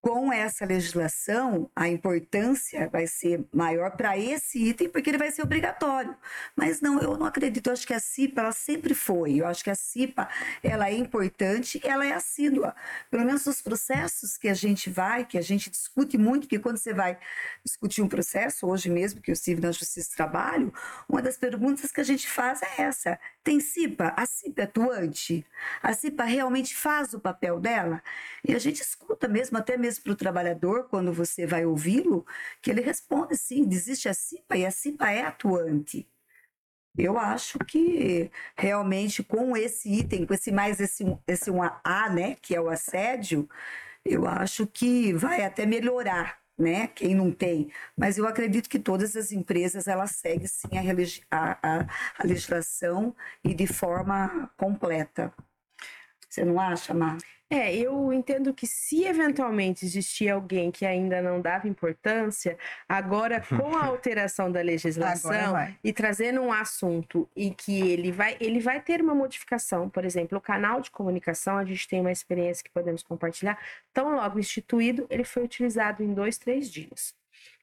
com 0.00 0.32
essa 0.32 0.64
legislação, 0.64 1.70
a 1.76 1.88
importância 1.88 2.88
vai 2.88 3.06
ser 3.06 3.44
maior 3.52 3.90
para 3.96 4.16
esse 4.16 4.58
item, 4.58 4.88
porque 4.88 5.10
ele 5.10 5.18
vai 5.18 5.30
ser 5.30 5.42
obrigatório. 5.42 6.16
Mas 6.56 6.80
não, 6.80 6.98
eu 7.00 7.18
não 7.18 7.26
acredito. 7.26 7.66
Eu 7.66 7.74
acho 7.74 7.86
que 7.86 7.92
a 7.92 8.00
CIPA, 8.00 8.40
ela 8.40 8.52
sempre 8.52 8.94
foi. 8.94 9.36
Eu 9.36 9.46
acho 9.46 9.62
que 9.62 9.68
a 9.68 9.74
CIPA, 9.74 10.28
ela 10.62 10.88
é 10.88 10.94
importante, 10.94 11.80
ela 11.84 12.06
é 12.06 12.12
assídua. 12.12 12.74
Pelo 13.10 13.24
menos 13.26 13.44
nos 13.44 13.60
processos 13.60 14.38
que 14.38 14.48
a 14.48 14.54
gente 14.54 14.88
vai, 14.88 15.26
que 15.26 15.36
a 15.36 15.42
gente 15.42 15.68
discute 15.68 16.16
muito, 16.16 16.48
que 16.48 16.58
quando 16.58 16.78
você 16.78 16.94
vai 16.94 17.18
discutir 17.62 18.00
um 18.00 18.08
processo, 18.08 18.66
hoje 18.66 18.88
mesmo 18.88 19.20
que 19.20 19.30
eu 19.30 19.34
estive 19.34 19.60
na 19.60 19.70
Justiça 19.70 20.10
do 20.10 20.16
Trabalho, 20.16 20.72
uma 21.06 21.20
das 21.20 21.36
perguntas 21.36 21.92
que 21.92 22.00
a 22.00 22.04
gente 22.04 22.26
faz 22.26 22.62
é 22.62 22.82
essa. 22.82 23.18
Tem 23.42 23.58
CIPA? 23.58 24.12
A 24.16 24.26
CIPA 24.26 24.62
é 24.62 24.64
atuante? 24.64 25.46
A 25.82 25.94
CIPA 25.94 26.24
realmente 26.24 26.76
faz 26.76 27.14
o 27.14 27.20
papel 27.20 27.58
dela? 27.58 28.02
E 28.46 28.54
a 28.54 28.58
gente 28.58 28.82
escuta 28.82 29.26
mesmo, 29.28 29.56
até 29.56 29.76
mesmo 29.78 30.04
para 30.04 30.12
o 30.12 30.16
trabalhador, 30.16 30.88
quando 30.88 31.12
você 31.12 31.46
vai 31.46 31.64
ouvi-lo, 31.64 32.26
que 32.60 32.70
ele 32.70 32.82
responde 32.82 33.36
sim, 33.36 33.66
existe 33.70 34.08
a 34.08 34.14
CIPA 34.14 34.56
e 34.58 34.66
a 34.66 34.70
CIPA 34.70 35.10
é 35.10 35.22
atuante. 35.22 36.06
Eu 36.98 37.18
acho 37.18 37.58
que 37.60 38.30
realmente 38.56 39.22
com 39.22 39.56
esse 39.56 39.88
item, 39.90 40.26
com 40.26 40.34
esse 40.34 40.52
mais 40.52 40.80
esse, 40.80 41.04
esse 41.26 41.50
um 41.50 41.62
A, 41.62 42.10
né, 42.10 42.36
que 42.42 42.54
é 42.54 42.60
o 42.60 42.68
assédio, 42.68 43.48
eu 44.04 44.26
acho 44.26 44.66
que 44.66 45.12
vai 45.12 45.42
até 45.44 45.66
melhorar, 45.66 46.39
né, 46.60 46.88
quem 46.88 47.14
não 47.14 47.32
tem. 47.32 47.70
Mas 47.96 48.18
eu 48.18 48.26
acredito 48.26 48.68
que 48.68 48.78
todas 48.78 49.16
as 49.16 49.32
empresas 49.32 49.88
elas 49.88 50.12
seguem 50.12 50.46
sim 50.46 50.68
a, 51.30 51.58
a, 51.62 51.86
a 52.18 52.26
legislação 52.26 53.14
e 53.42 53.54
de 53.54 53.66
forma 53.66 54.50
completa. 54.56 55.32
Você 56.28 56.44
não 56.44 56.60
acha, 56.60 56.94
Mar? 56.94 57.18
É, 57.52 57.74
eu 57.74 58.12
entendo 58.12 58.54
que 58.54 58.64
se 58.64 59.04
eventualmente 59.04 59.84
existir 59.84 60.28
alguém 60.28 60.70
que 60.70 60.86
ainda 60.86 61.20
não 61.20 61.40
dava 61.40 61.66
importância, 61.66 62.56
agora 62.88 63.40
com 63.40 63.76
a 63.76 63.86
alteração 63.90 64.52
da 64.52 64.60
legislação 64.60 65.56
e 65.82 65.92
trazendo 65.92 66.40
um 66.42 66.52
assunto 66.52 67.28
e 67.34 67.50
que 67.50 67.80
ele 67.90 68.12
vai, 68.12 68.36
ele 68.40 68.60
vai 68.60 68.80
ter 68.80 69.02
uma 69.02 69.16
modificação, 69.16 69.90
por 69.90 70.04
exemplo, 70.04 70.38
o 70.38 70.40
canal 70.40 70.80
de 70.80 70.92
comunicação, 70.92 71.58
a 71.58 71.64
gente 71.64 71.88
tem 71.88 72.00
uma 72.00 72.12
experiência 72.12 72.62
que 72.62 72.70
podemos 72.70 73.02
compartilhar, 73.02 73.58
tão 73.92 74.14
logo 74.14 74.38
instituído, 74.38 75.08
ele 75.10 75.24
foi 75.24 75.42
utilizado 75.42 76.04
em 76.04 76.14
dois, 76.14 76.38
três 76.38 76.70
dias. 76.70 77.16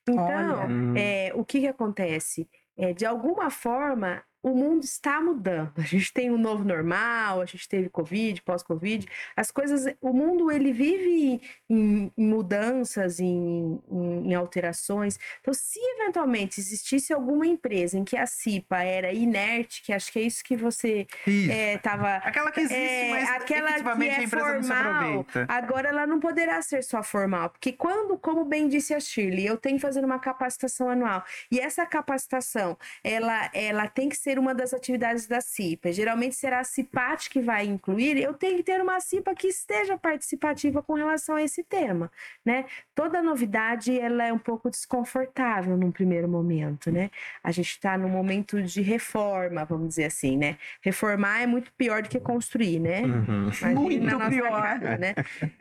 Então, 0.06 0.94
é, 0.96 1.32
o 1.34 1.42
que, 1.42 1.60
que 1.60 1.66
acontece? 1.66 2.46
É, 2.76 2.92
de 2.92 3.06
alguma 3.06 3.50
forma, 3.50 4.22
o 4.42 4.50
mundo 4.50 4.84
está 4.84 5.20
mudando. 5.20 5.72
A 5.76 5.82
gente 5.82 6.12
tem 6.12 6.30
um 6.30 6.38
novo 6.38 6.64
normal, 6.64 7.40
a 7.40 7.44
gente 7.44 7.68
teve 7.68 7.88
Covid, 7.88 8.40
pós-Covid. 8.42 9.06
As 9.36 9.50
coisas, 9.50 9.92
o 10.00 10.12
mundo 10.12 10.50
ele 10.50 10.72
vive 10.72 11.40
em, 11.68 12.12
em 12.16 12.26
mudanças, 12.26 13.18
em, 13.18 13.80
em, 13.90 14.30
em, 14.30 14.34
alterações. 14.34 15.18
Então, 15.40 15.52
se 15.52 15.80
eventualmente 15.96 16.60
existisse 16.60 17.12
alguma 17.12 17.46
empresa 17.46 17.98
em 17.98 18.04
que 18.04 18.16
a 18.16 18.26
CIPA 18.26 18.82
era 18.82 19.12
inerte, 19.12 19.82
que 19.82 19.92
acho 19.92 20.12
que 20.12 20.18
é 20.18 20.22
isso 20.22 20.44
que 20.44 20.56
você 20.56 21.06
estava. 21.26 22.08
É, 22.08 22.16
aquela 22.24 22.52
que 22.52 22.60
existe, 22.60 22.80
é, 22.80 23.10
mas 23.10 23.30
aquela 23.30 23.72
que 23.72 24.04
é 24.04 24.26
formal, 24.26 25.26
agora 25.48 25.88
ela 25.88 26.06
não 26.06 26.20
poderá 26.20 26.60
ser 26.62 26.82
só 26.82 27.02
formal, 27.02 27.50
porque 27.50 27.72
quando, 27.72 28.16
como 28.18 28.44
bem 28.44 28.68
disse 28.68 28.94
a 28.94 29.00
Shirley, 29.00 29.46
eu 29.46 29.56
tenho 29.56 29.76
que 29.76 29.82
fazer 29.82 30.04
uma 30.04 30.18
capacitação 30.18 30.90
anual 30.90 31.24
e 31.50 31.58
essa 31.58 31.84
capacitação, 31.86 32.76
ela, 33.02 33.50
ela 33.52 33.88
tem 33.88 34.08
que 34.08 34.16
ser 34.16 34.27
ser 34.28 34.38
uma 34.38 34.54
das 34.54 34.74
atividades 34.74 35.26
da 35.26 35.40
CIPA. 35.40 35.90
Geralmente 35.90 36.34
será 36.36 36.60
a 36.60 36.64
CIPAT 36.64 37.30
que 37.30 37.40
vai 37.40 37.64
incluir. 37.64 38.18
Eu 38.18 38.34
tenho 38.34 38.58
que 38.58 38.62
ter 38.62 38.78
uma 38.78 39.00
CIPA 39.00 39.34
que 39.34 39.46
esteja 39.46 39.96
participativa 39.96 40.82
com 40.82 40.92
relação 40.92 41.36
a 41.36 41.42
esse 41.42 41.64
tema, 41.64 42.10
né? 42.44 42.66
Toda 42.94 43.22
novidade 43.22 43.98
ela 43.98 44.26
é 44.26 44.32
um 44.32 44.38
pouco 44.38 44.68
desconfortável 44.68 45.78
num 45.78 45.90
primeiro 45.90 46.28
momento, 46.28 46.90
né? 46.90 47.10
A 47.42 47.50
gente 47.50 47.70
está 47.70 47.96
num 47.96 48.10
momento 48.10 48.62
de 48.62 48.82
reforma, 48.82 49.64
vamos 49.64 49.88
dizer 49.88 50.04
assim, 50.04 50.36
né? 50.36 50.58
Reformar 50.82 51.40
é 51.40 51.46
muito 51.46 51.72
pior 51.72 52.02
do 52.02 52.10
que 52.10 52.20
construir, 52.20 52.80
né? 52.80 53.00
Uhum. 53.00 53.50
Muito 53.74 54.18
pior, 54.28 54.62
casa, 54.62 54.98
né? 54.98 55.14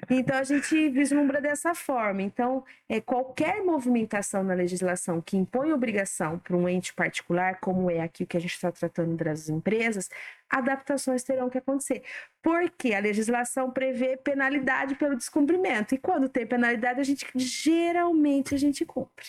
Então 0.09 0.37
a 0.37 0.43
gente 0.43 0.89
vislumbra 0.89 1.39
dessa 1.39 1.73
forma. 1.73 2.21
Então, 2.21 2.65
é, 2.89 2.99
qualquer 2.99 3.63
movimentação 3.63 4.43
na 4.43 4.53
legislação 4.53 5.21
que 5.21 5.37
impõe 5.37 5.71
obrigação 5.71 6.37
para 6.37 6.57
um 6.57 6.67
ente 6.67 6.93
particular, 6.93 7.59
como 7.61 7.89
é 7.89 8.01
aqui 8.01 8.23
o 8.23 8.27
que 8.27 8.35
a 8.35 8.41
gente 8.41 8.56
está 8.57 8.71
tratando 8.71 9.15
das 9.15 9.49
empresas, 9.49 10.09
adaptações 10.49 11.23
terão 11.23 11.49
que 11.49 11.57
acontecer. 11.57 12.03
Porque 12.41 12.93
a 12.93 12.99
legislação 12.99 13.71
prevê 13.71 14.17
penalidade 14.17 14.95
pelo 14.95 15.15
descumprimento. 15.15 15.95
E 15.95 15.97
quando 15.97 16.29
tem 16.29 16.45
penalidade, 16.45 16.99
a 16.99 17.03
gente 17.03 17.25
geralmente 17.35 18.53
a 18.53 18.57
gente 18.57 18.85
cumpre. 18.85 19.27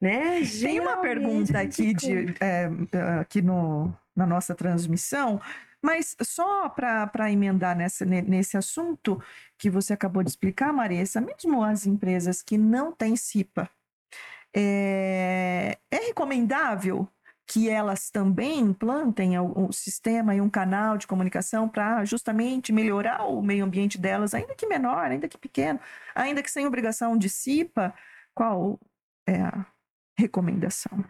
Né? 0.00 0.42
Tem 0.60 0.78
uma 0.78 0.98
pergunta 0.98 1.58
aqui, 1.58 1.94
de, 1.94 2.34
é, 2.40 2.68
aqui 3.18 3.40
no, 3.40 3.94
na 4.14 4.26
nossa 4.26 4.54
transmissão, 4.54 5.40
mas 5.82 6.16
só 6.22 6.68
para 6.68 7.30
emendar 7.30 7.76
nessa, 7.76 8.04
nesse 8.04 8.56
assunto 8.56 9.22
que 9.56 9.70
você 9.70 9.92
acabou 9.92 10.22
de 10.22 10.30
explicar, 10.30 10.72
Marissa, 10.72 11.20
mesmo 11.20 11.62
as 11.62 11.86
empresas 11.86 12.42
que 12.42 12.58
não 12.58 12.92
têm 12.92 13.16
CIPA, 13.16 13.70
é, 14.54 15.78
é 15.90 15.96
recomendável 15.96 17.08
que 17.46 17.70
elas 17.70 18.10
também 18.10 18.58
implantem 18.58 19.38
um 19.38 19.70
sistema 19.70 20.34
e 20.34 20.40
um 20.40 20.50
canal 20.50 20.98
de 20.98 21.06
comunicação 21.06 21.68
para 21.68 22.04
justamente 22.04 22.72
melhorar 22.72 23.24
o 23.24 23.40
meio 23.40 23.64
ambiente 23.64 23.98
delas, 23.98 24.34
ainda 24.34 24.54
que 24.54 24.66
menor, 24.66 25.10
ainda 25.10 25.28
que 25.28 25.38
pequeno, 25.38 25.78
ainda 26.14 26.42
que 26.42 26.50
sem 26.50 26.66
obrigação 26.66 27.16
de 27.16 27.30
CIPA, 27.30 27.94
qual 28.34 28.80
é 29.28 29.40
a 29.40 29.64
recomendação? 30.18 31.04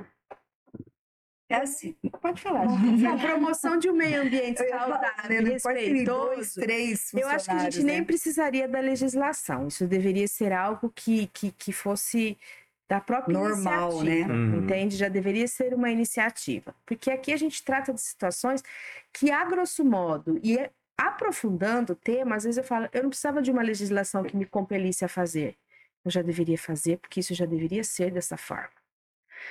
É 1.48 1.56
assim, 1.56 1.94
pode 2.20 2.42
falar. 2.42 2.64
A 2.64 3.18
promoção 3.18 3.78
de 3.78 3.88
um 3.88 3.94
meio 3.94 4.22
ambiente 4.22 4.58
saudável, 4.68 5.42
né? 5.42 5.50
respeitoso. 5.50 6.04
Dois, 6.04 6.54
três 6.54 7.14
eu 7.14 7.28
acho 7.28 7.46
que 7.46 7.50
a 7.52 7.58
gente 7.58 7.84
né? 7.84 7.92
nem 7.94 8.04
precisaria 8.04 8.68
da 8.68 8.80
legislação. 8.80 9.68
Isso 9.68 9.86
deveria 9.86 10.26
ser 10.26 10.52
algo 10.52 10.90
que, 10.90 11.28
que, 11.28 11.52
que 11.52 11.72
fosse 11.72 12.36
da 12.88 13.00
própria 13.00 13.36
normal, 13.36 14.02
né? 14.02 14.22
Uhum. 14.22 14.58
Entende? 14.60 14.96
Já 14.96 15.08
deveria 15.08 15.46
ser 15.48 15.74
uma 15.74 15.90
iniciativa. 15.90 16.74
Porque 16.84 17.10
aqui 17.10 17.32
a 17.32 17.36
gente 17.36 17.64
trata 17.64 17.92
de 17.92 18.00
situações 18.00 18.62
que, 19.12 19.30
a 19.30 19.44
grosso 19.44 19.84
modo, 19.84 20.38
e 20.42 20.58
é, 20.58 20.70
aprofundando 20.96 21.92
o 21.92 21.96
tema, 21.96 22.36
às 22.36 22.44
vezes 22.44 22.58
eu 22.58 22.64
falo, 22.64 22.88
eu 22.92 23.02
não 23.02 23.10
precisava 23.10 23.42
de 23.42 23.50
uma 23.50 23.62
legislação 23.62 24.22
que 24.22 24.36
me 24.36 24.46
compelisse 24.46 25.04
a 25.04 25.08
fazer. 25.08 25.56
Eu 26.04 26.10
já 26.10 26.22
deveria 26.22 26.56
fazer, 26.56 26.98
porque 26.98 27.20
isso 27.20 27.34
já 27.34 27.44
deveria 27.44 27.82
ser 27.82 28.12
dessa 28.12 28.36
forma. 28.36 28.70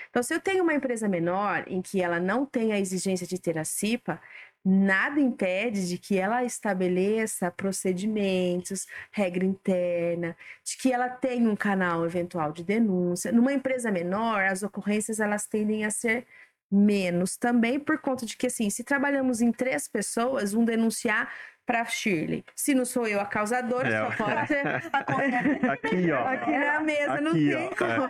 Então, 0.09 0.23
se 0.23 0.33
eu 0.33 0.39
tenho 0.39 0.63
uma 0.63 0.73
empresa 0.73 1.07
menor 1.07 1.65
em 1.67 1.81
que 1.81 2.01
ela 2.01 2.19
não 2.19 2.45
tem 2.45 2.73
a 2.73 2.79
exigência 2.79 3.27
de 3.27 3.39
ter 3.39 3.57
a 3.57 3.65
CIPA, 3.65 4.21
nada 4.65 5.19
impede 5.19 5.87
de 5.87 5.99
que 5.99 6.17
ela 6.17 6.43
estabeleça 6.43 7.51
procedimentos, 7.51 8.87
regra 9.11 9.45
interna, 9.45 10.35
de 10.63 10.75
que 10.77 10.91
ela 10.91 11.07
tenha 11.07 11.47
um 11.47 11.55
canal 11.55 12.03
eventual 12.03 12.51
de 12.51 12.63
denúncia. 12.63 13.31
Numa 13.31 13.53
empresa 13.53 13.91
menor, 13.91 14.43
as 14.43 14.63
ocorrências 14.63 15.19
elas 15.19 15.45
tendem 15.45 15.85
a 15.85 15.91
ser 15.91 16.25
menos 16.71 17.37
também 17.37 17.79
por 17.79 17.99
conta 17.99 18.25
de 18.25 18.35
que 18.35 18.47
assim, 18.47 18.71
se 18.71 18.83
trabalhamos 18.83 19.39
em 19.39 19.51
três 19.51 19.87
pessoas, 19.87 20.55
um 20.55 20.65
denunciar 20.65 21.31
para 21.63 21.85
Shirley. 21.85 22.43
Se 22.55 22.73
não 22.73 22.85
sou 22.85 23.07
eu 23.07 23.19
a 23.19 23.25
causadora, 23.25 23.87
é, 23.87 23.99
só 23.99 24.23
pode 24.23 24.47
ser 24.47 24.67
aqui, 25.69 26.11
ó. 26.11 26.25
Aqui 26.27 26.57
na 26.57 26.79
mesa 26.79 27.13
aqui, 27.13 27.23
não 27.23 27.33
tem 27.33 27.67
ó. 27.67 28.09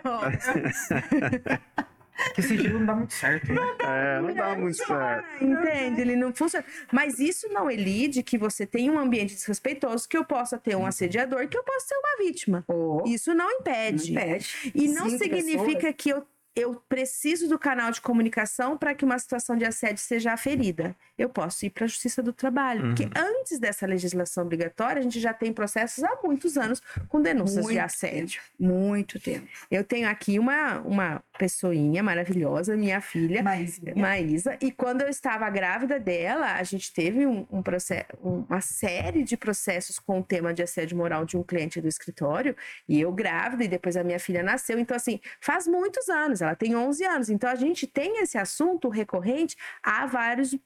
Que 2.34 2.42
sigilo 2.42 2.78
não 2.80 2.86
dá 2.86 2.94
muito 2.94 3.14
certo, 3.14 3.52
né? 3.52 3.62
É, 3.80 4.20
não 4.20 4.34
dá 4.34 4.54
muito 4.56 4.76
certo. 4.76 5.44
Entende? 5.44 6.00
Ele 6.02 6.16
não 6.16 6.34
funciona. 6.34 6.64
Mas 6.92 7.18
isso 7.18 7.48
não 7.48 7.70
elide 7.70 8.22
que 8.22 8.36
você 8.36 8.66
tenha 8.66 8.92
um 8.92 8.98
ambiente 8.98 9.34
desrespeitoso, 9.34 10.08
que 10.08 10.16
eu 10.16 10.24
possa 10.24 10.58
ter 10.58 10.76
um 10.76 10.84
assediador, 10.84 11.48
que 11.48 11.56
eu 11.56 11.62
possa 11.64 11.86
ser 11.86 11.94
uma 11.94 12.26
vítima. 12.26 12.64
Ou 12.68 13.06
Isso 13.06 13.34
não 13.34 13.46
não 13.46 13.52
impede. 13.60 14.12
impede. 14.12 14.72
E 14.74 14.88
não 14.88 15.08
significa 15.08 15.64
pessoas. 15.76 15.94
que 15.96 16.10
eu, 16.10 16.26
eu 16.56 16.82
preciso 16.88 17.48
do 17.48 17.58
canal 17.58 17.90
de 17.90 18.00
comunicação 18.00 18.78
para 18.78 18.94
que 18.94 19.04
uma 19.04 19.18
situação 19.18 19.56
de 19.58 19.66
assédio 19.66 20.02
seja 20.02 20.32
aferida. 20.32 20.96
Eu 21.18 21.28
posso 21.28 21.66
ir 21.66 21.70
para 21.70 21.84
a 21.84 21.86
Justiça 21.86 22.22
do 22.22 22.32
Trabalho. 22.32 22.82
Uhum. 22.82 22.94
Porque 22.94 23.10
antes 23.14 23.58
dessa 23.58 23.86
legislação 23.86 24.44
obrigatória, 24.44 25.00
a 25.00 25.02
gente 25.02 25.20
já 25.20 25.34
tem 25.34 25.52
processos 25.52 26.02
há 26.02 26.18
muitos 26.24 26.56
anos 26.56 26.80
com 27.08 27.20
denúncias 27.20 27.66
de 27.66 27.72
Muito 27.72 27.78
assédio. 27.78 28.40
Muito 28.58 29.20
tempo. 29.20 29.46
Eu 29.70 29.84
tenho 29.84 30.08
aqui 30.08 30.38
uma, 30.38 30.80
uma 30.80 31.22
pessoinha 31.38 32.02
maravilhosa, 32.02 32.74
minha 32.74 33.02
filha, 33.02 33.42
Mas, 33.42 33.78
Maísa, 33.94 34.56
e 34.60 34.72
quando 34.72 35.02
eu 35.02 35.08
estava 35.08 35.48
grávida 35.50 36.00
dela, 36.00 36.54
a 36.54 36.62
gente 36.62 36.90
teve 36.92 37.26
um, 37.26 37.46
um 37.50 37.62
processo, 37.62 38.06
uma 38.22 38.62
série 38.62 39.22
de 39.22 39.36
processos 39.36 39.98
com 39.98 40.20
o 40.20 40.22
tema 40.22 40.54
de 40.54 40.62
assédio 40.62 40.96
moral 40.96 41.26
de 41.26 41.36
um 41.36 41.42
cliente 41.42 41.82
do 41.82 41.88
escritório, 41.88 42.56
e 42.88 42.98
eu 42.98 43.12
grávida, 43.12 43.64
e 43.64 43.68
depois 43.68 43.96
a 43.96 44.02
minha 44.02 44.18
filha 44.18 44.42
nasceu. 44.42 44.78
Então, 44.78 44.96
assim, 44.96 45.20
faz 45.40 45.66
muitos 45.66 46.08
anos, 46.08 46.40
ela 46.46 46.56
tem 46.56 46.76
11 46.76 47.04
anos. 47.04 47.30
Então, 47.30 47.50
a 47.50 47.54
gente 47.54 47.86
tem 47.86 48.22
esse 48.22 48.38
assunto 48.38 48.88
recorrente 48.88 49.56
há 49.82 50.06
vários. 50.06 50.56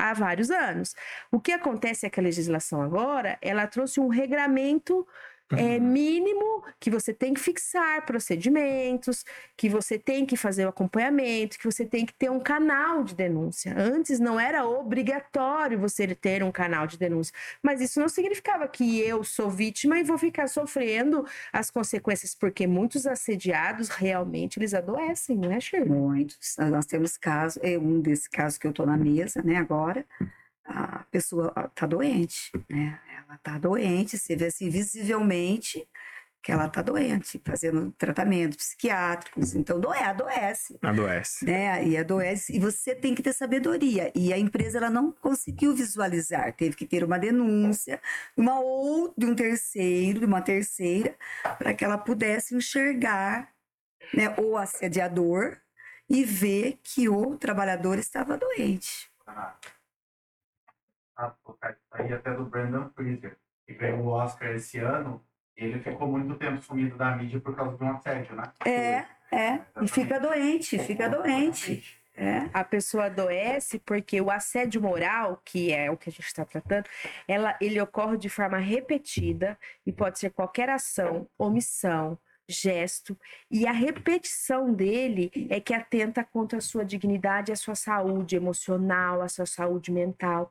Há 0.00 0.14
vários 0.14 0.48
anos. 0.48 0.94
O 1.28 1.40
que 1.40 1.50
acontece 1.50 2.06
é 2.06 2.10
que 2.10 2.20
a 2.20 2.22
legislação 2.22 2.80
agora, 2.80 3.36
ela 3.42 3.66
trouxe 3.66 3.98
um 3.98 4.06
regramento 4.06 5.04
é, 5.52 5.78
mínimo 5.78 6.62
que 6.78 6.90
você 6.90 7.12
tem 7.12 7.32
que 7.34 7.40
fixar 7.40 8.04
procedimentos, 8.04 9.24
que 9.56 9.68
você 9.68 9.98
tem 9.98 10.26
que 10.26 10.36
fazer 10.36 10.66
o 10.66 10.68
acompanhamento, 10.68 11.58
que 11.58 11.64
você 11.64 11.84
tem 11.84 12.04
que 12.04 12.14
ter 12.14 12.30
um 12.30 12.40
canal 12.40 13.02
de 13.02 13.14
denúncia. 13.14 13.74
Antes 13.76 14.20
não 14.20 14.38
era 14.38 14.66
obrigatório 14.66 15.78
você 15.78 16.14
ter 16.14 16.42
um 16.42 16.52
canal 16.52 16.86
de 16.86 16.98
denúncia, 16.98 17.34
mas 17.62 17.80
isso 17.80 18.00
não 18.00 18.08
significava 18.08 18.68
que 18.68 19.00
eu 19.00 19.24
sou 19.24 19.50
vítima 19.50 19.98
e 19.98 20.04
vou 20.04 20.18
ficar 20.18 20.48
sofrendo 20.48 21.26
as 21.52 21.70
consequências, 21.70 22.34
porque 22.34 22.66
muitos 22.66 23.06
assediados 23.06 23.88
realmente 23.88 24.58
eles 24.58 24.74
adoecem, 24.74 25.36
não 25.36 25.50
é, 25.50 25.60
Shirley? 25.60 25.88
Muitos. 25.88 26.56
Nós 26.58 26.86
temos 26.86 27.16
casos, 27.16 27.58
é 27.62 27.78
um 27.78 28.00
desses 28.00 28.28
casos 28.28 28.58
que 28.58 28.66
eu 28.66 28.70
estou 28.70 28.86
na 28.86 28.96
mesa, 28.96 29.42
né, 29.42 29.56
agora, 29.56 30.04
a 30.64 31.04
pessoa 31.10 31.52
está 31.70 31.86
doente, 31.86 32.52
né? 32.68 32.98
Ela 33.28 33.36
está 33.36 33.58
doente, 33.58 34.16
você 34.16 34.34
vê 34.34 34.46
assim 34.46 34.70
visivelmente 34.70 35.86
que 36.42 36.50
ela 36.50 36.64
está 36.66 36.80
doente, 36.80 37.38
fazendo 37.44 37.92
tratamentos 37.98 38.56
psiquiátricos, 38.56 39.54
então 39.54 39.78
doe, 39.78 39.98
adoece. 39.98 40.78
Adoece. 40.80 41.44
né? 41.44 41.86
E 41.86 41.94
adoece, 41.98 42.56
e 42.56 42.58
você 42.58 42.94
tem 42.94 43.14
que 43.14 43.22
ter 43.22 43.34
sabedoria. 43.34 44.10
E 44.14 44.32
a 44.32 44.38
empresa 44.38 44.78
ela 44.78 44.88
não 44.88 45.12
conseguiu 45.12 45.74
visualizar, 45.74 46.54
teve 46.54 46.74
que 46.74 46.86
ter 46.86 47.04
uma 47.04 47.18
denúncia, 47.18 48.00
uma 48.34 48.60
ou 48.60 49.12
de 49.14 49.26
um 49.26 49.34
terceiro, 49.34 50.20
de 50.20 50.24
uma 50.24 50.40
terceira, 50.40 51.14
para 51.58 51.74
que 51.74 51.84
ela 51.84 51.98
pudesse 51.98 52.54
enxergar, 52.54 53.52
né, 54.14 54.34
o 54.38 54.56
assediador 54.56 55.58
e 56.08 56.24
ver 56.24 56.78
que 56.82 57.10
o 57.10 57.36
trabalhador 57.36 57.98
estava 57.98 58.38
doente. 58.38 59.10
Ah, 61.18 61.34
colocar 61.42 61.72
isso 61.72 61.80
aí 61.90 62.12
até 62.12 62.32
do 62.32 62.44
Brandon 62.44 62.88
Fraser, 62.94 63.36
que 63.66 63.74
ganhou 63.74 64.04
o 64.04 64.08
Oscar 64.10 64.50
esse 64.52 64.78
ano. 64.78 65.20
Ele 65.56 65.80
ficou 65.80 66.06
muito 66.06 66.36
tempo 66.36 66.62
sumido 66.62 66.96
da 66.96 67.16
mídia 67.16 67.40
por 67.40 67.56
causa 67.56 67.76
de 67.76 67.82
um 67.82 67.90
assédio, 67.90 68.36
né? 68.36 68.44
É, 68.64 69.04
é, 69.36 69.60
e 69.82 69.88
fica 69.88 70.20
doente, 70.20 70.78
fica 70.78 71.08
doente. 71.08 71.98
É. 72.14 72.48
A 72.52 72.62
pessoa 72.64 73.06
adoece 73.06 73.80
porque 73.80 74.20
o 74.20 74.30
assédio 74.30 74.80
moral, 74.80 75.40
que 75.44 75.72
é 75.72 75.90
o 75.90 75.96
que 75.96 76.08
a 76.08 76.12
gente 76.12 76.26
está 76.26 76.44
tratando, 76.44 76.86
ela, 77.26 77.56
ele 77.60 77.80
ocorre 77.80 78.16
de 78.16 78.28
forma 78.28 78.58
repetida 78.58 79.58
e 79.84 79.92
pode 79.92 80.18
ser 80.18 80.30
qualquer 80.30 80.68
ação, 80.68 81.28
omissão, 81.36 82.18
gesto, 82.48 83.16
e 83.50 83.66
a 83.66 83.72
repetição 83.72 84.72
dele 84.72 85.30
é 85.50 85.60
que 85.60 85.74
atenta 85.74 86.24
contra 86.24 86.58
a 86.58 86.62
sua 86.62 86.84
dignidade, 86.84 87.52
a 87.52 87.56
sua 87.56 87.74
saúde 87.74 88.34
emocional, 88.36 89.20
a 89.20 89.28
sua 89.28 89.44
saúde 89.44 89.92
mental. 89.92 90.50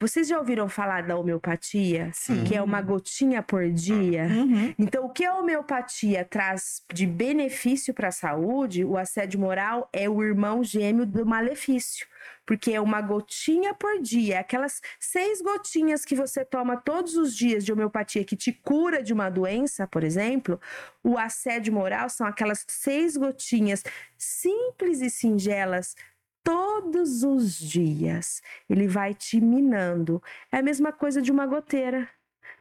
Vocês 0.00 0.28
já 0.28 0.38
ouviram 0.38 0.66
falar 0.66 1.02
da 1.02 1.14
homeopatia? 1.14 2.10
Sim. 2.14 2.42
Que 2.44 2.56
é 2.56 2.62
uma 2.62 2.80
gotinha 2.80 3.42
por 3.42 3.70
dia? 3.70 4.22
Uhum. 4.22 4.74
Então, 4.78 5.04
o 5.04 5.10
que 5.10 5.26
a 5.26 5.36
homeopatia 5.36 6.24
traz 6.24 6.82
de 6.90 7.06
benefício 7.06 7.92
para 7.92 8.08
a 8.08 8.12
saúde, 8.12 8.82
o 8.82 8.96
assédio 8.96 9.38
moral 9.38 9.90
é 9.92 10.08
o 10.08 10.22
irmão 10.22 10.64
gêmeo 10.64 11.04
do 11.04 11.26
malefício. 11.26 12.06
Porque 12.46 12.72
é 12.72 12.80
uma 12.80 13.02
gotinha 13.02 13.74
por 13.74 14.00
dia, 14.00 14.40
aquelas 14.40 14.80
seis 14.98 15.42
gotinhas 15.42 16.04
que 16.04 16.14
você 16.14 16.46
toma 16.46 16.78
todos 16.78 17.16
os 17.16 17.36
dias 17.36 17.62
de 17.62 17.72
homeopatia 17.72 18.24
que 18.24 18.34
te 18.34 18.52
cura 18.52 19.02
de 19.02 19.12
uma 19.12 19.28
doença, 19.28 19.86
por 19.86 20.02
exemplo, 20.02 20.58
o 21.04 21.18
assédio 21.18 21.72
moral 21.74 22.08
são 22.08 22.26
aquelas 22.26 22.64
seis 22.66 23.16
gotinhas 23.16 23.84
simples 24.16 25.00
e 25.00 25.10
singelas 25.10 25.94
todos 26.42 27.22
os 27.22 27.58
dias. 27.58 28.42
Ele 28.68 28.86
vai 28.88 29.14
te 29.14 29.40
minando. 29.40 30.22
É 30.52 30.58
a 30.58 30.62
mesma 30.62 30.92
coisa 30.92 31.20
de 31.20 31.30
uma 31.30 31.46
goteira. 31.46 32.08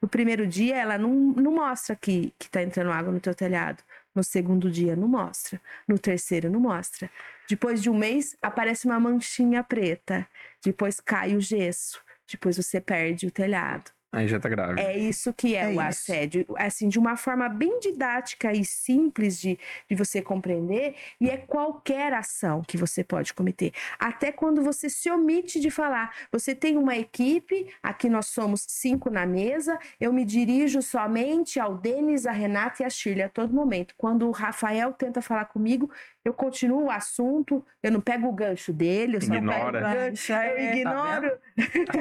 No 0.01 0.07
primeiro 0.07 0.47
dia, 0.47 0.77
ela 0.77 0.97
não, 0.97 1.13
não 1.13 1.53
mostra 1.53 1.95
que, 1.95 2.33
que 2.39 2.49
tá 2.49 2.63
entrando 2.63 2.91
água 2.91 3.11
no 3.11 3.19
teu 3.19 3.35
telhado. 3.35 3.83
No 4.15 4.23
segundo 4.23 4.71
dia, 4.71 4.95
não 4.95 5.07
mostra. 5.07 5.61
No 5.87 5.99
terceiro, 5.99 6.49
não 6.49 6.59
mostra. 6.59 7.09
Depois 7.47 7.81
de 7.81 7.89
um 7.89 7.97
mês, 7.97 8.37
aparece 8.41 8.85
uma 8.85 8.99
manchinha 8.99 9.63
preta. 9.63 10.27
Depois 10.63 10.99
cai 10.99 11.35
o 11.35 11.41
gesso. 11.41 12.01
Depois 12.29 12.57
você 12.57 12.79
perde 12.79 13.27
o 13.27 13.31
telhado. 13.31 13.91
Aí 14.11 14.27
já 14.27 14.39
tá 14.39 14.49
grave. 14.49 14.81
É 14.81 14.97
isso 14.97 15.31
que 15.31 15.55
é, 15.55 15.65
É 15.65 15.67
o 15.67 15.71
isso. 15.73 15.81
assédio. 15.81 16.45
Assim, 16.57 16.89
de 16.89 16.97
uma 16.97 17.15
forma 17.15 17.47
bem 17.47 17.79
didática 17.79 18.51
e 18.51 18.65
simples 18.65 19.39
de, 19.39 19.57
de 19.87 19.95
você 19.95 20.19
compreender, 20.19 20.95
e 21.21 21.29
é 21.29 21.37
qualquer 21.37 22.11
ação 22.13 22.63
que 22.67 22.75
você 22.75 23.03
pode 23.03 23.33
cometer. 23.35 23.71
Até 23.99 24.31
quando 24.31 24.63
você 24.63 24.89
se 24.89 25.11
omite 25.11 25.59
de 25.59 25.69
falar. 25.69 26.11
Você 26.31 26.55
tem 26.55 26.75
uma 26.75 26.97
equipe, 26.97 27.67
aqui 27.83 28.09
nós 28.09 28.27
somos 28.27 28.65
cinco 28.67 29.11
na 29.11 29.27
mesa, 29.27 29.77
eu 29.99 30.11
me 30.11 30.25
dirijo 30.25 30.81
somente 30.81 31.59
ao 31.59 31.77
Denis, 31.77 32.25
a 32.25 32.31
Renata 32.31 32.81
e 32.81 32.85
a 32.85 32.89
Shirley 32.89 33.23
a 33.23 33.29
todo 33.29 33.53
momento. 33.53 33.93
Quando 33.95 34.27
o 34.27 34.31
Rafael 34.31 34.91
tenta 34.93 35.21
falar 35.21 35.45
comigo, 35.45 35.89
eu 36.29 36.33
continuo 36.33 36.85
o 36.85 36.91
assunto, 36.91 37.65
eu 37.83 37.91
não 37.91 37.99
pego 38.01 38.27
o 38.27 38.31
gancho 38.31 38.71
dele, 38.71 39.17
eu 39.17 39.21
só 39.21 39.33
Ignora. 39.33 39.57
pego 39.57 39.77
o 39.77 39.81
gancho, 39.81 40.27
Gancho, 40.27 40.33
eu 40.33 40.37
é, 40.37 40.69
tá 40.69 40.75
ignoro. 40.75 41.31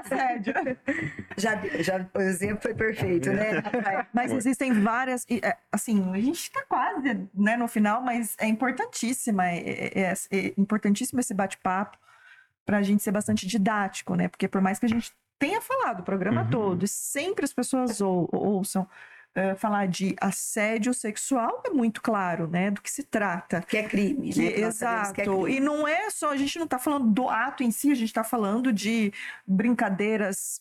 Assédio. 0.00 0.54
Já, 1.36 1.56
já, 1.82 2.06
o 2.14 2.20
exemplo 2.20 2.60
foi 2.62 2.74
perfeito, 2.74 3.30
né? 3.30 3.62
Mas 4.12 4.32
existem 4.32 4.72
várias. 4.72 5.26
é, 5.30 5.56
Assim, 5.72 6.12
a 6.12 6.18
gente 6.20 6.40
está 6.40 6.62
quase 6.68 7.28
né, 7.34 7.56
no 7.56 7.68
final, 7.68 8.02
mas 8.02 8.36
é 8.38 8.46
importantíssima. 8.46 9.46
É, 9.48 9.58
é- 9.58 10.00
é- 10.00 10.14
é 10.32 10.52
importantíssimo 10.56 11.20
esse 11.20 11.32
bate-papo 11.34 11.96
para 12.66 12.78
a 12.78 12.82
gente 12.82 13.02
ser 13.02 13.10
bastante 13.12 13.46
didático, 13.46 14.14
né? 14.14 14.28
Porque 14.28 14.46
por 14.48 14.60
mais 14.60 14.78
que 14.78 14.86
a 14.86 14.88
gente 14.88 15.12
tenha 15.38 15.60
falado 15.60 16.00
o 16.00 16.02
programa 16.02 16.42
Uhum. 16.42 16.50
todo, 16.50 16.84
e 16.84 16.88
sempre 16.88 17.44
as 17.44 17.52
pessoas 17.52 18.00
ou- 18.00 18.28
ouçam 18.32 18.86
eh, 19.34 19.54
falar 19.54 19.86
de 19.86 20.16
assédio 20.20 20.92
sexual, 20.92 21.62
é 21.66 21.70
muito 21.70 22.00
claro, 22.02 22.46
né? 22.48 22.70
Do 22.70 22.80
que 22.82 22.90
se 22.90 23.02
trata. 23.04 23.60
Que 23.62 23.76
é 23.78 23.82
crime, 23.84 24.32
Que- 24.32 24.40
né? 24.42 24.52
Que 24.52 24.72
sabemos 24.72 25.12
que 25.12 25.20
é 25.20 25.24
exato. 25.24 25.42
crime. 25.44 25.56
e 25.56 25.60
não 25.60 25.86
é 25.86 26.10
só, 26.10 26.30
a 26.32 26.36
gente 26.36 26.58
não 26.58 26.64
está 26.64 26.78
falando 26.78 27.06
do 27.10 27.28
ato 27.28 27.62
em 27.62 27.70
si, 27.70 27.90
a 27.90 27.94
gente 27.94 28.08
está 28.08 28.24
falando 28.24 28.72
de 28.72 29.12
brincadeiras 29.46 30.60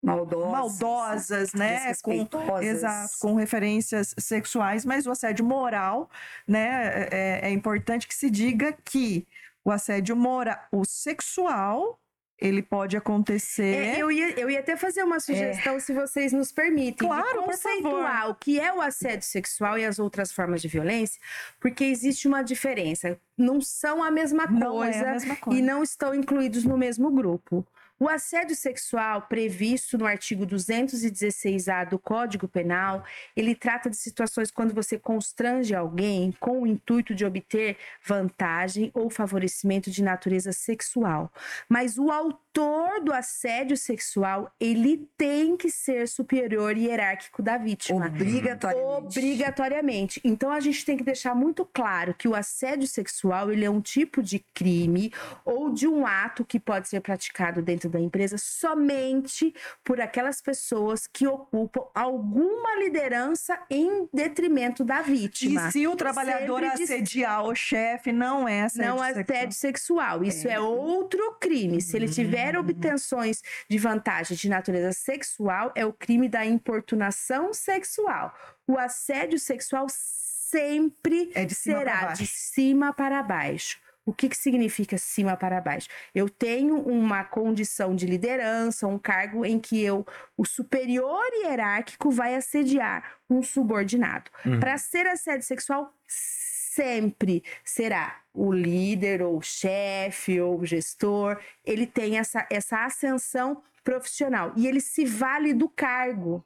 Maldosas, 0.00 0.52
maldosas, 0.52 1.52
né? 1.54 1.92
Com. 2.02 2.28
Exato, 2.62 3.14
com 3.20 3.34
referências 3.34 4.14
sexuais, 4.16 4.84
mas 4.84 5.06
o 5.06 5.10
assédio 5.10 5.44
moral, 5.44 6.08
né? 6.46 7.08
É, 7.10 7.40
é 7.48 7.50
importante 7.50 8.06
que 8.06 8.14
se 8.14 8.30
diga 8.30 8.72
que 8.84 9.26
o 9.64 9.72
assédio 9.72 10.14
moral, 10.16 10.56
o 10.70 10.84
sexual, 10.84 11.98
ele 12.38 12.62
pode 12.62 12.96
acontecer. 12.96 13.96
É, 13.96 13.98
eu, 13.98 14.10
ia, 14.12 14.38
eu 14.38 14.48
ia 14.48 14.60
até 14.60 14.76
fazer 14.76 15.02
uma 15.02 15.18
sugestão, 15.18 15.78
se 15.80 15.92
vocês 15.92 16.32
nos 16.32 16.52
permitem, 16.52 17.08
Claro, 17.08 17.26
de 17.26 17.34
por 17.34 17.44
conceituar 17.46 18.30
o 18.30 18.34
que 18.34 18.60
é 18.60 18.72
o 18.72 18.80
assédio 18.80 19.26
sexual 19.26 19.76
e 19.76 19.84
as 19.84 19.98
outras 19.98 20.30
formas 20.32 20.62
de 20.62 20.68
violência, 20.68 21.20
porque 21.60 21.84
existe 21.84 22.28
uma 22.28 22.42
diferença. 22.42 23.18
Não 23.36 23.60
são 23.60 24.02
a 24.02 24.10
mesma 24.10 24.46
Não 24.46 24.82
é 24.82 24.92
coisa 24.92 25.08
a 25.08 25.12
mesma 25.12 25.36
coisa. 25.36 25.58
e 25.58 25.62
não 25.62 25.82
estão 25.82 26.14
incluídos 26.14 26.64
no 26.64 26.76
mesmo 26.78 27.10
grupo. 27.10 27.66
O 28.00 28.08
assédio 28.08 28.54
sexual 28.54 29.22
previsto 29.22 29.98
no 29.98 30.06
artigo 30.06 30.46
216-A 30.46 31.84
do 31.84 31.98
Código 31.98 32.46
Penal, 32.46 33.04
ele 33.34 33.56
trata 33.56 33.90
de 33.90 33.96
situações 33.96 34.52
quando 34.52 34.72
você 34.72 34.96
constrange 34.96 35.74
alguém 35.74 36.32
com 36.38 36.62
o 36.62 36.66
intuito 36.66 37.12
de 37.12 37.24
obter 37.24 37.76
vantagem 38.04 38.92
ou 38.94 39.10
favorecimento 39.10 39.90
de 39.90 40.02
natureza 40.02 40.52
sexual. 40.52 41.32
Mas 41.68 41.98
o 41.98 42.10
autor 42.10 43.02
do 43.02 43.12
assédio 43.12 43.76
sexual, 43.76 44.52
ele 44.60 45.08
tem 45.16 45.56
que 45.56 45.68
ser 45.68 46.06
superior 46.06 46.76
hierárquico 46.76 47.42
da 47.42 47.58
vítima. 47.58 48.06
Obrigatoriamente. 48.06 49.18
Obrigatoriamente. 49.18 50.20
Então 50.22 50.52
a 50.52 50.60
gente 50.60 50.84
tem 50.84 50.96
que 50.96 51.04
deixar 51.04 51.34
muito 51.34 51.64
claro 51.64 52.14
que 52.14 52.28
o 52.28 52.34
assédio 52.34 52.86
sexual, 52.86 53.50
ele 53.50 53.64
é 53.64 53.70
um 53.70 53.80
tipo 53.80 54.22
de 54.22 54.38
crime 54.54 55.12
ou 55.44 55.72
de 55.72 55.88
um 55.88 56.06
ato 56.06 56.44
que 56.44 56.60
pode 56.60 56.88
ser 56.88 57.00
praticado 57.00 57.60
dentro 57.60 57.87
da 57.88 58.00
empresa 58.00 58.36
somente 58.38 59.54
por 59.84 60.00
aquelas 60.00 60.40
pessoas 60.40 61.06
que 61.06 61.26
ocupam 61.26 61.82
alguma 61.94 62.76
liderança 62.76 63.58
em 63.70 64.08
detrimento 64.12 64.84
da 64.84 65.02
vítima. 65.02 65.68
E 65.68 65.72
se 65.72 65.86
o 65.86 65.96
trabalhador 65.96 66.60
Sempre 66.62 66.76
diz- 66.78 66.90
assediar 66.90 67.44
o 67.44 67.54
chefe, 67.54 68.12
não 68.12 68.48
é 68.48 68.62
assédio 68.62 68.88
não 68.90 68.98
sexual. 68.98 69.22
assédio 69.22 69.56
sexual. 69.56 70.24
Isso 70.24 70.48
é. 70.48 70.58
outro 70.60 71.36
crime. 71.40 71.80
Se 71.80 71.96
ele 71.96 72.08
tiver 72.08 72.56
Hum. 72.56 72.60
obtenções 72.60 73.42
de 73.68 73.78
vantagem 73.78 74.36
de 74.36 74.48
natureza 74.48 74.92
sexual, 74.92 75.72
é 75.74 75.84
o 75.86 75.92
crime 75.92 76.28
da 76.28 76.44
importunação 76.44 77.52
sexual. 77.52 78.34
O 78.66 78.76
assédio 78.78 79.38
sexual 79.38 79.86
sempre 79.88 81.30
É 81.34 81.44
de 81.44 81.54
será 81.54 82.12
de 82.12 82.26
cima 82.26 82.92
para 82.92 83.22
baixo. 83.22 83.78
O 84.08 84.12
que, 84.14 84.26
que 84.30 84.36
significa 84.38 84.96
cima 84.96 85.36
para 85.36 85.60
baixo? 85.60 85.86
Eu 86.14 86.30
tenho 86.30 86.80
uma 86.80 87.24
condição 87.24 87.94
de 87.94 88.06
liderança, 88.06 88.86
um 88.86 88.98
cargo 88.98 89.44
em 89.44 89.60
que 89.60 89.82
eu, 89.82 90.06
o 90.34 90.46
superior 90.46 91.26
hierárquico 91.42 92.10
vai 92.10 92.34
assediar 92.34 93.18
um 93.28 93.42
subordinado. 93.42 94.30
Uhum. 94.46 94.58
Para 94.58 94.78
ser 94.78 95.06
assédio 95.06 95.46
sexual, 95.46 95.92
sempre 96.06 97.44
será 97.62 98.22
o 98.32 98.50
líder, 98.50 99.20
ou 99.20 99.36
o 99.36 99.42
chefe, 99.42 100.40
ou 100.40 100.58
o 100.58 100.64
gestor. 100.64 101.38
Ele 101.62 101.86
tem 101.86 102.16
essa, 102.16 102.46
essa 102.50 102.86
ascensão 102.86 103.62
profissional 103.84 104.54
e 104.56 104.66
ele 104.66 104.80
se 104.80 105.04
vale 105.04 105.52
do 105.52 105.68
cargo 105.68 106.42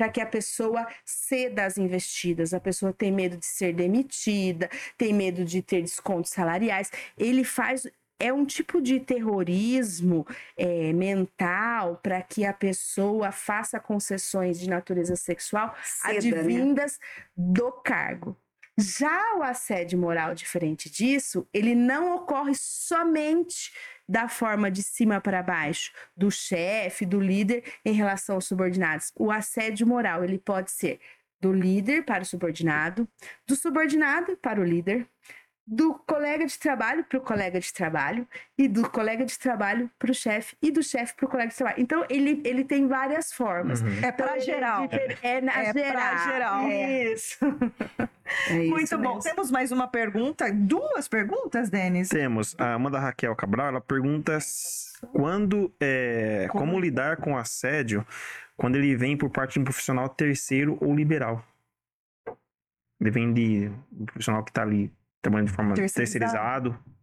para 0.00 0.08
que 0.08 0.20
a 0.22 0.24
pessoa 0.24 0.88
ceda 1.04 1.66
às 1.66 1.76
investidas. 1.76 2.54
A 2.54 2.58
pessoa 2.58 2.90
tem 2.90 3.12
medo 3.12 3.36
de 3.36 3.44
ser 3.44 3.74
demitida, 3.74 4.70
tem 4.96 5.12
medo 5.12 5.44
de 5.44 5.60
ter 5.60 5.82
descontos 5.82 6.30
salariais. 6.30 6.90
Ele 7.18 7.44
faz. 7.44 7.86
É 8.18 8.32
um 8.32 8.46
tipo 8.46 8.80
de 8.80 8.98
terrorismo 8.98 10.26
é, 10.56 10.90
mental 10.94 12.00
para 12.02 12.22
que 12.22 12.46
a 12.46 12.52
pessoa 12.52 13.30
faça 13.30 13.78
concessões 13.78 14.58
de 14.58 14.70
natureza 14.70 15.16
sexual 15.16 15.74
Ceda, 15.84 16.12
né? 16.12 16.38
advindas 16.38 16.98
do 17.36 17.70
cargo. 17.70 18.34
Já 18.78 19.36
o 19.36 19.42
assédio 19.42 19.98
moral, 19.98 20.34
diferente 20.34 20.88
disso, 20.88 21.46
ele 21.52 21.74
não 21.74 22.16
ocorre 22.16 22.54
somente 22.54 23.70
da 24.10 24.28
forma 24.28 24.68
de 24.72 24.82
cima 24.82 25.20
para 25.20 25.40
baixo, 25.40 25.92
do 26.16 26.32
chefe, 26.32 27.06
do 27.06 27.20
líder 27.20 27.62
em 27.84 27.92
relação 27.92 28.34
aos 28.34 28.46
subordinados. 28.46 29.12
O 29.16 29.30
assédio 29.30 29.86
moral, 29.86 30.24
ele 30.24 30.36
pode 30.36 30.72
ser 30.72 30.98
do 31.40 31.52
líder 31.52 32.04
para 32.04 32.24
o 32.24 32.26
subordinado, 32.26 33.08
do 33.46 33.54
subordinado 33.54 34.36
para 34.36 34.60
o 34.60 34.64
líder, 34.64 35.08
do 35.72 35.94
colega 35.94 36.44
de 36.44 36.58
trabalho 36.58 37.04
para 37.04 37.16
o 37.18 37.20
colega 37.20 37.60
de 37.60 37.72
trabalho 37.72 38.26
e 38.58 38.66
do 38.66 38.90
colega 38.90 39.24
de 39.24 39.38
trabalho 39.38 39.88
para 40.00 40.10
o 40.10 40.14
chefe 40.14 40.56
e 40.60 40.68
do 40.72 40.82
chefe 40.82 41.14
para 41.14 41.26
o 41.26 41.28
colega 41.28 41.48
de 41.50 41.54
trabalho. 41.56 41.80
Então 41.80 42.04
ele, 42.10 42.42
ele 42.44 42.64
tem 42.64 42.88
várias 42.88 43.32
formas. 43.32 43.80
Uhum. 43.80 43.88
É 44.02 44.08
Então, 44.08 44.12
para 44.26 44.32
ele 44.36 44.40
geral. 44.44 44.88
difer- 44.88 45.18
É, 45.22 45.40
na 45.40 45.52
É 45.52 45.72
pra 45.72 45.82
geral. 45.82 46.18
geral. 46.24 46.68
Isso. 46.68 47.38
É 48.48 48.62
isso 48.62 48.70
Muito 48.70 48.96
bom. 48.98 49.14
mesmo. 49.16 49.22
Temos 49.22 49.50
mais 49.50 49.72
uma 49.72 49.88
pergunta. 49.88 50.52
Duas 50.52 51.08
perguntas, 51.08 51.68
Denis? 51.68 52.08
Temos 52.08 52.54
a 52.58 52.74
Amanda 52.74 53.00
Raquel 53.00 53.34
Cabral, 53.34 53.66
ela 53.68 53.80
pergunta 53.80 54.38
quando, 55.12 55.72
é, 55.80 56.46
Como? 56.48 56.64
como 56.66 56.80
lidar 56.80 57.16
com 57.16 57.36
assédio 57.36 58.06
quando 58.56 58.76
ele 58.76 58.94
vem 58.94 59.16
por 59.16 59.30
parte 59.30 59.54
de 59.54 59.58
um 59.60 59.64
profissional 59.64 60.08
terceiro 60.08 60.78
ou 60.80 60.94
liberal. 60.94 61.44
Ele 63.00 63.10
vem 63.10 63.32
de 63.32 63.68
um 63.92 64.04
profissional 64.04 64.44
que 64.44 64.50
está 64.52 64.62
ali 64.62 64.92
trabalhando 65.22 65.48
de 65.48 65.54
forma 65.54 65.74
Terceirizado. 65.74 66.70
terceirizado. 66.70 67.00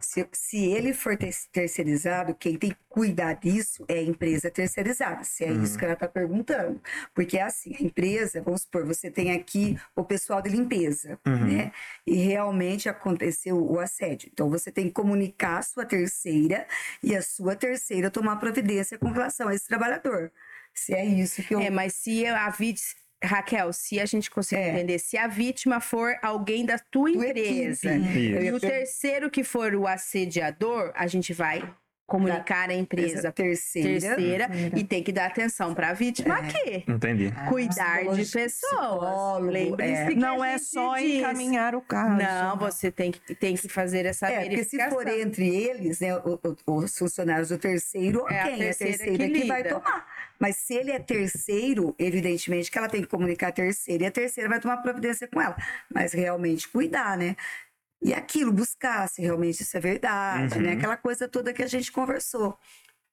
Se, 0.00 0.26
se 0.32 0.56
ele 0.66 0.94
for 0.94 1.16
ter- 1.16 1.34
terceirizado, 1.52 2.32
quem 2.34 2.56
tem 2.56 2.70
que 2.70 2.76
cuidar 2.88 3.34
disso 3.34 3.84
é 3.88 3.94
a 3.94 4.02
empresa 4.02 4.48
terceirizada, 4.48 5.24
se 5.24 5.44
é 5.44 5.50
Uhum. 5.50 5.64
isso 5.64 5.76
que 5.76 5.84
ela 5.84 5.94
está 5.94 6.06
perguntando. 6.06 6.80
Porque 7.12 7.38
assim, 7.38 7.74
a 7.78 7.82
empresa, 7.82 8.40
vamos 8.40 8.62
supor, 8.62 8.86
você 8.86 9.10
tem 9.10 9.32
aqui 9.32 9.76
o 9.96 10.04
pessoal 10.04 10.40
de 10.40 10.48
limpeza, 10.48 11.18
Uhum. 11.26 11.44
né? 11.44 11.72
E 12.06 12.14
realmente 12.14 12.88
aconteceu 12.88 13.56
o 13.60 13.80
assédio. 13.80 14.30
Então 14.32 14.48
você 14.48 14.70
tem 14.70 14.86
que 14.86 14.92
comunicar 14.92 15.58
a 15.58 15.62
sua 15.62 15.84
terceira 15.84 16.66
e 17.02 17.14
a 17.16 17.20
sua 17.20 17.56
terceira 17.56 18.10
tomar 18.10 18.36
providência 18.36 18.96
com 18.96 19.08
relação 19.10 19.48
a 19.48 19.54
esse 19.54 19.66
trabalhador. 19.66 20.30
Se 20.72 20.94
é 20.94 21.04
isso 21.04 21.42
que 21.42 21.52
eu. 21.52 21.60
É, 21.60 21.68
mas 21.68 21.94
se 21.94 22.24
a 22.26 22.48
vítima. 22.48 22.99
Raquel, 23.22 23.72
se 23.72 24.00
a 24.00 24.06
gente 24.06 24.30
conseguir 24.30 24.62
É. 24.62 24.70
entender, 24.70 24.98
se 24.98 25.18
a 25.18 25.26
vítima 25.26 25.78
for 25.80 26.14
alguém 26.22 26.64
da 26.64 26.78
tua 26.78 27.12
Tua 27.12 27.26
empresa 27.28 27.94
equipe. 27.94 28.44
E 28.44 28.52
o 28.52 28.58
terceiro 28.60 29.30
que 29.30 29.44
for 29.44 29.74
o 29.74 29.86
assediador, 29.86 30.90
a 30.94 31.06
gente 31.06 31.32
vai 31.32 31.62
comunicar 32.06 32.68
à 32.70 32.74
empresa 32.74 33.18
Essa 33.18 33.30
terceira. 33.32 33.88
terceira 34.00 34.48
Terceira. 34.48 34.78
e 34.80 34.82
tem 34.82 35.00
que 35.00 35.12
dar 35.12 35.26
atenção 35.26 35.72
para 35.72 35.90
a 35.90 35.92
vítima 35.92 36.34
aqui. 36.38 36.82
Entendi. 36.88 37.32
Cuidar 37.48 37.98
de 38.02 38.22
psicólogo, 38.22 38.32
pessoas. 38.32 39.44
Lembre-se 39.52 39.92
é. 40.02 40.06
que 40.08 40.14
Não 40.16 40.42
a 40.42 40.48
é 40.48 40.58
só 40.58 40.96
diz. 40.96 41.18
encaminhar 41.20 41.72
o 41.76 41.80
caso. 41.80 42.16
Não, 42.16 42.56
você 42.58 42.90
tem 42.90 43.12
que, 43.12 43.32
tem 43.36 43.56
que 43.56 43.68
fazer 43.68 44.06
essa 44.06 44.26
É, 44.28 44.40
porque 44.40 44.64
se 44.64 44.76
verificação. 44.76 44.90
for 44.90 45.06
entre 45.06 45.46
eles, 45.54 46.00
né, 46.00 46.08
os 46.66 46.98
funcionários 46.98 47.50
do 47.50 47.58
terceiro, 47.58 48.26
É 48.28 48.40
a 48.40 48.44
quem? 48.44 48.52
É 48.54 48.54
a 48.54 48.58
terceira 48.74 48.98
terceira 48.98 49.28
que 49.28 49.40
que, 49.42 49.46
vai 49.46 49.62
tomar. 49.62 50.06
Mas 50.40 50.56
se 50.56 50.74
ele 50.74 50.90
é 50.90 50.98
terceiro, 50.98 51.94
evidentemente 51.98 52.70
que 52.70 52.78
ela 52.78 52.88
tem 52.88 53.02
que 53.02 53.08
comunicar 53.08 53.48
a 53.48 53.52
terceira 53.52 54.04
e 54.04 54.06
a 54.06 54.10
terceira 54.10 54.48
vai 54.48 54.58
tomar 54.60 54.78
providência 54.78 55.28
com 55.28 55.40
ela. 55.40 55.56
Mas 55.92 56.12
realmente 56.12 56.66
cuidar, 56.68 57.16
né? 57.18 57.36
E 58.02 58.14
aquilo, 58.14 58.50
buscar 58.52 59.06
se 59.08 59.20
realmente 59.20 59.62
isso 59.62 59.76
é 59.76 59.80
verdade, 59.80 60.56
Uhum. 60.56 60.62
né? 60.62 60.72
Aquela 60.72 60.96
coisa 60.96 61.28
toda 61.28 61.52
que 61.52 61.62
a 61.62 61.66
gente 61.66 61.92
conversou. 61.92 62.58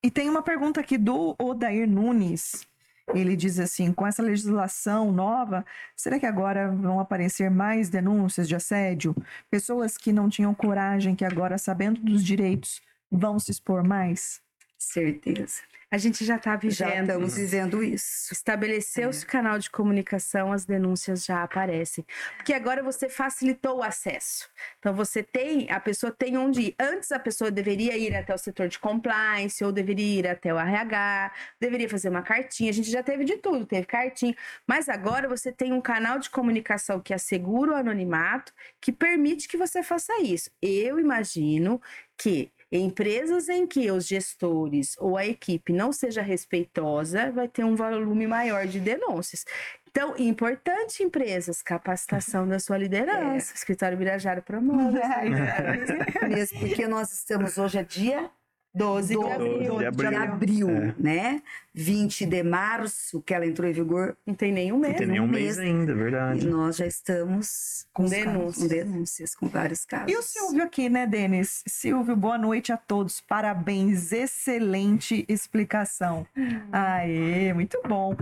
E 0.02 0.10
tem 0.10 0.30
uma 0.30 0.42
pergunta 0.42 0.80
aqui 0.80 0.96
do 0.96 1.36
Odair 1.38 1.86
Nunes. 1.88 2.66
Ele 3.14 3.36
diz 3.36 3.58
assim: 3.58 3.92
com 3.92 4.06
essa 4.06 4.22
legislação 4.22 5.10
nova, 5.12 5.64
será 5.96 6.18
que 6.18 6.26
agora 6.26 6.70
vão 6.70 7.00
aparecer 7.00 7.50
mais 7.50 7.88
denúncias 7.88 8.48
de 8.48 8.54
assédio? 8.54 9.14
Pessoas 9.50 9.96
que 9.98 10.12
não 10.12 10.28
tinham 10.28 10.54
coragem, 10.54 11.14
que 11.14 11.24
agora, 11.24 11.58
sabendo 11.58 12.00
dos 12.00 12.24
direitos, 12.24 12.80
vão 13.10 13.38
se 13.38 13.50
expor 13.50 13.82
mais? 13.82 14.40
Certeza. 14.78 15.60
A 15.90 15.96
gente 15.96 16.22
já 16.24 16.36
está 16.36 16.52
Já 16.52 16.56
vivendo. 16.56 17.08
estamos 17.08 17.34
vivendo 17.36 17.82
isso. 17.82 18.32
Estabeleceu-se 18.32 19.24
o 19.24 19.26
canal 19.26 19.58
de 19.58 19.70
comunicação, 19.70 20.52
as 20.52 20.66
denúncias 20.66 21.24
já 21.24 21.42
aparecem. 21.42 22.04
Porque 22.36 22.52
agora 22.52 22.82
você 22.82 23.08
facilitou 23.08 23.78
o 23.78 23.82
acesso. 23.82 24.48
Então 24.78 24.94
você 24.94 25.22
tem, 25.22 25.70
a 25.70 25.80
pessoa 25.80 26.12
tem 26.12 26.36
onde 26.36 26.60
ir. 26.60 26.74
Antes 26.78 27.10
a 27.10 27.18
pessoa 27.18 27.50
deveria 27.50 27.96
ir 27.96 28.14
até 28.14 28.34
o 28.34 28.38
setor 28.38 28.68
de 28.68 28.78
compliance, 28.78 29.64
ou 29.64 29.72
deveria 29.72 30.20
ir 30.20 30.28
até 30.28 30.52
o 30.52 30.58
RH, 30.58 31.32
deveria 31.58 31.88
fazer 31.88 32.10
uma 32.10 32.22
cartinha. 32.22 32.70
A 32.70 32.74
gente 32.74 32.90
já 32.90 33.02
teve 33.02 33.24
de 33.24 33.38
tudo, 33.38 33.64
teve 33.64 33.86
cartinha. 33.86 34.36
Mas 34.66 34.90
agora 34.90 35.26
você 35.26 35.50
tem 35.50 35.72
um 35.72 35.80
canal 35.80 36.18
de 36.18 36.28
comunicação 36.28 37.00
que 37.00 37.14
assegura 37.14 37.72
o 37.72 37.76
anonimato, 37.76 38.52
que 38.78 38.92
permite 38.92 39.48
que 39.48 39.56
você 39.56 39.82
faça 39.82 40.20
isso. 40.20 40.50
Eu 40.60 41.00
imagino 41.00 41.80
que 42.18 42.52
empresas 42.70 43.48
em 43.48 43.66
que 43.66 43.90
os 43.90 44.06
gestores 44.06 44.94
ou 44.98 45.16
a 45.16 45.26
equipe 45.26 45.72
não 45.72 45.92
seja 45.92 46.20
respeitosa, 46.22 47.32
vai 47.32 47.48
ter 47.48 47.64
um 47.64 47.74
volume 47.74 48.26
maior 48.26 48.66
de 48.66 48.78
denúncias. 48.80 49.44
Então, 49.90 50.14
importante, 50.18 51.02
empresas, 51.02 51.62
capacitação 51.62 52.46
da 52.46 52.60
sua 52.60 52.76
liderança. 52.76 53.54
Escritório 53.54 53.96
Birajara 53.96 54.42
promove. 54.42 54.98
essa 54.98 55.22
liderança. 55.24 56.28
Mesmo 56.28 56.60
porque 56.60 56.86
nós 56.86 57.12
estamos 57.12 57.56
hoje 57.58 57.78
a 57.78 57.82
dia 57.82 58.30
12 58.78 59.08
de 59.08 59.14
12 59.14 59.32
abril. 59.32 59.60
de 59.78 59.90
de 60.10 60.14
abril. 60.16 60.70
É. 60.70 60.94
né? 60.98 61.42
20 61.74 62.26
de 62.26 62.42
março, 62.42 63.20
que 63.22 63.32
ela 63.34 63.46
entrou 63.46 63.68
em 63.68 63.72
vigor, 63.72 64.16
Não 64.26 64.34
tem 64.34 64.50
nenhum 64.52 64.76
Não 64.76 64.80
mês. 64.80 64.96
tem 64.96 65.06
um 65.06 65.10
nenhum 65.10 65.26
mês 65.28 65.56
mês. 65.56 65.58
ainda, 65.58 65.92
é 65.92 65.94
e 65.94 65.98
verdade. 65.98 66.46
nós 66.46 66.76
já 66.76 66.86
estamos 66.86 67.86
Com 67.92 68.04
os 68.04 68.10
denúncias. 68.10 68.54
casos, 68.56 68.62
com 68.62 68.68
denúncias, 68.68 69.34
com 69.34 69.48
vários 69.48 69.84
casos. 69.84 70.12
E 70.12 70.16
o 70.16 70.22
Silvio 70.22 70.64
aqui, 70.64 70.88
né, 70.88 71.06
Denis? 71.06 71.62
Silvio, 71.66 72.16
boa 72.16 72.36
noite 72.38 72.72
a 72.72 72.76
todos. 72.76 73.20
Parabéns, 73.20 74.10
excelente 74.12 75.24
explicação. 75.28 76.26
Aê, 76.72 77.52
muito 77.52 77.80
bom. 77.86 78.16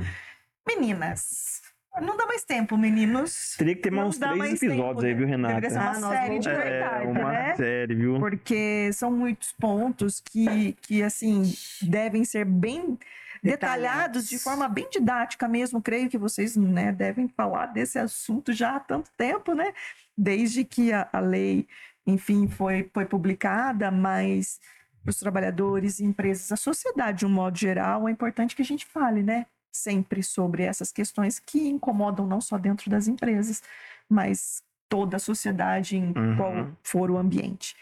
Meninas, 0.67 1.63
Não 2.01 2.17
dá 2.17 2.27
mais 2.27 2.45
tempo, 2.45 2.77
meninos. 2.77 3.55
Teria 3.57 3.75
que 3.75 3.83
ter 3.83 3.91
Não 3.91 3.99
mais 3.99 4.09
uns 4.11 4.19
três 4.19 4.37
mais 4.37 4.63
episódios 4.63 4.97
tempo, 4.97 5.07
aí, 5.07 5.15
viu? 5.15 5.27
Renata? 5.27 5.55
Deveria 5.61 5.71
ser 5.71 5.79
uma 5.79 5.91
Ah, 5.91 6.17
série 6.17 6.39
de 6.39 6.49
É, 6.49 6.55
verdade, 6.55 7.07
uma 7.07 7.33
né? 7.33 7.55
série, 7.57 7.95
viu? 7.95 8.19
Porque 8.19 8.91
são 8.93 9.11
muitos 9.11 9.53
pontos 9.53 10.21
que, 10.21 10.73
que 10.83 11.03
assim, 11.03 11.53
devem 11.83 12.25
ser 12.25 12.45
bem 12.45 12.99
detalhados 13.43 14.29
de 14.29 14.39
forma 14.39 14.69
bem 14.69 14.89
didática 14.91 15.47
mesmo. 15.49 15.81
Creio 15.81 16.09
que 16.09 16.19
vocês 16.19 16.57
né, 16.57 16.93
devem 16.93 17.29
falar 17.29 17.67
desse 17.67 17.99
assunto 17.99 18.53
já 18.53 18.77
há 18.77 18.81
tanto 18.81 19.11
tempo, 19.17 19.55
né? 19.55 19.73
Desde 20.17 20.65
que 20.65 20.93
a, 20.93 21.09
a 21.13 21.21
lei, 21.21 21.67
enfim, 22.07 22.49
foi, 22.49 22.91
foi 22.93 23.07
publicada, 23.07 23.91
mas 23.91 24.61
os 25.07 25.17
trabalhadores, 25.19 26.01
empresas, 26.01 26.51
a 26.51 26.57
sociedade 26.57 27.21
de 27.21 27.27
um 27.27 27.31
modo 27.31 27.57
geral, 27.57 28.09
é 28.09 28.11
importante 28.11 28.57
que 28.57 28.63
a 28.63 28.65
gente 28.65 28.85
fale, 28.87 29.23
né? 29.23 29.47
Sempre 29.77 30.23
sobre 30.23 30.63
essas 30.63 30.91
questões 30.91 31.39
que 31.39 31.69
incomodam 31.69 32.27
não 32.27 32.41
só 32.41 32.57
dentro 32.57 32.91
das 32.91 33.07
empresas, 33.07 33.63
mas 34.09 34.63
toda 34.89 35.17
a 35.17 35.21
sociedade 35.21 35.97
em 35.97 36.13
Uhum. 36.17 36.37
qual 36.37 36.53
for 36.83 37.11
o 37.11 37.19
ambiente. 37.19 37.77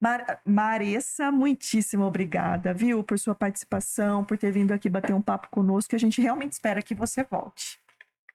Mar 0.00 0.40
Maressa, 0.44 1.32
muitíssimo 1.32 2.04
obrigada, 2.04 2.72
viu, 2.72 3.02
por 3.02 3.18
sua 3.18 3.34
participação, 3.34 4.24
por 4.24 4.36
ter 4.38 4.52
vindo 4.52 4.72
aqui 4.72 4.88
bater 4.88 5.14
um 5.14 5.22
papo 5.22 5.48
conosco. 5.50 5.96
A 5.96 5.98
gente 5.98 6.20
realmente 6.20 6.52
espera 6.52 6.82
que 6.82 6.94
você 6.94 7.24
volte. 7.24 7.80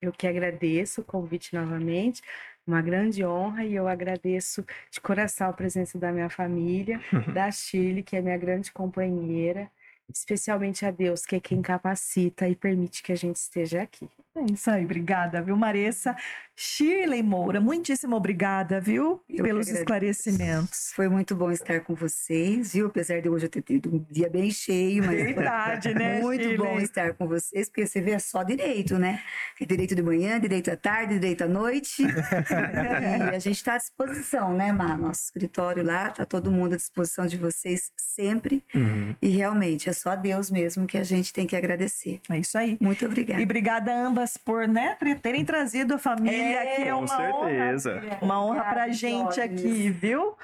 Eu 0.02 0.12
que 0.12 0.28
agradeço 0.28 1.00
o 1.02 1.04
convite 1.06 1.56
novamente, 1.56 2.22
uma 2.68 2.82
grande 2.82 3.24
honra, 3.24 3.64
e 3.64 3.76
eu 3.76 3.88
agradeço 3.88 4.66
de 4.92 5.00
coração 5.00 5.50
a 5.50 5.54
presença 5.54 5.98
da 5.98 6.12
minha 6.12 6.30
família, 6.30 7.00
da 7.34 7.50
Shirley, 7.50 8.04
que 8.04 8.18
é 8.18 8.22
minha 8.22 8.38
grande 8.38 8.72
companheira, 8.72 9.70
especialmente 10.18 10.86
a 10.86 10.92
Deus, 10.92 11.26
que 11.26 11.36
é 11.36 11.40
quem 11.40 11.62
capacita 11.62 12.48
e 12.48 12.56
permite 12.56 13.04
que 13.04 13.12
a 13.12 13.16
gente 13.16 13.38
esteja 13.38 13.82
aqui. 13.82 14.10
É 14.36 14.52
isso 14.52 14.72
aí, 14.72 14.84
obrigada, 14.84 15.44
viu, 15.44 15.56
Maressa? 15.56 16.16
Shirley 16.56 17.22
Moura, 17.24 17.60
muitíssimo 17.62 18.16
obrigada, 18.16 18.80
viu, 18.80 19.22
Eu 19.30 19.44
pelos 19.44 19.68
esclarecimentos. 19.68 20.92
Foi 20.96 21.08
muito 21.08 21.36
bom 21.36 21.52
estar 21.52 21.82
com 21.82 21.96
vocês, 21.96 22.74
viu? 22.74 22.88
Apesar 22.88 23.22
de 23.22 23.30
hoje 23.30 23.46
eu 23.46 23.50
ter 23.50 23.62
tido 23.62 23.96
um 23.96 24.06
dia 24.10 24.30
bem 24.30 24.50
cheio, 24.52 25.04
mas 25.04 25.24
Verdade, 25.24 25.94
né, 25.94 26.20
muito 26.20 26.44
Shirley? 26.44 26.58
bom 26.58 26.80
estar 26.80 27.14
com 27.14 27.28
vocês, 27.28 27.70
porque 27.70 27.86
você 27.86 28.02
vê 28.02 28.12
é 28.12 28.20
só 28.20 28.44
direito, 28.44 28.98
né? 28.98 29.22
Tem 29.58 29.68
direito 29.68 29.96
de 29.96 30.02
manhã, 30.04 30.40
direito 30.40 30.72
à 30.72 30.78
tarde, 30.78 31.16
direito 31.16 31.44
à 31.44 31.48
noite. 31.48 32.04
e 32.04 33.36
a 33.36 33.40
gente 33.40 33.58
está 33.58 33.76
à 33.76 33.78
disposição, 33.78 34.54
né, 34.54 34.72
Mar? 34.72 34.98
Nosso 34.98 35.26
escritório 35.26 35.84
lá, 35.84 36.10
tá 36.10 36.26
todo 36.26 36.52
mundo 36.52 36.74
à 36.74 36.78
disposição 36.78 37.26
de 37.26 37.38
vocês 37.38 37.92
sempre. 37.98 38.64
Uhum. 38.74 39.16
E 39.22 39.30
realmente 39.30 39.90
é 39.90 39.94
só 39.94 40.16
Deus 40.16 40.52
mesmo 40.52 40.86
que 40.86 40.98
a 40.98 41.04
gente 41.04 41.34
tem 41.34 41.48
que 41.48 41.56
agradecer. 41.56 42.20
É 42.30 42.38
isso 42.38 42.58
aí. 42.58 42.78
Muito 42.80 43.06
obrigada. 43.06 43.42
E 43.42 43.44
obrigada 43.44 43.92
a 43.92 44.10
por 44.38 44.68
né, 44.68 44.96
ter- 45.00 45.20
terem 45.20 45.44
trazido 45.46 45.96
a 45.96 45.98
família 45.98 46.38
É, 46.64 46.74
aqui. 46.74 46.82
É 46.84 46.92
Com 46.94 47.00
uma 47.00 47.08
certeza. 47.08 47.96
honra. 48.04 48.18
Uma 48.22 48.46
honra 48.46 48.64
pra 48.64 48.88
gente 48.90 49.40
aqui, 49.42 49.90
viu? 49.90 50.36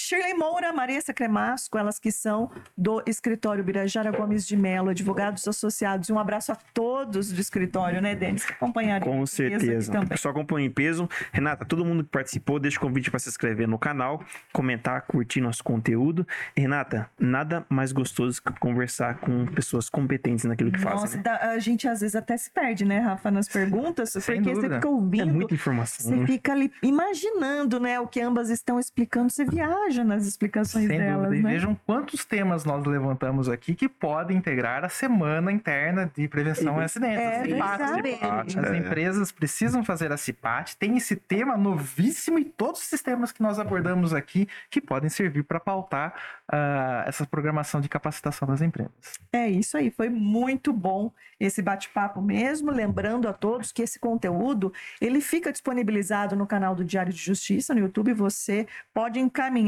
Shirley 0.00 0.34
Moura, 0.34 0.72
Marissa 0.72 1.12
Cremasco, 1.12 1.76
elas 1.78 1.98
que 1.98 2.10
são 2.10 2.50
do 2.76 3.02
escritório 3.06 3.62
Birajara 3.62 4.10
Gomes 4.10 4.46
de 4.46 4.56
Melo, 4.56 4.88
advogados 4.90 5.46
associados. 5.46 6.08
Um 6.10 6.18
abraço 6.18 6.52
a 6.52 6.56
todos 6.72 7.30
do 7.32 7.40
escritório, 7.40 8.00
né, 8.00 8.14
Denis? 8.14 8.44
Que 8.44 8.52
acompanharam 8.52 9.06
Com 9.06 9.26
certeza. 9.26 10.04
Pessoal 10.06 10.32
acompanha 10.32 10.66
em 10.66 10.70
peso. 10.70 11.08
Renata, 11.32 11.64
todo 11.64 11.84
mundo 11.84 12.02
que 12.02 12.10
participou, 12.10 12.58
deixa 12.58 12.78
o 12.78 12.80
convite 12.80 13.10
para 13.10 13.18
se 13.20 13.28
inscrever 13.28 13.68
no 13.68 13.78
canal, 13.78 14.24
comentar, 14.52 15.02
curtir 15.02 15.40
nosso 15.40 15.62
conteúdo. 15.62 16.26
Renata, 16.56 17.10
nada 17.18 17.64
mais 17.68 17.92
gostoso 17.92 18.42
que 18.42 18.52
conversar 18.58 19.18
com 19.18 19.46
pessoas 19.46 19.88
competentes 19.90 20.44
naquilo 20.44 20.70
que 20.72 20.80
Nossa, 20.82 20.98
fazem. 21.00 21.16
né? 21.18 21.22
dá- 21.22 21.50
a 21.52 21.58
gente 21.58 21.86
às 21.86 22.00
vezes 22.00 22.16
até 22.16 22.36
se 22.36 22.50
perde, 22.50 22.84
né, 22.84 22.98
Rafa, 23.00 23.30
nas 23.30 23.48
perguntas, 23.48 24.10
Sem 24.10 24.20
porque 24.36 24.40
você 24.50 24.54
dúvida. 24.54 24.74
fica 24.76 24.88
É 24.88 24.90
ouvindo. 24.90 25.34
muita 25.34 25.54
informação. 25.54 26.06
Você 26.10 26.16
né? 26.16 26.26
fica 26.26 26.52
ali 26.52 26.72
imaginando, 26.82 27.78
né, 27.78 27.98
o 28.00 28.06
que 28.06 28.20
ambas 28.20 28.50
estão 28.50 28.78
explicando, 28.78 29.30
você 29.30 29.44
viaja 29.44 29.89
nas 29.98 30.26
explicações 30.26 30.86
Sem 30.86 30.98
delas, 30.98 31.24
dúvida. 31.24 31.36
E 31.36 31.42
né? 31.42 31.52
vejam 31.52 31.74
quantos 31.86 32.24
temas 32.24 32.64
nós 32.64 32.84
levantamos 32.84 33.48
aqui 33.48 33.74
que 33.74 33.88
podem 33.88 34.36
integrar 34.36 34.84
a 34.84 34.88
semana 34.88 35.50
interna 35.52 36.10
de 36.14 36.26
prevenção 36.28 36.78
a 36.78 36.84
acidentes. 36.84 37.18
É 37.18 37.40
a 37.40 37.44
CIPAT. 37.44 38.58
As 38.58 38.70
É. 38.70 38.76
empresas 38.76 39.32
precisam 39.32 39.84
fazer 39.84 40.12
a 40.12 40.16
CIPAT, 40.16 40.76
tem 40.76 40.96
esse 40.96 41.16
tema 41.16 41.56
novíssimo 41.56 42.38
e 42.38 42.44
todos 42.44 42.90
os 42.92 43.02
temas 43.02 43.32
que 43.32 43.42
nós 43.42 43.58
abordamos 43.58 44.14
aqui 44.14 44.48
que 44.70 44.80
podem 44.80 45.08
servir 45.10 45.42
para 45.44 45.60
pautar 45.60 46.14
ah, 46.48 47.04
essa 47.06 47.26
programação 47.26 47.80
de 47.80 47.88
capacitação 47.88 48.46
das 48.48 48.60
empresas. 48.60 48.92
É 49.32 49.48
isso 49.48 49.76
aí, 49.76 49.90
foi 49.90 50.08
muito 50.08 50.72
bom 50.72 51.12
esse 51.38 51.62
bate-papo 51.62 52.20
mesmo. 52.20 52.70
Lembrando 52.70 53.28
a 53.28 53.32
todos 53.32 53.72
que 53.72 53.82
esse 53.82 53.98
conteúdo 53.98 54.72
ele 55.00 55.20
fica 55.20 55.50
disponibilizado 55.52 56.36
no 56.36 56.46
canal 56.46 56.74
do 56.74 56.84
Diário 56.84 57.12
de 57.12 57.18
Justiça 57.18 57.74
no 57.74 57.80
YouTube. 57.80 58.12
Você 58.12 58.66
pode 58.92 59.18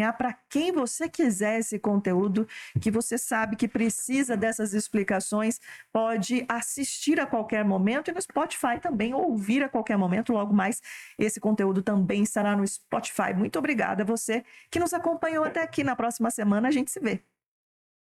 encaminhar 0.03 0.17
para 0.17 0.37
quem 0.49 0.73
você 0.73 1.09
quiser 1.09 1.61
esse 1.61 1.79
conteúdo, 1.79 2.47
que 2.81 2.91
você 2.91 3.17
sabe 3.17 3.57
que 3.57 3.69
precisa 3.69 4.37
dessas 4.37 4.75
explicações, 4.75 5.61
pode 5.93 6.45
assistir 6.49 7.21
a 7.21 7.27
qualquer 7.27 7.65
momento 7.65 8.11
e 8.11 8.15
no 8.15 8.21
Spotify 8.21 8.81
também 8.81 9.15
ouvir 9.15 9.63
a 9.63 9.69
qualquer 9.69 9.97
momento. 9.97 10.33
Logo 10.33 10.53
mais, 10.53 10.81
esse 11.19 11.41
conteúdo 11.41 11.83
também 11.83 12.23
estará 12.23 12.57
no 12.57 12.67
Spotify. 12.67 13.33
Muito 13.35 13.59
obrigada 13.59 14.03
a 14.03 14.07
você 14.07 14.45
que 14.71 14.81
nos 14.81 14.93
acompanhou 14.93 15.45
até 15.45 15.63
aqui. 15.63 15.85
Na 15.85 15.97
próxima 15.97 16.31
semana 16.31 16.69
a 16.69 16.71
gente 16.71 16.91
se 16.91 17.01
vê. 17.01 17.32